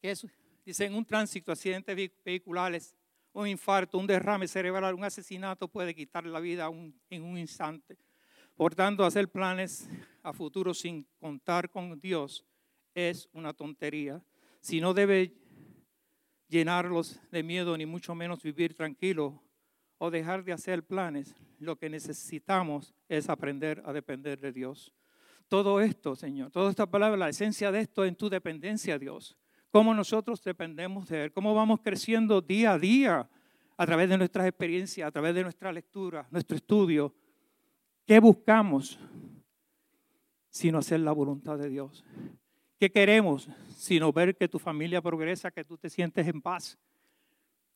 Eso, 0.00 0.28
dice, 0.64 0.86
en 0.86 0.94
un 0.94 1.04
tránsito, 1.04 1.52
accidentes 1.52 2.10
vehiculares, 2.24 2.96
un 3.32 3.48
infarto, 3.48 3.98
un 3.98 4.06
derrame 4.06 4.46
cerebral, 4.46 4.94
un 4.94 5.04
asesinato 5.04 5.68
puede 5.68 5.94
quitar 5.94 6.24
la 6.24 6.40
vida 6.40 6.70
en 7.10 7.22
un 7.22 7.38
instante. 7.38 7.98
Por 8.54 8.74
tanto, 8.74 9.04
hacer 9.04 9.28
planes 9.28 9.88
a 10.22 10.32
futuro 10.32 10.72
sin 10.72 11.06
contar 11.18 11.68
con 11.68 12.00
Dios 12.00 12.46
es 12.94 13.28
una 13.32 13.52
tontería. 13.52 14.22
Si 14.60 14.80
no 14.80 14.94
debe 14.94 15.34
llenarlos 16.48 17.20
de 17.32 17.42
miedo, 17.42 17.76
ni 17.76 17.86
mucho 17.86 18.14
menos 18.14 18.42
vivir 18.42 18.74
tranquilo 18.74 19.42
o 19.98 20.10
dejar 20.10 20.44
de 20.44 20.52
hacer 20.52 20.86
planes, 20.86 21.34
lo 21.58 21.76
que 21.76 21.90
necesitamos 21.90 22.94
es 23.08 23.28
aprender 23.28 23.82
a 23.84 23.92
depender 23.92 24.38
de 24.38 24.52
Dios. 24.52 24.94
Todo 25.48 25.80
esto, 25.80 26.14
Señor, 26.14 26.52
toda 26.52 26.70
esta 26.70 26.86
palabra, 26.86 27.16
la 27.16 27.28
esencia 27.28 27.72
de 27.72 27.80
esto 27.80 28.04
en 28.04 28.14
tu 28.14 28.30
dependencia, 28.30 28.98
Dios. 28.98 29.36
Cómo 29.74 29.92
nosotros 29.92 30.40
dependemos 30.40 31.08
de 31.08 31.24
Él, 31.24 31.32
cómo 31.32 31.52
vamos 31.52 31.80
creciendo 31.82 32.40
día 32.40 32.74
a 32.74 32.78
día 32.78 33.28
a 33.76 33.84
través 33.84 34.08
de 34.08 34.16
nuestras 34.16 34.46
experiencias, 34.46 35.08
a 35.08 35.10
través 35.10 35.34
de 35.34 35.42
nuestra 35.42 35.72
lectura, 35.72 36.28
nuestro 36.30 36.56
estudio. 36.56 37.12
¿Qué 38.06 38.20
buscamos 38.20 39.00
sino 40.48 40.78
hacer 40.78 41.00
la 41.00 41.10
voluntad 41.10 41.58
de 41.58 41.68
Dios? 41.68 42.04
¿Qué 42.78 42.92
queremos 42.92 43.48
sino 43.76 44.12
ver 44.12 44.36
que 44.36 44.46
tu 44.46 44.60
familia 44.60 45.02
progresa, 45.02 45.50
que 45.50 45.64
tú 45.64 45.76
te 45.76 45.90
sientes 45.90 46.28
en 46.28 46.40
paz? 46.40 46.78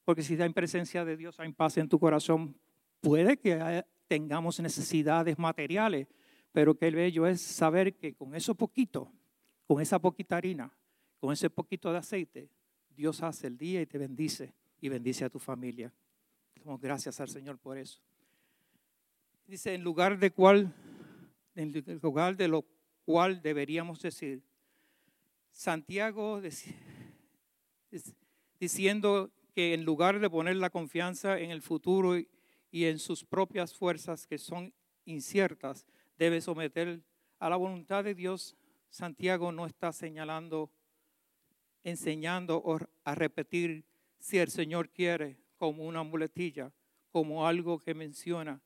Porque 0.04 0.22
si 0.22 0.40
en 0.40 0.52
presencia 0.52 1.04
de 1.04 1.16
Dios, 1.16 1.40
hay 1.40 1.50
paz 1.52 1.78
en 1.78 1.88
tu 1.88 1.98
corazón, 1.98 2.54
puede 3.00 3.38
que 3.38 3.84
tengamos 4.06 4.60
necesidades 4.60 5.36
materiales, 5.36 6.06
pero 6.52 6.76
qué 6.76 6.92
bello 6.92 7.26
es 7.26 7.40
saber 7.40 7.96
que 7.96 8.14
con 8.14 8.36
eso 8.36 8.54
poquito, 8.54 9.10
con 9.66 9.82
esa 9.82 9.98
poquita 9.98 10.36
harina, 10.36 10.72
con 11.18 11.32
ese 11.32 11.50
poquito 11.50 11.92
de 11.92 11.98
aceite, 11.98 12.48
Dios 12.90 13.22
hace 13.22 13.46
el 13.46 13.56
día 13.56 13.80
y 13.80 13.86
te 13.86 13.98
bendice 13.98 14.54
y 14.80 14.88
bendice 14.88 15.24
a 15.24 15.30
tu 15.30 15.38
familia. 15.38 15.92
Damos 16.56 16.80
gracias 16.80 17.20
al 17.20 17.28
Señor 17.28 17.58
por 17.58 17.78
eso. 17.78 18.00
Dice, 19.46 19.74
en 19.74 19.82
lugar 19.82 20.18
de 20.18 20.30
cual, 20.30 20.74
en 21.54 21.72
lugar 22.02 22.36
de 22.36 22.48
lo 22.48 22.64
cual 23.04 23.40
deberíamos 23.40 24.02
decir, 24.02 24.42
Santiago 25.50 26.40
diciendo 28.60 29.30
que 29.54 29.74
en 29.74 29.84
lugar 29.84 30.20
de 30.20 30.30
poner 30.30 30.56
la 30.56 30.70
confianza 30.70 31.38
en 31.38 31.50
el 31.50 31.62
futuro 31.62 32.16
y 32.70 32.84
en 32.84 32.98
sus 32.98 33.24
propias 33.24 33.74
fuerzas 33.74 34.26
que 34.26 34.38
son 34.38 34.72
inciertas, 35.04 35.86
debe 36.18 36.40
someter 36.40 37.02
a 37.38 37.48
la 37.48 37.56
voluntad 37.56 38.04
de 38.04 38.14
Dios. 38.14 38.56
Santiago 38.90 39.52
no 39.52 39.66
está 39.66 39.92
señalando, 39.92 40.70
enseñando 41.84 42.62
a 43.04 43.14
repetir 43.14 43.84
si 44.18 44.38
el 44.38 44.48
Señor 44.48 44.90
quiere 44.90 45.38
como 45.56 45.86
una 45.86 46.02
muletilla, 46.02 46.72
como 47.10 47.46
algo 47.46 47.78
que 47.78 47.94
menciona 47.94 48.60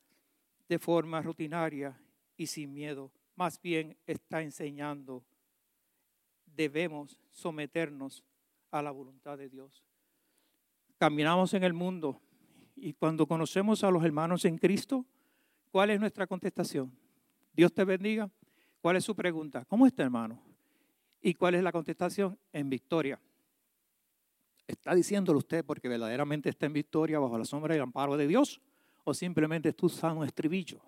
de 0.68 0.78
forma 0.78 1.20
rutinaria 1.22 2.00
y 2.36 2.46
sin 2.46 2.72
miedo. 2.72 3.12
Más 3.36 3.60
bien 3.60 3.96
está 4.06 4.42
enseñando, 4.42 5.24
debemos 6.46 7.18
someternos 7.30 8.24
a 8.70 8.82
la 8.82 8.90
voluntad 8.90 9.38
de 9.38 9.48
Dios. 9.48 9.84
Caminamos 10.98 11.54
en 11.54 11.64
el 11.64 11.72
mundo 11.72 12.20
y 12.76 12.92
cuando 12.94 13.26
conocemos 13.26 13.84
a 13.84 13.90
los 13.90 14.04
hermanos 14.04 14.44
en 14.44 14.58
Cristo, 14.58 15.04
¿cuál 15.70 15.90
es 15.90 16.00
nuestra 16.00 16.26
contestación? 16.26 16.92
Dios 17.52 17.72
te 17.72 17.84
bendiga. 17.84 18.30
¿Cuál 18.80 18.96
es 18.96 19.04
su 19.04 19.14
pregunta? 19.14 19.64
¿Cómo 19.66 19.86
está 19.86 20.02
hermano? 20.02 20.42
¿Y 21.22 21.34
cuál 21.34 21.54
es 21.54 21.62
la 21.62 21.70
contestación? 21.70 22.36
En 22.52 22.68
victoria. 22.68 23.18
¿Está 24.66 24.94
diciéndolo 24.94 25.38
usted 25.38 25.64
porque 25.64 25.88
verdaderamente 25.88 26.48
está 26.48 26.66
en 26.66 26.72
victoria 26.72 27.18
bajo 27.18 27.38
la 27.38 27.44
sombra 27.44 27.74
y 27.74 27.76
el 27.76 27.82
amparo 27.82 28.16
de 28.16 28.26
Dios? 28.26 28.60
¿O 29.04 29.14
simplemente 29.14 29.72
tú 29.72 29.86
usando 29.86 30.20
un 30.20 30.26
estribillo? 30.26 30.80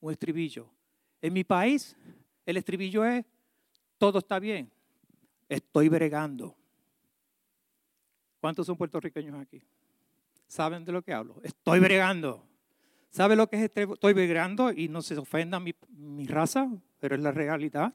Un 0.00 0.12
estribillo. 0.12 0.68
En 1.22 1.32
mi 1.32 1.44
país, 1.44 1.96
el 2.44 2.58
estribillo 2.58 3.04
es, 3.04 3.24
todo 3.96 4.18
está 4.18 4.38
bien, 4.38 4.70
estoy 5.48 5.88
bregando. 5.88 6.54
¿Cuántos 8.40 8.66
son 8.66 8.76
puertorriqueños 8.76 9.40
aquí? 9.40 9.62
¿Saben 10.46 10.84
de 10.84 10.92
lo 10.92 11.00
que 11.00 11.14
hablo? 11.14 11.40
Estoy 11.42 11.80
bregando. 11.80 12.46
¿Sabe 13.08 13.36
lo 13.36 13.48
que 13.48 13.56
es 13.56 13.62
estoy 13.74 14.12
bregando? 14.12 14.70
Y 14.70 14.88
no 14.88 15.00
se 15.00 15.16
ofenda 15.16 15.58
mi, 15.60 15.74
mi 15.88 16.26
raza, 16.26 16.68
pero 16.98 17.14
es 17.14 17.22
la 17.22 17.30
realidad. 17.32 17.94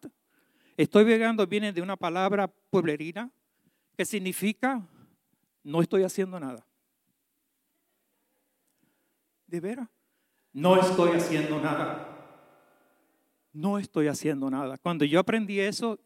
Estoy 0.80 1.04
bregando 1.04 1.46
viene 1.46 1.74
de 1.74 1.82
una 1.82 1.98
palabra 1.98 2.48
pueblerina 2.48 3.30
que 3.98 4.06
significa 4.06 4.82
no 5.62 5.82
estoy 5.82 6.04
haciendo 6.04 6.40
nada. 6.40 6.66
¿De 9.46 9.60
veras? 9.60 9.90
No 10.54 10.80
estoy 10.80 11.18
haciendo 11.18 11.60
nada. 11.60 12.08
No 13.52 13.78
estoy 13.78 14.08
haciendo 14.08 14.50
nada. 14.50 14.78
Cuando 14.78 15.04
yo 15.04 15.20
aprendí 15.20 15.60
eso, 15.60 16.00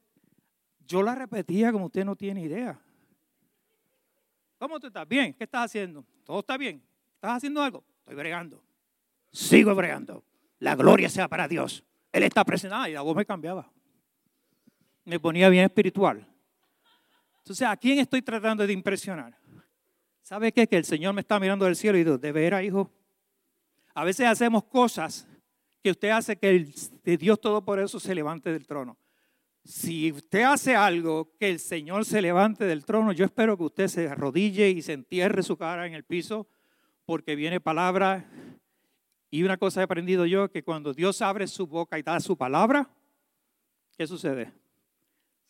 yo 0.88 1.04
la 1.04 1.14
repetía 1.14 1.72
como 1.72 1.86
usted 1.86 2.04
no 2.04 2.16
tiene 2.16 2.42
idea. 2.42 2.82
¿Cómo 4.58 4.80
tú 4.80 4.88
estás? 4.88 5.08
Bien, 5.08 5.36
¿qué 5.36 5.44
estás 5.44 5.66
haciendo? 5.66 6.04
Todo 6.24 6.40
está 6.40 6.58
bien. 6.58 6.82
¿Estás 7.14 7.38
haciendo 7.38 7.62
algo? 7.62 7.84
Estoy 8.00 8.16
bregando. 8.16 8.60
Sigo 9.32 9.76
bregando. 9.76 10.24
La 10.58 10.76
gloria 10.76 11.10
sea 11.10 11.28
para 11.28 11.48
Dios. 11.48 11.84
Él 12.12 12.24
está 12.24 12.44
presente. 12.44 12.90
y 12.90 12.94
la 12.94 13.02
voz 13.02 13.16
me 13.16 13.24
cambiaba. 13.24 13.72
Me 15.06 15.20
ponía 15.20 15.50
bien 15.50 15.66
espiritual. 15.66 16.28
Entonces, 17.40 17.68
¿a 17.68 17.76
quién 17.76 18.00
estoy 18.00 18.22
tratando 18.22 18.66
de 18.66 18.72
impresionar? 18.72 19.38
¿Sabe 20.22 20.54
qué? 20.54 20.66
Que 20.66 20.78
el 20.78 20.86
Señor 20.86 21.14
me 21.14 21.22
está 21.22 21.40
mirando 21.40 21.66
del 21.66 21.76
cielo 21.76 21.98
y 21.98 22.04
dice, 22.04 22.18
de 22.18 22.32
veras, 22.32 22.64
hijo. 22.64 22.90
A 23.94 24.06
veces 24.06 24.26
hacemos 24.26 24.64
cosas 24.64 25.28
que 25.84 25.92
usted 25.92 26.10
hace 26.10 26.38
que 26.38 26.50
el, 26.50 26.74
Dios 27.18 27.42
Todopoderoso 27.42 28.00
se 28.00 28.16
levante 28.16 28.52
del 28.52 28.66
trono. 28.66 28.98
Si 29.66 30.12
usted 30.12 30.44
hace 30.44 30.76
algo 30.76 31.36
que 31.38 31.50
el 31.50 31.60
Señor 31.60 32.06
se 32.06 32.22
levante 32.22 32.66
del 32.66 32.86
trono, 32.86 33.12
yo 33.12 33.26
espero 33.26 33.58
que 33.58 33.64
usted 33.64 33.88
se 33.88 34.08
arrodille 34.08 34.70
y 34.70 34.82
se 34.82 34.94
entierre 34.94 35.44
su 35.44 35.58
cara 35.58 35.86
en 35.86 35.94
el 35.94 36.06
piso, 36.06 36.48
porque 37.06 37.36
viene 37.36 37.60
palabra. 37.60 38.26
Y 39.30 39.44
una 39.44 39.58
cosa 39.58 39.82
he 39.82 39.84
aprendido 39.84 40.26
yo, 40.26 40.50
que 40.50 40.64
cuando 40.64 40.94
Dios 40.94 41.22
abre 41.22 41.48
su 41.48 41.68
boca 41.68 42.00
y 42.00 42.04
da 42.04 42.20
su 42.22 42.38
palabra, 42.38 42.90
¿qué 43.98 44.08
sucede? 44.08 44.54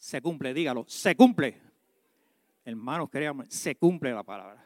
Se 0.04 0.22
cumple, 0.22 0.54
dígalo, 0.54 0.84
se 0.86 1.16
cumple. 1.16 1.62
Hermanos, 2.66 3.10
créanme, 3.10 3.45
se 3.49 3.74
cumple 3.78 4.12
la 4.12 4.22
palabra. 4.22 4.62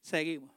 Seguimos. 0.00 0.50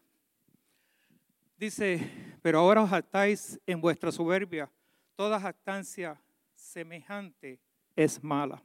Dice, 1.56 2.12
pero 2.42 2.58
ahora 2.58 2.82
os 2.82 2.90
jactáis 2.90 3.62
en 3.68 3.80
vuestra 3.80 4.12
soberbia. 4.12 4.68
Toda 5.16 5.40
jactancia 5.40 6.20
semejante 6.56 7.60
es 7.96 8.24
mala. 8.24 8.64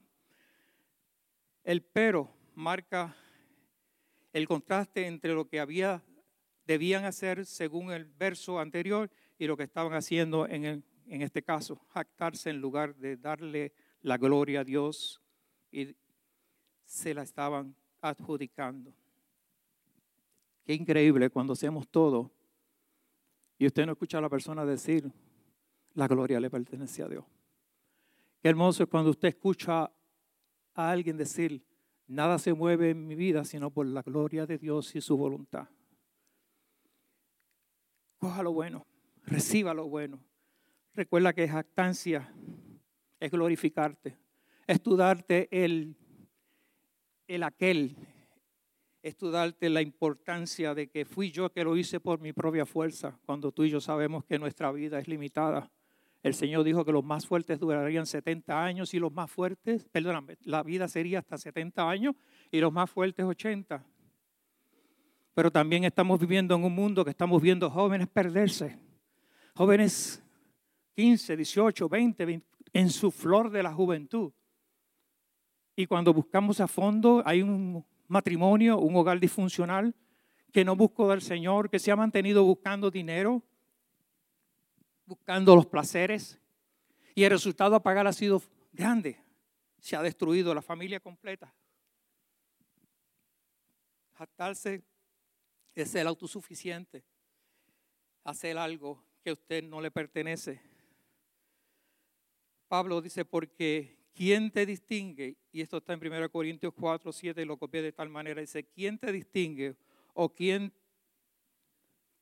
El 1.62 1.82
pero 1.82 2.34
marca 2.54 3.14
el 4.32 4.48
contraste 4.48 5.06
entre 5.06 5.34
lo 5.34 5.46
que 5.46 5.60
había, 5.60 6.02
debían 6.64 7.04
hacer 7.04 7.44
según 7.44 7.92
el 7.92 8.06
verso 8.06 8.58
anterior 8.58 9.10
y 9.38 9.46
lo 9.46 9.58
que 9.58 9.64
estaban 9.64 9.92
haciendo 9.92 10.48
en, 10.48 10.64
en 10.64 11.20
este 11.20 11.42
caso, 11.42 11.76
jactarse 11.92 12.48
en 12.48 12.62
lugar 12.62 12.94
de 12.96 13.18
darle 13.18 13.74
la 14.02 14.18
gloria 14.18 14.60
a 14.60 14.64
Dios 14.64 15.20
y 15.70 15.96
se 16.84 17.14
la 17.14 17.22
estaban 17.22 17.74
adjudicando. 18.00 18.92
Qué 20.64 20.74
increíble 20.74 21.30
cuando 21.30 21.54
hacemos 21.54 21.88
todo 21.88 22.30
y 23.58 23.66
usted 23.66 23.86
no 23.86 23.92
escucha 23.92 24.18
a 24.18 24.20
la 24.20 24.28
persona 24.28 24.64
decir, 24.64 25.10
la 25.94 26.08
gloria 26.08 26.40
le 26.40 26.50
pertenece 26.50 27.02
a 27.02 27.08
Dios. 27.08 27.24
Qué 28.40 28.48
hermoso 28.48 28.82
es 28.82 28.88
cuando 28.88 29.10
usted 29.10 29.28
escucha 29.28 29.90
a 30.74 30.90
alguien 30.90 31.16
decir, 31.16 31.64
nada 32.06 32.38
se 32.38 32.52
mueve 32.54 32.90
en 32.90 33.06
mi 33.06 33.14
vida 33.14 33.44
sino 33.44 33.70
por 33.70 33.86
la 33.86 34.02
gloria 34.02 34.46
de 34.46 34.58
Dios 34.58 34.94
y 34.96 35.00
su 35.00 35.16
voluntad. 35.16 35.68
Coja 38.18 38.42
lo 38.42 38.52
bueno, 38.52 38.86
reciba 39.24 39.74
lo 39.74 39.88
bueno. 39.88 40.20
Recuerda 40.94 41.32
que 41.32 41.48
jactancia 41.48 42.32
es 43.22 43.30
glorificarte, 43.30 44.18
es 44.66 44.82
tu 44.82 44.96
darte 44.96 45.48
el, 45.52 45.94
el 47.28 47.44
aquel, 47.44 47.94
es 49.00 49.16
darte 49.16 49.70
la 49.70 49.80
importancia 49.80 50.74
de 50.74 50.88
que 50.88 51.04
fui 51.04 51.30
yo 51.30 51.52
que 51.52 51.62
lo 51.62 51.76
hice 51.76 52.00
por 52.00 52.18
mi 52.18 52.32
propia 52.32 52.66
fuerza, 52.66 53.16
cuando 53.24 53.52
tú 53.52 53.62
y 53.62 53.70
yo 53.70 53.80
sabemos 53.80 54.24
que 54.24 54.40
nuestra 54.40 54.72
vida 54.72 54.98
es 54.98 55.06
limitada. 55.06 55.70
El 56.20 56.34
Señor 56.34 56.64
dijo 56.64 56.84
que 56.84 56.90
los 56.90 57.04
más 57.04 57.24
fuertes 57.24 57.60
durarían 57.60 58.06
70 58.06 58.64
años 58.64 58.92
y 58.92 58.98
los 58.98 59.12
más 59.12 59.30
fuertes, 59.30 59.88
perdón, 59.92 60.26
la 60.42 60.64
vida 60.64 60.88
sería 60.88 61.20
hasta 61.20 61.38
70 61.38 61.88
años 61.88 62.16
y 62.50 62.58
los 62.58 62.72
más 62.72 62.90
fuertes 62.90 63.24
80. 63.24 63.84
Pero 65.32 65.50
también 65.52 65.84
estamos 65.84 66.18
viviendo 66.18 66.56
en 66.56 66.64
un 66.64 66.74
mundo 66.74 67.04
que 67.04 67.10
estamos 67.10 67.40
viendo 67.40 67.70
jóvenes 67.70 68.08
perderse. 68.08 68.76
Jóvenes 69.54 70.20
15, 70.94 71.36
18, 71.36 71.88
20, 71.88 72.24
20 72.24 72.51
en 72.72 72.90
su 72.90 73.10
flor 73.10 73.50
de 73.50 73.62
la 73.62 73.72
juventud. 73.72 74.32
Y 75.76 75.86
cuando 75.86 76.12
buscamos 76.12 76.60
a 76.60 76.68
fondo 76.68 77.22
hay 77.24 77.42
un 77.42 77.84
matrimonio, 78.08 78.78
un 78.78 78.94
hogar 78.96 79.18
disfuncional, 79.18 79.94
que 80.52 80.64
no 80.64 80.76
buscó 80.76 81.08
del 81.08 81.22
Señor, 81.22 81.70
que 81.70 81.78
se 81.78 81.90
ha 81.90 81.96
mantenido 81.96 82.44
buscando 82.44 82.90
dinero, 82.90 83.42
buscando 85.06 85.56
los 85.56 85.66
placeres, 85.66 86.38
y 87.14 87.24
el 87.24 87.30
resultado 87.30 87.74
a 87.74 87.82
pagar 87.82 88.06
ha 88.06 88.12
sido 88.12 88.42
grande. 88.72 89.18
Se 89.78 89.96
ha 89.96 90.02
destruido 90.02 90.54
la 90.54 90.62
familia 90.62 91.00
completa. 91.00 91.54
Jactarse 94.12 94.82
es 95.74 95.90
ser 95.90 96.06
autosuficiente, 96.06 97.04
hacer 98.24 98.58
algo 98.58 99.02
que 99.22 99.30
a 99.30 99.32
usted 99.32 99.64
no 99.64 99.80
le 99.80 99.90
pertenece. 99.90 100.60
Pablo 102.72 103.02
dice, 103.02 103.26
porque 103.26 103.98
¿quién 104.14 104.50
te 104.50 104.64
distingue? 104.64 105.36
Y 105.52 105.60
esto 105.60 105.76
está 105.76 105.92
en 105.92 106.00
1 106.00 106.30
Corintios 106.30 106.72
4, 106.72 107.12
7, 107.12 107.42
y 107.42 107.44
lo 107.44 107.58
copié 107.58 107.82
de 107.82 107.92
tal 107.92 108.08
manera. 108.08 108.40
Dice, 108.40 108.64
¿quién 108.64 108.96
te 108.96 109.12
distingue? 109.12 109.76
¿O 110.14 110.30
quién 110.30 110.72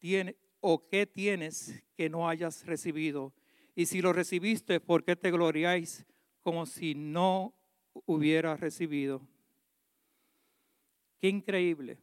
tiene, 0.01 0.35
o 0.59 0.89
qué 0.89 1.07
tienes 1.07 1.81
que 1.97 2.11
no 2.11 2.29
hayas 2.29 2.67
recibido? 2.67 3.33
Y 3.77 3.87
si 3.87 4.03
lo 4.03 4.13
recibiste, 4.13 4.81
¿por 4.81 5.05
qué 5.05 5.15
te 5.15 5.31
gloriáis 5.31 6.05
como 6.43 6.67
si 6.67 6.97
no 6.97 7.55
hubieras 8.05 8.59
recibido? 8.59 9.23
Qué 11.21 11.29
increíble 11.29 11.97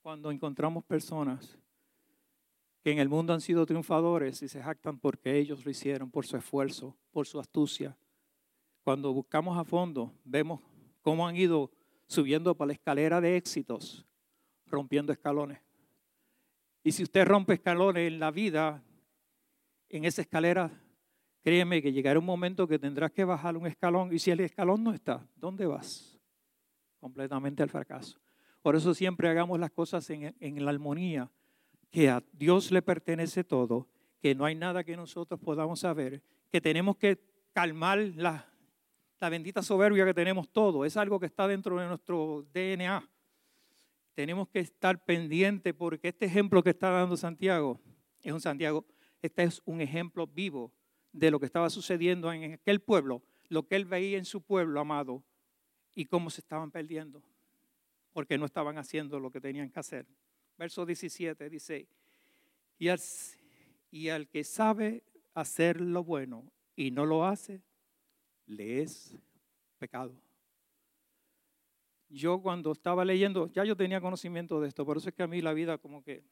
cuando 0.00 0.30
encontramos 0.30 0.84
personas 0.84 1.58
que 2.86 2.92
en 2.92 3.00
el 3.00 3.08
mundo 3.08 3.32
han 3.32 3.40
sido 3.40 3.66
triunfadores 3.66 4.40
y 4.42 4.48
se 4.48 4.62
jactan 4.62 5.00
porque 5.00 5.36
ellos 5.36 5.64
lo 5.64 5.72
hicieron, 5.72 6.08
por 6.08 6.24
su 6.24 6.36
esfuerzo, 6.36 6.96
por 7.10 7.26
su 7.26 7.40
astucia, 7.40 7.98
cuando 8.84 9.12
buscamos 9.12 9.58
a 9.58 9.64
fondo, 9.64 10.14
vemos 10.22 10.60
cómo 11.02 11.26
han 11.26 11.34
ido 11.34 11.72
subiendo 12.06 12.56
por 12.56 12.68
la 12.68 12.74
escalera 12.74 13.20
de 13.20 13.36
éxitos, 13.36 14.06
rompiendo 14.66 15.12
escalones. 15.12 15.58
Y 16.84 16.92
si 16.92 17.02
usted 17.02 17.26
rompe 17.26 17.54
escalones 17.54 18.06
en 18.06 18.20
la 18.20 18.30
vida, 18.30 18.84
en 19.88 20.04
esa 20.04 20.22
escalera, 20.22 20.70
créeme 21.42 21.82
que 21.82 21.90
llegará 21.92 22.20
un 22.20 22.24
momento 22.24 22.68
que 22.68 22.78
tendrás 22.78 23.10
que 23.10 23.24
bajar 23.24 23.56
un 23.56 23.66
escalón. 23.66 24.14
Y 24.14 24.20
si 24.20 24.30
el 24.30 24.38
escalón 24.38 24.84
no 24.84 24.92
está, 24.92 25.26
¿dónde 25.34 25.66
vas? 25.66 26.20
Completamente 27.00 27.64
al 27.64 27.68
fracaso. 27.68 28.20
Por 28.62 28.76
eso 28.76 28.94
siempre 28.94 29.28
hagamos 29.28 29.58
las 29.58 29.72
cosas 29.72 30.08
en, 30.10 30.36
en 30.38 30.64
la 30.64 30.70
armonía, 30.70 31.32
que 31.90 32.10
a 32.10 32.22
Dios 32.32 32.70
le 32.70 32.82
pertenece 32.82 33.44
todo, 33.44 33.88
que 34.20 34.34
no 34.34 34.44
hay 34.44 34.54
nada 34.54 34.84
que 34.84 34.96
nosotros 34.96 35.40
podamos 35.40 35.80
saber, 35.80 36.22
que 36.50 36.60
tenemos 36.60 36.96
que 36.96 37.18
calmar 37.52 37.98
las 38.16 38.44
la 39.18 39.30
bendita 39.30 39.62
soberbia 39.62 40.04
que 40.04 40.14
tenemos 40.14 40.48
todos. 40.50 40.86
Es 40.86 40.96
algo 40.96 41.18
que 41.18 41.26
está 41.26 41.48
dentro 41.48 41.78
de 41.78 41.86
nuestro 41.86 42.44
DNA. 42.52 43.08
Tenemos 44.14 44.48
que 44.48 44.60
estar 44.60 45.04
pendientes 45.04 45.74
porque 45.74 46.08
este 46.08 46.26
ejemplo 46.26 46.62
que 46.62 46.70
está 46.70 46.90
dando 46.90 47.16
Santiago 47.16 47.80
es 48.22 48.32
un 48.32 48.40
Santiago, 48.40 48.84
este 49.22 49.44
es 49.44 49.62
un 49.64 49.80
ejemplo 49.80 50.26
vivo 50.26 50.72
de 51.12 51.30
lo 51.30 51.38
que 51.38 51.46
estaba 51.46 51.70
sucediendo 51.70 52.32
en 52.32 52.54
aquel 52.54 52.80
pueblo, 52.80 53.22
lo 53.48 53.66
que 53.66 53.76
él 53.76 53.84
veía 53.84 54.18
en 54.18 54.24
su 54.24 54.42
pueblo 54.42 54.80
amado 54.80 55.22
y 55.94 56.06
cómo 56.06 56.30
se 56.30 56.40
estaban 56.40 56.70
perdiendo 56.70 57.22
porque 58.12 58.38
no 58.38 58.46
estaban 58.46 58.78
haciendo 58.78 59.20
lo 59.20 59.30
que 59.30 59.40
tenían 59.42 59.70
que 59.70 59.78
hacer. 59.78 60.06
Verso 60.58 60.86
17 60.86 61.50
dice, 61.50 61.86
y 62.78 62.88
al, 62.88 63.00
y 63.90 64.08
al 64.08 64.28
que 64.28 64.44
sabe 64.44 65.02
hacer 65.34 65.80
lo 65.80 66.02
bueno 66.02 66.50
y 66.74 66.90
no 66.90 67.04
lo 67.04 67.26
hace, 67.26 67.62
le 68.46 68.82
es 68.82 69.16
pecado. 69.78 70.14
Yo 72.08 72.40
cuando 72.40 72.72
estaba 72.72 73.04
leyendo, 73.04 73.48
ya 73.48 73.64
yo 73.64 73.76
tenía 73.76 74.00
conocimiento 74.00 74.60
de 74.60 74.68
esto, 74.68 74.86
por 74.86 74.96
eso 74.96 75.08
es 75.08 75.14
que 75.14 75.22
a 75.22 75.26
mí 75.26 75.42
la 75.42 75.52
vida 75.52 75.76
como 75.78 76.02
que, 76.02 76.24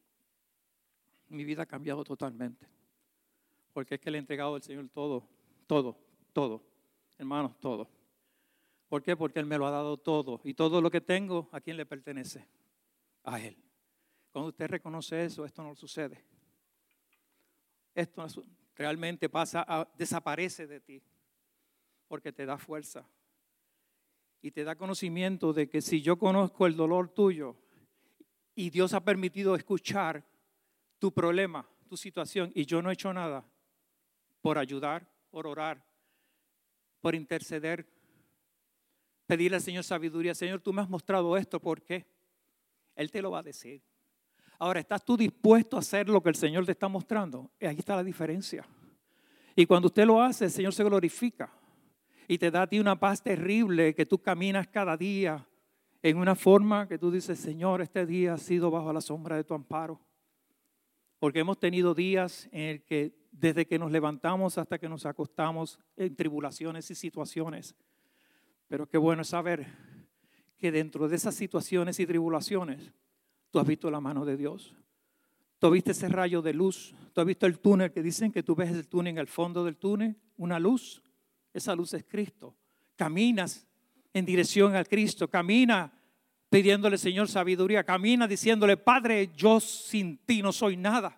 mi 1.28 1.44
vida 1.44 1.62
ha 1.62 1.66
cambiado 1.66 2.04
totalmente. 2.04 2.66
Porque 3.72 3.96
es 3.96 4.00
que 4.00 4.10
le 4.10 4.18
he 4.18 4.20
entregado 4.20 4.54
al 4.54 4.62
Señor 4.62 4.88
todo, 4.88 5.28
todo, 5.66 5.98
todo, 6.32 6.62
hermanos, 7.18 7.58
todo. 7.58 7.88
¿Por 8.88 9.02
qué? 9.02 9.16
Porque 9.16 9.40
Él 9.40 9.46
me 9.46 9.58
lo 9.58 9.66
ha 9.66 9.70
dado 9.70 9.96
todo. 9.96 10.40
Y 10.44 10.54
todo 10.54 10.80
lo 10.80 10.90
que 10.90 11.00
tengo, 11.00 11.48
¿a 11.50 11.60
quién 11.60 11.76
le 11.76 11.84
pertenece? 11.84 12.46
A 13.24 13.40
Él. 13.40 13.56
Cuando 14.34 14.48
usted 14.48 14.66
reconoce 14.66 15.24
eso, 15.24 15.44
esto 15.44 15.62
no 15.62 15.76
sucede. 15.76 16.20
Esto 17.94 18.26
realmente 18.74 19.28
pasa, 19.28 19.64
desaparece 19.96 20.66
de 20.66 20.80
ti 20.80 21.00
porque 22.08 22.32
te 22.32 22.44
da 22.44 22.58
fuerza 22.58 23.08
y 24.42 24.50
te 24.50 24.64
da 24.64 24.74
conocimiento 24.74 25.52
de 25.52 25.68
que 25.68 25.80
si 25.80 26.02
yo 26.02 26.18
conozco 26.18 26.66
el 26.66 26.74
dolor 26.74 27.10
tuyo 27.10 27.54
y 28.56 28.70
Dios 28.70 28.92
ha 28.92 29.04
permitido 29.04 29.54
escuchar 29.54 30.26
tu 30.98 31.12
problema, 31.12 31.64
tu 31.88 31.96
situación, 31.96 32.50
y 32.56 32.66
yo 32.66 32.82
no 32.82 32.90
he 32.90 32.94
hecho 32.94 33.12
nada 33.12 33.48
por 34.42 34.58
ayudar, 34.58 35.08
por 35.30 35.46
orar, 35.46 35.80
por 37.00 37.14
interceder, 37.14 37.86
pedirle 39.28 39.58
al 39.58 39.62
Señor 39.62 39.84
sabiduría, 39.84 40.34
Señor, 40.34 40.60
tú 40.60 40.72
me 40.72 40.82
has 40.82 40.88
mostrado 40.88 41.36
esto, 41.36 41.60
¿por 41.60 41.82
qué? 41.82 42.04
Él 42.96 43.12
te 43.12 43.22
lo 43.22 43.30
va 43.30 43.38
a 43.38 43.44
decir. 43.44 43.80
Ahora, 44.64 44.80
¿estás 44.80 45.04
tú 45.04 45.14
dispuesto 45.14 45.76
a 45.76 45.80
hacer 45.80 46.08
lo 46.08 46.22
que 46.22 46.30
el 46.30 46.36
Señor 46.36 46.64
te 46.64 46.72
está 46.72 46.88
mostrando? 46.88 47.50
Ahí 47.60 47.76
está 47.78 47.96
la 47.96 48.02
diferencia. 48.02 48.66
Y 49.54 49.66
cuando 49.66 49.88
usted 49.88 50.06
lo 50.06 50.22
hace, 50.22 50.46
el 50.46 50.50
Señor 50.50 50.72
se 50.72 50.82
glorifica. 50.82 51.52
Y 52.26 52.38
te 52.38 52.50
da 52.50 52.62
a 52.62 52.66
ti 52.66 52.80
una 52.80 52.98
paz 52.98 53.22
terrible 53.22 53.94
que 53.94 54.06
tú 54.06 54.22
caminas 54.22 54.66
cada 54.68 54.96
día 54.96 55.46
en 56.02 56.16
una 56.16 56.34
forma 56.34 56.88
que 56.88 56.96
tú 56.96 57.10
dices, 57.10 57.38
Señor, 57.38 57.82
este 57.82 58.06
día 58.06 58.32
ha 58.32 58.38
sido 58.38 58.70
bajo 58.70 58.90
la 58.90 59.02
sombra 59.02 59.36
de 59.36 59.44
tu 59.44 59.52
amparo. 59.52 60.00
Porque 61.18 61.40
hemos 61.40 61.60
tenido 61.60 61.94
días 61.94 62.48
en 62.50 62.62
el 62.62 62.84
que 62.84 63.14
desde 63.32 63.66
que 63.66 63.78
nos 63.78 63.92
levantamos 63.92 64.56
hasta 64.56 64.78
que 64.78 64.88
nos 64.88 65.04
acostamos 65.04 65.78
en 65.94 66.16
tribulaciones 66.16 66.90
y 66.90 66.94
situaciones. 66.94 67.74
Pero 68.66 68.88
qué 68.88 68.96
bueno 68.96 69.24
saber 69.24 69.66
que 70.56 70.72
dentro 70.72 71.06
de 71.06 71.16
esas 71.16 71.34
situaciones 71.34 72.00
y 72.00 72.06
tribulaciones, 72.06 72.94
tú 73.54 73.60
has 73.60 73.66
visto 73.68 73.88
la 73.88 74.00
mano 74.00 74.24
de 74.24 74.36
Dios. 74.36 74.74
Tú 75.60 75.68
has 75.68 75.72
visto 75.72 75.92
ese 75.92 76.08
rayo 76.08 76.42
de 76.42 76.52
luz. 76.52 76.92
Tú 77.12 77.20
has 77.20 77.26
visto 77.26 77.46
el 77.46 77.60
túnel 77.60 77.92
que 77.92 78.02
dicen 78.02 78.32
que 78.32 78.42
tú 78.42 78.56
ves 78.56 78.68
el 78.72 78.88
túnel 78.88 79.12
en 79.12 79.18
el 79.18 79.28
fondo 79.28 79.64
del 79.64 79.76
túnel, 79.76 80.16
una 80.38 80.58
luz. 80.58 81.00
Esa 81.52 81.76
luz 81.76 81.94
es 81.94 82.02
Cristo. 82.02 82.56
Caminas 82.96 83.64
en 84.12 84.24
dirección 84.24 84.74
a 84.74 84.82
Cristo. 84.82 85.30
Camina 85.30 85.92
pidiéndole, 86.50 86.98
Señor, 86.98 87.28
sabiduría. 87.28 87.84
Camina 87.84 88.26
diciéndole, 88.26 88.76
Padre, 88.76 89.30
yo 89.36 89.60
sin 89.60 90.18
ti 90.18 90.42
no 90.42 90.50
soy 90.50 90.76
nada. 90.76 91.16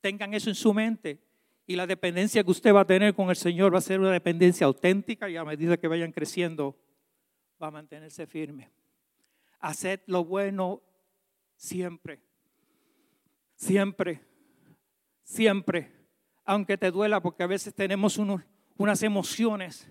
Tengan 0.00 0.34
eso 0.34 0.48
en 0.48 0.56
su 0.56 0.74
mente. 0.74 1.22
Y 1.68 1.76
la 1.76 1.86
dependencia 1.86 2.42
que 2.42 2.50
usted 2.50 2.74
va 2.74 2.80
a 2.80 2.84
tener 2.84 3.14
con 3.14 3.30
el 3.30 3.36
Señor 3.36 3.72
va 3.72 3.78
a 3.78 3.82
ser 3.82 4.00
una 4.00 4.10
dependencia 4.10 4.66
auténtica 4.66 5.30
y 5.30 5.36
a 5.36 5.44
medida 5.44 5.76
que 5.76 5.86
vayan 5.86 6.10
creciendo 6.10 6.76
va 7.62 7.68
a 7.68 7.70
mantenerse 7.70 8.26
firme. 8.26 8.72
Haced 9.60 10.00
lo 10.06 10.24
bueno 10.24 10.82
siempre. 11.58 12.22
Siempre. 13.54 14.22
Siempre. 15.22 15.92
Aunque 16.46 16.78
te 16.78 16.90
duela 16.90 17.20
porque 17.20 17.42
a 17.42 17.46
veces 17.46 17.74
tenemos 17.74 18.18
unas 18.78 19.02
emociones. 19.02 19.86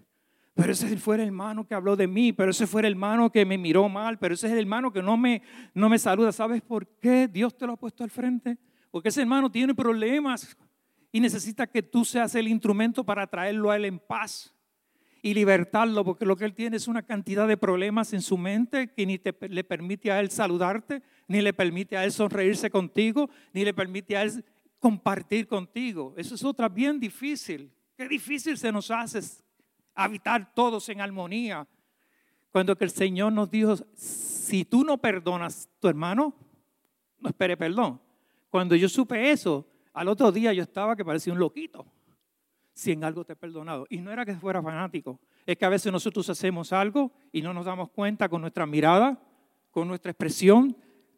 Pero 0.55 0.71
ese 0.71 0.97
fue 0.97 1.17
el 1.17 1.21
hermano 1.21 1.67
que 1.67 1.75
habló 1.75 1.95
de 1.95 2.07
mí, 2.07 2.33
pero 2.33 2.49
ese 2.49 2.65
fue 2.65 2.81
el 2.81 2.87
hermano 2.87 3.31
que 3.31 3.45
me 3.45 3.59
miró 3.59 3.87
mal, 3.87 4.17
pero 4.17 4.33
ese 4.33 4.47
es 4.47 4.53
el 4.53 4.59
hermano 4.59 4.91
que 4.91 5.03
no 5.03 5.15
me, 5.15 5.43
no 5.75 5.87
me 5.87 5.99
saluda. 5.99 6.31
¿Sabes 6.31 6.63
por 6.63 6.87
qué 6.97 7.27
Dios 7.27 7.55
te 7.55 7.67
lo 7.67 7.73
ha 7.73 7.77
puesto 7.77 8.03
al 8.03 8.09
frente? 8.09 8.57
Porque 8.89 9.09
ese 9.09 9.21
hermano 9.21 9.51
tiene 9.51 9.75
problemas 9.75 10.57
y 11.11 11.19
necesita 11.19 11.67
que 11.67 11.83
tú 11.83 12.03
seas 12.03 12.33
el 12.33 12.47
instrumento 12.47 13.03
para 13.03 13.27
traerlo 13.27 13.69
a 13.69 13.75
él 13.75 13.85
en 13.85 13.99
paz 13.99 14.55
y 15.21 15.33
libertarlo, 15.33 16.03
porque 16.03 16.25
lo 16.25 16.35
que 16.35 16.45
él 16.45 16.55
tiene 16.55 16.77
es 16.77 16.87
una 16.87 17.03
cantidad 17.03 17.47
de 17.47 17.57
problemas 17.57 18.13
en 18.13 18.21
su 18.21 18.37
mente 18.37 18.93
que 18.93 19.05
ni 19.05 19.21
le 19.49 19.63
permite 19.63 20.11
a 20.11 20.19
él 20.19 20.31
saludarte, 20.31 21.03
ni 21.27 21.41
le 21.41 21.53
permite 21.53 21.97
a 21.97 22.03
él 22.03 22.11
sonreírse 22.11 22.69
contigo, 22.69 23.29
ni 23.53 23.65
le 23.65 23.73
permite 23.73 24.15
a 24.15 24.23
él 24.23 24.43
compartir 24.79 25.47
contigo. 25.47 26.13
Eso 26.17 26.35
es 26.35 26.43
otra 26.43 26.69
bien 26.69 26.99
difícil. 26.99 27.71
Qué 27.95 28.07
difícil 28.07 28.57
se 28.57 28.71
nos 28.71 28.91
hace 28.91 29.19
habitar 29.95 30.53
todos 30.53 30.87
en 30.89 31.01
armonía. 31.01 31.67
Cuando 32.51 32.77
que 32.77 32.85
el 32.85 32.91
Señor 32.91 33.33
nos 33.33 33.49
dijo, 33.49 33.75
si 33.95 34.63
tú 34.63 34.83
no 34.83 34.97
perdonas 34.97 35.65
a 35.65 35.79
tu 35.79 35.87
hermano, 35.87 36.33
no 37.19 37.29
espere 37.29 37.57
perdón. 37.57 37.99
Cuando 38.49 38.75
yo 38.75 38.87
supe 38.87 39.31
eso, 39.31 39.67
al 39.93 40.07
otro 40.07 40.31
día 40.31 40.53
yo 40.53 40.63
estaba 40.63 40.95
que 40.95 41.03
parecía 41.03 41.33
un 41.33 41.39
loquito. 41.39 41.85
Si 42.73 42.91
en 42.91 43.03
algo 43.03 43.25
te 43.25 43.33
he 43.33 43.35
perdonado. 43.35 43.87
Y 43.89 43.97
no 43.97 44.11
era 44.11 44.23
que 44.23 44.35
fuera 44.35 44.61
fanático. 44.61 45.19
Es 45.45 45.57
que 45.57 45.65
a 45.65 45.69
veces 45.69 45.91
nosotros 45.91 46.29
hacemos 46.29 46.71
algo 46.71 47.11
y 47.31 47.41
no 47.41 47.53
nos 47.53 47.65
damos 47.65 47.89
cuenta 47.89 48.29
con 48.29 48.41
nuestra 48.41 48.67
mirada, 48.67 49.19
con 49.71 49.87
nuestra 49.87 50.11
expresión. 50.11 50.77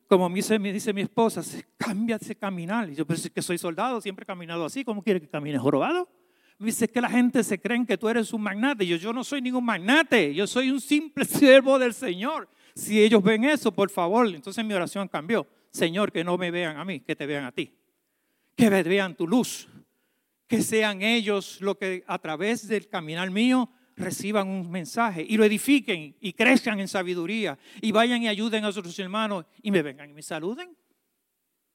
Como 0.10 0.28
me 0.28 0.38
dice, 0.38 0.57
mi 0.57 1.01
esposa, 1.01 1.43
cambia 1.78 2.16
ese 2.16 2.36
caminar. 2.36 2.89
Y 2.89 2.95
yo, 2.95 3.05
pero 3.05 3.20
que 3.32 3.43
soy 3.43 3.60
soldado, 3.60 4.01
siempre 4.01 4.24
he 4.24 4.26
caminado 4.26 4.66
así. 4.66 4.84
¿Cómo 4.84 5.03
quiere 5.03 5.22
que 5.22 5.28
camine 5.28 5.60
jorobado? 5.60 6.10
Me 6.57 6.66
dice 6.66 6.89
que 6.89 6.99
la 6.99 7.12
gente 7.12 7.43
se 7.43 7.62
cree 7.62 7.86
que 7.86 7.95
tú 7.95 8.10
eres 8.10 8.34
un 8.34 8.41
magnate. 8.41 8.88
Yo, 8.88 8.97
yo 8.97 9.14
no 9.14 9.24
soy 9.24 9.39
ningún 9.39 9.64
magnate. 9.64 10.34
Yo 10.34 10.47
soy 10.47 10.72
un 10.72 10.82
simple 10.82 11.26
siervo 11.26 11.78
del 11.78 11.93
Señor. 11.93 12.49
Si 12.74 12.99
ellos 12.99 13.22
ven 13.22 13.43
eso, 13.43 13.72
por 13.72 13.91
favor. 13.91 14.28
Entonces 14.34 14.66
mi 14.66 14.74
oración 14.74 15.07
cambió. 15.07 15.45
Señor, 15.70 16.12
que 16.12 16.24
no 16.24 16.39
me 16.39 16.49
vean 16.49 16.78
a 16.78 16.86
mí, 16.86 17.01
que 17.01 17.16
te 17.16 17.28
vean 17.28 17.45
a 17.45 17.51
ti. 17.51 17.72
Que 18.55 18.68
vean 18.68 19.16
tu 19.16 19.28
luz. 19.28 19.70
Que 20.47 20.64
sean 20.64 21.03
ellos 21.03 21.62
los 21.62 21.78
que 21.78 22.03
a 22.07 22.18
través 22.18 22.68
del 22.68 22.88
caminar 22.88 23.30
mío 23.30 23.70
reciban 24.00 24.47
un 24.47 24.72
mensaje 24.72 25.26
y 25.28 25.38
lo 25.38 25.43
edifiquen 25.43 26.16
y 26.20 26.34
crezcan 26.34 26.80
en 26.80 26.88
sabiduría 26.88 27.60
y 27.82 27.91
vayan 27.91 28.24
y 28.24 28.28
ayuden 28.28 28.64
a 28.66 28.72
sus 28.72 28.97
hermanos 28.97 29.45
y 29.62 29.70
me 29.72 29.82
vengan 29.82 30.10
y 30.10 30.14
me 30.14 30.24
saluden. 30.24 30.76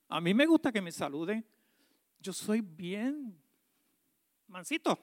A 0.09 0.21
mí 0.21 0.33
me 0.35 0.47
gusta 0.47 0.73
que 0.73 0.81
me 0.81 0.91
saluden. 0.91 1.45
Yo 2.19 2.33
soy 2.33 2.63
bien 2.63 3.39
mansito. 4.49 4.99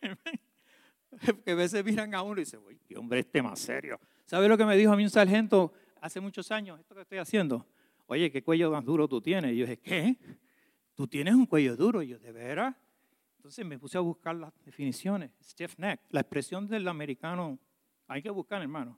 que 1.44 1.50
a 1.50 1.54
veces 1.54 1.84
miran 1.84 2.14
a 2.14 2.22
uno 2.22 2.40
y 2.40 2.44
dicen, 2.44 2.60
uy, 2.66 2.80
qué 2.88 2.96
hombre 2.96 3.20
este 3.20 3.42
más 3.42 3.58
serio. 3.58 4.00
¿Sabe 4.24 4.48
lo 4.48 4.56
que 4.56 4.64
me 4.64 4.76
dijo 4.76 4.92
a 4.92 4.96
mí 4.96 5.04
un 5.04 5.10
sargento 5.10 5.74
hace 6.00 6.18
muchos 6.20 6.50
años, 6.50 6.80
esto 6.80 6.94
que 6.94 7.02
estoy 7.02 7.18
haciendo, 7.18 7.66
oye, 8.06 8.30
¿qué 8.30 8.42
cuello 8.42 8.70
más 8.72 8.84
duro 8.84 9.06
tú 9.06 9.20
tienes? 9.20 9.52
Y 9.52 9.58
yo 9.58 9.66
dije, 9.66 9.78
¿qué? 9.78 10.16
¿Tú 10.94 11.06
tienes 11.06 11.34
un 11.34 11.46
cuello 11.46 11.76
duro? 11.76 12.02
Y 12.02 12.08
yo, 12.08 12.18
¿de 12.18 12.32
veras? 12.32 12.74
Entonces 13.42 13.66
me 13.66 13.76
puse 13.76 13.98
a 13.98 14.00
buscar 14.00 14.36
las 14.36 14.52
definiciones. 14.64 15.32
Stiff 15.42 15.76
neck, 15.76 16.00
la 16.10 16.20
expresión 16.20 16.68
del 16.68 16.86
americano, 16.86 17.58
hay 18.06 18.22
que 18.22 18.30
buscar, 18.30 18.62
hermano. 18.62 18.96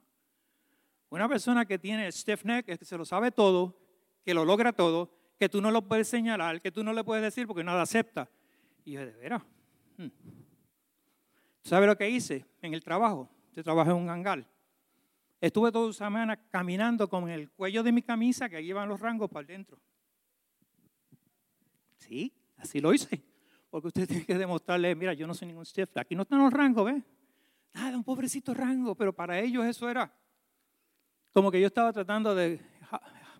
Una 1.09 1.27
persona 1.27 1.65
que 1.65 1.79
tiene 1.79 2.11
stiff 2.11 2.45
neck 2.45 2.69
es 2.69 2.77
que 2.77 2.85
se 2.85 2.95
lo 2.95 3.05
sabe 3.05 3.31
todo, 3.31 3.75
que 4.23 4.35
lo 4.35 4.45
logra 4.45 4.71
todo, 4.71 5.09
que 5.39 5.49
tú 5.49 5.61
no 5.61 5.71
lo 5.71 5.87
puedes 5.87 6.07
señalar, 6.07 6.61
que 6.61 6.71
tú 6.71 6.83
no 6.83 6.93
le 6.93 7.03
puedes 7.03 7.23
decir 7.23 7.47
porque 7.47 7.63
nada 7.63 7.81
acepta. 7.81 8.29
Y 8.83 8.91
yo, 8.91 8.99
¿de 9.03 9.13
veras? 9.13 9.41
Hmm. 9.97 10.09
¿Sabe 11.63 11.87
lo 11.87 11.97
que 11.97 12.07
hice 12.07 12.45
en 12.61 12.75
el 12.75 12.83
trabajo? 12.83 13.27
Yo 13.51 13.63
trabajé 13.63 13.89
en 13.89 13.97
un 13.97 14.11
hangar. 14.11 14.47
Estuve 15.41 15.71
toda 15.71 15.85
una 15.85 15.93
semana 15.93 16.37
caminando 16.51 17.09
con 17.09 17.29
el 17.29 17.49
cuello 17.49 17.81
de 17.81 17.91
mi 17.91 18.03
camisa 18.03 18.47
que 18.47 18.63
llevan 18.63 18.89
los 18.89 18.99
rangos 18.99 19.27
para 19.27 19.43
adentro. 19.43 19.79
Sí, 21.97 22.31
así 22.57 22.79
lo 22.79 22.93
hice. 22.93 23.23
Porque 23.75 23.89
usted 23.89 24.07
tiene 24.07 24.25
que 24.25 24.37
demostrarle, 24.37 24.95
mira, 24.95 25.11
yo 25.11 25.27
no 25.27 25.33
soy 25.33 25.49
ningún 25.49 25.65
chef. 25.65 25.89
Aquí 25.97 26.15
no 26.15 26.21
están 26.21 26.39
los 26.39 26.53
rangos, 26.53 26.85
¿ves? 26.85 27.03
Nada, 27.73 27.97
un 27.97 28.05
pobrecito 28.05 28.53
rango, 28.53 28.95
pero 28.95 29.11
para 29.11 29.37
ellos 29.37 29.65
eso 29.65 29.89
era 29.89 30.17
como 31.33 31.51
que 31.51 31.59
yo 31.59 31.67
estaba 31.67 31.91
tratando 31.91 32.33
de, 32.33 32.61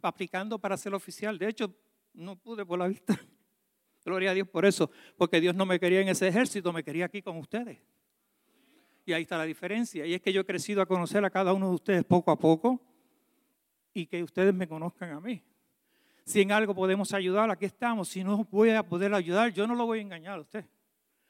aplicando 0.01 0.59
para 0.59 0.75
ser 0.75 0.93
oficial. 0.93 1.37
De 1.37 1.47
hecho, 1.47 1.73
no 2.13 2.35
pude 2.35 2.65
por 2.65 2.77
la 2.77 2.89
vista. 2.89 3.17
Gloria 4.03 4.31
a 4.31 4.33
Dios 4.33 4.49
por 4.49 4.65
eso, 4.65 4.91
porque 5.15 5.39
Dios 5.39 5.55
no 5.55 5.65
me 5.65 5.79
quería 5.79 6.01
en 6.01 6.09
ese 6.09 6.27
ejército, 6.27 6.73
me 6.73 6.83
quería 6.83 7.05
aquí 7.05 7.21
con 7.21 7.37
ustedes. 7.37 7.79
Y 9.05 9.13
ahí 9.13 9.21
está 9.21 9.37
la 9.37 9.45
diferencia. 9.45 10.05
Y 10.05 10.15
es 10.15 10.21
que 10.21 10.33
yo 10.33 10.41
he 10.41 10.45
crecido 10.45 10.81
a 10.81 10.85
conocer 10.85 11.23
a 11.23 11.29
cada 11.29 11.53
uno 11.53 11.69
de 11.69 11.75
ustedes 11.75 12.03
poco 12.03 12.29
a 12.29 12.37
poco 12.37 12.81
y 13.93 14.05
que 14.05 14.21
ustedes 14.21 14.53
me 14.53 14.67
conozcan 14.67 15.11
a 15.11 15.21
mí. 15.21 15.41
Si 16.25 16.41
en 16.41 16.51
algo 16.51 16.73
podemos 16.73 17.13
ayudar, 17.13 17.51
aquí 17.51 17.65
estamos. 17.65 18.09
Si 18.09 18.23
no 18.23 18.43
voy 18.51 18.71
a 18.71 18.83
poder 18.83 19.13
ayudar, 19.13 19.53
yo 19.53 19.67
no 19.67 19.75
lo 19.75 19.85
voy 19.85 19.99
a 19.99 20.01
engañar 20.01 20.39
a 20.39 20.41
usted. 20.41 20.65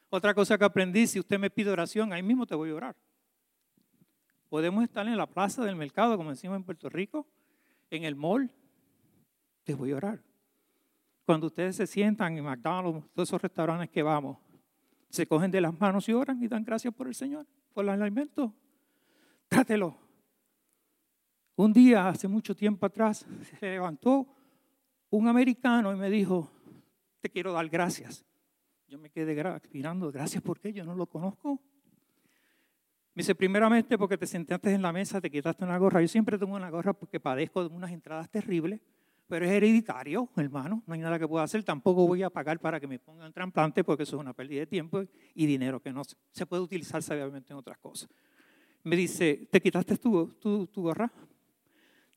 Otra 0.09 0.33
cosa 0.33 0.57
que 0.57 0.63
aprendí, 0.63 1.05
si 1.07 1.19
usted 1.19 1.37
me 1.37 1.49
pide 1.49 1.69
oración, 1.69 2.13
ahí 2.13 2.23
mismo 2.23 2.45
te 2.45 2.55
voy 2.55 2.69
a 2.69 2.75
orar. 2.75 2.95
Podemos 4.49 4.83
estar 4.83 5.05
en 5.05 5.17
la 5.17 5.27
plaza 5.27 5.63
del 5.65 5.75
mercado, 5.75 6.15
como 6.15 6.29
decimos 6.29 6.55
en 6.55 6.63
Puerto 6.63 6.89
Rico, 6.89 7.27
en 7.89 8.03
el 8.05 8.15
mall, 8.15 8.49
te 9.63 9.73
voy 9.73 9.91
a 9.91 9.97
orar. 9.97 10.23
Cuando 11.25 11.47
ustedes 11.47 11.75
se 11.75 11.87
sientan 11.87 12.37
en 12.37 12.45
McDonald's, 12.45 13.05
todos 13.13 13.27
esos 13.27 13.41
restaurantes 13.41 13.89
que 13.89 14.01
vamos, 14.01 14.37
se 15.09 15.27
cogen 15.27 15.51
de 15.51 15.59
las 15.59 15.77
manos 15.79 16.07
y 16.07 16.13
oran 16.13 16.41
y 16.41 16.47
dan 16.47 16.63
gracias 16.63 16.93
por 16.93 17.07
el 17.07 17.15
Señor 17.15 17.45
por 17.75 17.83
el 17.83 18.01
alimento. 18.01 18.53
Trátelo. 19.49 19.97
Un 21.57 21.73
día, 21.73 22.07
hace 22.07 22.27
mucho 22.27 22.55
tiempo 22.55 22.85
atrás, 22.85 23.25
se 23.59 23.69
levantó 23.69 24.25
un 25.15 25.27
americano 25.27 25.93
y 25.93 25.95
me 25.97 26.09
dijo, 26.09 26.51
te 27.21 27.29
quiero 27.29 27.53
dar 27.53 27.67
gracias. 27.69 28.25
Yo 28.87 28.99
me 28.99 29.09
quedé 29.09 29.35
mirando, 29.71 30.11
gracias 30.11 30.43
porque 30.43 30.71
yo 30.71 30.83
no 30.83 30.95
lo 30.95 31.07
conozco. 31.07 31.59
Me 33.13 33.21
dice, 33.21 33.33
primeramente 33.33 33.97
porque 33.97 34.17
te 34.17 34.27
sentaste 34.27 34.73
en 34.73 34.81
la 34.81 34.91
mesa, 34.91 35.21
te 35.21 35.31
quitaste 35.31 35.63
una 35.63 35.77
gorra. 35.77 36.01
Yo 36.01 36.07
siempre 36.07 36.37
tengo 36.37 36.55
una 36.55 36.69
gorra 36.69 36.93
porque 36.93 37.19
padezco 37.19 37.67
de 37.67 37.73
unas 37.73 37.91
entradas 37.91 38.29
terribles, 38.29 38.81
pero 39.27 39.45
es 39.45 39.51
hereditario, 39.51 40.29
hermano. 40.35 40.83
No 40.85 40.93
hay 40.93 40.99
nada 40.99 41.17
que 41.17 41.27
pueda 41.27 41.45
hacer. 41.45 41.63
Tampoco 41.63 42.05
voy 42.05 42.23
a 42.23 42.29
pagar 42.29 42.59
para 42.59 42.79
que 42.79 42.87
me 42.87 42.99
pongan 42.99 43.31
trasplante 43.31 43.83
porque 43.83 44.03
eso 44.03 44.17
es 44.17 44.19
una 44.19 44.33
pérdida 44.33 44.59
de 44.59 44.67
tiempo 44.67 45.03
y 45.33 45.45
dinero 45.45 45.81
que 45.81 45.93
no 45.93 46.03
se 46.31 46.45
puede 46.45 46.61
utilizar 46.61 47.01
sabiamente 47.01 47.53
en 47.53 47.57
otras 47.57 47.77
cosas. 47.77 48.09
Me 48.83 48.95
dice, 48.95 49.47
¿te 49.49 49.61
quitaste 49.61 49.97
tu, 49.97 50.27
tu, 50.39 50.67
tu 50.67 50.81
gorra? 50.83 51.11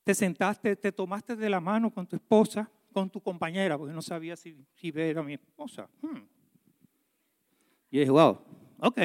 ¿Te 0.04 0.14
sentaste, 0.14 0.74
te 0.76 0.92
tomaste 0.92 1.36
de 1.36 1.48
la 1.48 1.60
mano 1.60 1.90
con 1.90 2.06
tu 2.06 2.16
esposa, 2.16 2.70
con 2.92 3.10
tu 3.10 3.20
compañera? 3.20 3.76
Porque 3.78 3.94
no 3.94 4.02
sabía 4.02 4.36
si, 4.36 4.56
si 4.74 4.92
era 4.94 5.22
mi 5.22 5.34
esposa. 5.34 5.88
Hmm. 6.00 6.22
Y 7.90 8.00
dije, 8.00 8.10
wow, 8.10 8.38
ok. 8.78 9.00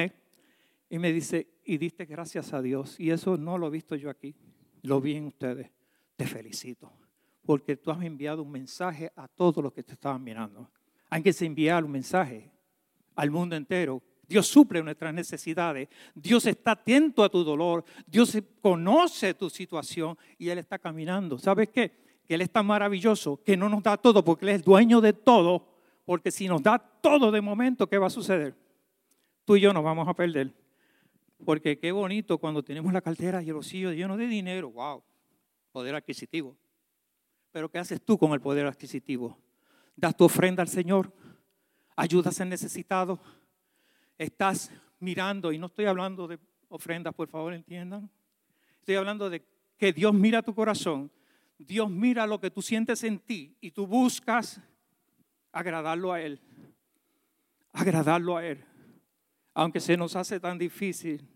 Y 0.90 0.98
me 0.98 1.12
dice, 1.12 1.46
y 1.64 1.78
diste 1.78 2.04
gracias 2.04 2.52
a 2.52 2.60
Dios. 2.60 2.98
Y 3.00 3.10
eso 3.10 3.36
no 3.36 3.58
lo 3.58 3.68
he 3.68 3.70
visto 3.70 3.96
yo 3.96 4.10
aquí, 4.10 4.34
lo 4.82 5.00
vi 5.00 5.16
en 5.16 5.26
ustedes. 5.26 5.70
Te 6.16 6.26
felicito 6.26 6.92
porque 7.44 7.76
tú 7.76 7.90
has 7.90 8.02
enviado 8.02 8.42
un 8.42 8.50
mensaje 8.50 9.12
a 9.16 9.28
todos 9.28 9.62
los 9.62 9.72
que 9.72 9.82
te 9.82 9.92
estaban 9.92 10.22
mirando. 10.22 10.70
Hay 11.10 11.22
que 11.22 11.34
enviar 11.44 11.84
un 11.84 11.90
mensaje 11.90 12.50
al 13.14 13.30
mundo 13.30 13.54
entero 13.54 14.02
Dios 14.26 14.46
suple 14.46 14.82
nuestras 14.82 15.12
necesidades. 15.12 15.88
Dios 16.14 16.46
está 16.46 16.72
atento 16.72 17.22
a 17.22 17.28
tu 17.28 17.44
dolor. 17.44 17.84
Dios 18.06 18.36
conoce 18.60 19.34
tu 19.34 19.50
situación 19.50 20.16
y 20.38 20.48
Él 20.48 20.58
está 20.58 20.78
caminando. 20.78 21.38
¿Sabes 21.38 21.68
qué? 21.68 22.03
Que 22.26 22.34
Él 22.34 22.40
es 22.40 22.50
tan 22.50 22.66
maravilloso 22.66 23.42
que 23.42 23.56
no 23.56 23.68
nos 23.68 23.82
da 23.82 23.96
todo 23.96 24.24
porque 24.24 24.46
Él 24.46 24.50
es 24.50 24.64
dueño 24.64 25.00
de 25.00 25.12
todo. 25.12 25.66
Porque 26.04 26.30
si 26.30 26.48
nos 26.48 26.62
da 26.62 26.78
todo 26.78 27.30
de 27.30 27.40
momento, 27.40 27.88
¿qué 27.88 27.98
va 27.98 28.08
a 28.08 28.10
suceder? 28.10 28.54
Tú 29.44 29.56
y 29.56 29.60
yo 29.60 29.72
nos 29.72 29.84
vamos 29.84 30.06
a 30.08 30.14
perder. 30.14 30.52
Porque 31.44 31.78
qué 31.78 31.92
bonito 31.92 32.38
cuando 32.38 32.62
tenemos 32.62 32.92
la 32.92 33.00
cartera 33.00 33.42
y 33.42 33.48
el 33.48 33.54
bolsillo 33.54 33.92
lleno 33.92 34.16
de 34.16 34.26
dinero. 34.26 34.70
¡Wow! 34.70 35.02
Poder 35.72 35.94
adquisitivo. 35.94 36.56
Pero 37.50 37.70
¿qué 37.70 37.78
haces 37.78 38.02
tú 38.02 38.18
con 38.18 38.32
el 38.32 38.40
poder 38.40 38.66
adquisitivo? 38.66 39.38
¿Das 39.96 40.16
tu 40.16 40.24
ofrenda 40.24 40.62
al 40.62 40.68
Señor? 40.68 41.12
¿Ayudas 41.96 42.40
al 42.40 42.48
necesitado? 42.48 43.20
¿Estás 44.18 44.70
mirando? 44.98 45.52
Y 45.52 45.58
no 45.58 45.66
estoy 45.66 45.86
hablando 45.86 46.26
de 46.26 46.38
ofrendas, 46.68 47.14
por 47.14 47.28
favor, 47.28 47.54
entiendan. 47.54 48.10
Estoy 48.80 48.96
hablando 48.96 49.30
de 49.30 49.44
que 49.76 49.92
Dios 49.92 50.12
mira 50.12 50.42
tu 50.42 50.54
corazón. 50.54 51.10
Dios 51.58 51.90
mira 51.90 52.26
lo 52.26 52.40
que 52.40 52.50
tú 52.50 52.62
sientes 52.62 53.04
en 53.04 53.18
ti 53.18 53.56
y 53.60 53.70
tú 53.70 53.86
buscas 53.86 54.60
agradarlo 55.52 56.12
a 56.12 56.20
Él. 56.20 56.40
Agradarlo 57.72 58.36
a 58.36 58.44
Él. 58.44 58.64
Aunque 59.54 59.80
se 59.80 59.96
nos 59.96 60.16
hace 60.16 60.40
tan 60.40 60.58
difícil. 60.58 61.28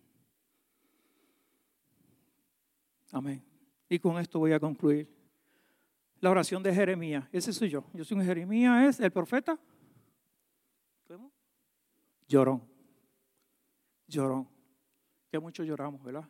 Amén. 3.13 3.43
Y 3.89 3.99
con 3.99 4.19
esto 4.19 4.39
voy 4.39 4.53
a 4.53 4.61
concluir 4.61 5.09
la 6.21 6.31
oración 6.31 6.63
de 6.63 6.75
Jeremías. 6.75 7.27
Ese 7.33 7.53
soy 7.53 7.71
yo. 7.71 7.85
Yo 7.95 8.05
soy 8.05 8.19
un 8.19 8.25
Jeremías, 8.25 8.97
es 8.97 9.01
el 9.01 9.13
profeta. 9.13 9.59
¿Cómo? 11.07 11.33
Llorón. 12.27 12.63
Llorón. 14.07 14.49
Que 15.31 15.39
mucho 15.39 15.63
lloramos, 15.63 16.03
¿verdad? 16.03 16.29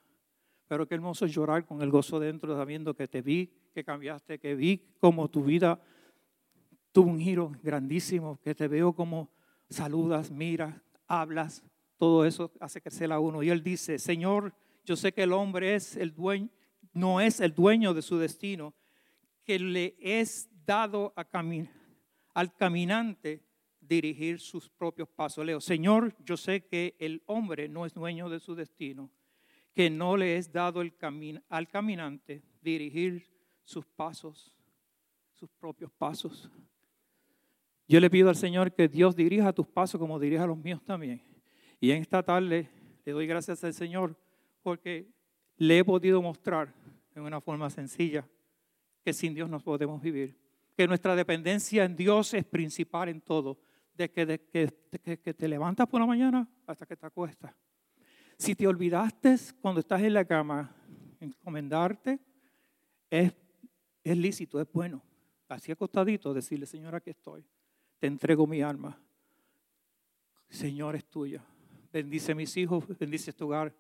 Pero 0.69 0.87
qué 0.87 0.95
hermoso 0.95 1.27
llorar 1.27 1.65
con 1.65 1.83
el 1.83 1.91
gozo 1.91 2.21
dentro, 2.21 2.55
sabiendo 2.57 2.95
que 2.95 3.09
te 3.09 3.23
vi, 3.23 3.51
que 3.75 3.83
cambiaste, 3.83 4.39
que 4.39 4.55
vi 4.55 4.83
como 5.01 5.29
tu 5.29 5.43
vida 5.43 5.81
tuvo 6.93 7.11
un 7.11 7.21
giro 7.21 7.53
grandísimo, 7.63 8.41
que 8.41 8.55
te 8.55 8.69
veo 8.69 8.93
como 8.93 9.31
saludas, 9.71 10.31
miras, 10.31 10.75
hablas. 11.07 11.63
Todo 11.97 12.25
eso 12.25 12.53
hace 12.61 12.81
crecer 12.81 13.13
a 13.13 13.21
uno. 13.21 13.43
Y 13.43 13.51
él 13.51 13.63
dice, 13.63 13.99
Señor, 13.99 14.55
yo 14.85 14.97
sé 14.97 15.13
que 15.13 15.23
el 15.23 15.33
hombre 15.33 15.75
es 15.75 15.97
el 15.97 16.15
dueño, 16.15 16.49
no 16.93 17.21
es 17.21 17.41
el 17.41 17.55
dueño 17.55 17.95
de 17.95 18.03
su 18.03 18.19
destino, 18.19 18.75
que 19.45 19.59
le 19.59 19.97
es 20.01 20.49
dado 20.67 21.13
a 21.17 21.27
al 22.35 22.55
caminante 22.55 23.45
dirigir 23.81 24.39
sus 24.39 24.69
propios 24.69 25.09
pasos. 25.09 25.45
Leo, 25.45 25.61
Señor, 25.61 26.15
yo 26.25 26.37
sé 26.37 26.67
que 26.67 26.97
el 26.99 27.23
hombre 27.27 27.69
no 27.69 27.87
es 27.87 27.95
dueño 27.95 28.29
de 28.29 28.39
su 28.39 28.55
destino, 28.55 29.11
que 29.75 29.91
no 29.91 30.17
le 30.17 30.37
es 30.37 30.53
dado 30.53 30.81
el 30.81 30.93
al 31.49 31.69
caminante 31.69 32.43
dirigir 32.61 33.27
sus 33.65 33.87
pasos, 33.87 34.53
sus 35.33 35.51
propios 35.51 35.91
pasos. 35.93 36.51
Yo 37.87 38.01
le 38.01 38.11
pido 38.11 38.29
al 38.29 38.37
Señor 38.37 38.73
que 38.73 38.89
Dios 38.89 39.17
dirija 39.17 39.53
tus 39.53 39.67
pasos 39.67 39.99
como 39.99 40.19
dirija 40.19 40.47
los 40.47 40.59
míos 40.59 40.83
también. 40.85 41.23
Y 41.81 41.91
en 41.91 42.03
esta 42.03 42.23
tarde 42.23 42.69
le 43.05 43.13
doy 43.13 43.27
gracias 43.27 43.65
al 43.65 43.73
Señor 43.73 44.17
porque 44.63 45.09
le 45.57 45.79
he 45.79 45.85
podido 45.85 46.21
mostrar 46.21 46.75
en 47.15 47.23
una 47.23 47.41
forma 47.41 47.71
sencilla 47.71 48.29
que 49.05 49.13
sin 49.13 49.35
Dios 49.35 49.49
no 49.49 49.59
podemos 49.61 50.03
vivir. 50.03 50.37
Que 50.77 50.87
nuestra 50.87 51.17
dependencia 51.17 51.85
en 51.85 51.97
Dios 51.97 52.35
es 52.35 52.45
principal 52.45 53.09
en 53.09 53.21
todo. 53.21 53.59
De 53.95 54.11
que, 54.11 54.41
que, 54.53 55.35
te 55.35 55.49
levantas 55.49 55.89
por 55.89 56.01
la 56.01 56.07
mañana 56.07 56.49
hasta 56.67 56.87
que 56.87 56.97
te 56.97 57.07
acuestas. 57.07 57.53
Si 58.39 58.55
te 58.55 58.67
olvidaste 58.67 59.37
cuando 59.61 59.81
estás 59.81 60.01
en 60.03 60.15
la 60.15 60.25
cama, 60.25 60.75
encomendarte, 61.21 62.21
es, 63.11 63.33
es 64.05 64.17
lícito, 64.17 64.61
es 64.61 64.73
bueno. 64.73 65.03
Así 65.49 65.73
acostadito, 65.73 66.33
decirle, 66.33 66.65
Señor, 66.65 66.95
aquí 66.95 67.11
estoy. 67.11 67.45
Te 67.99 68.07
entrego 68.07 68.47
mi 68.47 68.63
alma. 68.63 68.99
Señor, 70.49 70.95
es 70.95 71.05
tuya. 71.05 71.45
Bendice 71.93 72.33
a 72.33 72.35
mis 72.35 72.57
hijos, 72.57 72.85
bendice 72.99 73.31
este 73.31 73.45
hogar. 73.45 73.75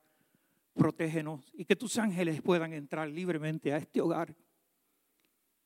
Protégenos 0.74 1.50
y 1.54 1.64
que 1.64 1.76
tus 1.76 1.98
ángeles 1.98 2.42
puedan 2.42 2.72
entrar 2.72 3.08
libremente 3.08 3.72
a 3.72 3.78
este 3.78 4.00
hogar 4.00 4.34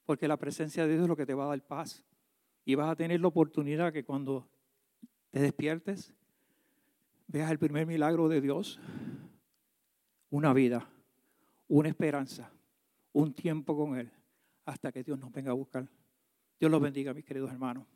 porque 0.05 0.29
la 0.29 0.37
presencia 0.37 0.87
de 0.87 0.93
Dios 0.93 1.03
es 1.05 1.09
lo 1.09 1.17
que 1.17 1.27
te 1.27 1.35
va 1.35 1.45
a 1.45 1.49
dar 1.49 1.67
paz. 1.67 2.05
Y 2.65 2.75
vas 2.75 2.91
a 2.91 2.97
tener 2.97 3.21
la 3.21 3.29
oportunidad 3.29 3.93
que 3.93 4.05
cuando 4.05 4.49
te 5.31 5.41
despiertes, 5.41 6.15
veas 7.33 7.51
el 7.51 7.59
primer 7.59 7.87
milagro 7.87 8.29
de 8.29 8.43
Dios, 8.43 8.79
una 10.31 10.53
vida, 10.53 10.87
una 11.67 11.89
esperanza, 11.89 12.53
un 13.13 13.33
tiempo 13.33 13.75
con 13.75 13.99
Él, 13.99 14.13
hasta 14.67 14.93
que 14.93 15.03
Dios 15.03 15.19
nos 15.19 15.33
venga 15.33 15.51
a 15.51 15.55
buscar. 15.55 15.89
Dios 16.61 16.71
los 16.71 16.81
bendiga, 16.81 17.15
mis 17.15 17.25
queridos 17.25 17.51
hermanos. 17.51 17.87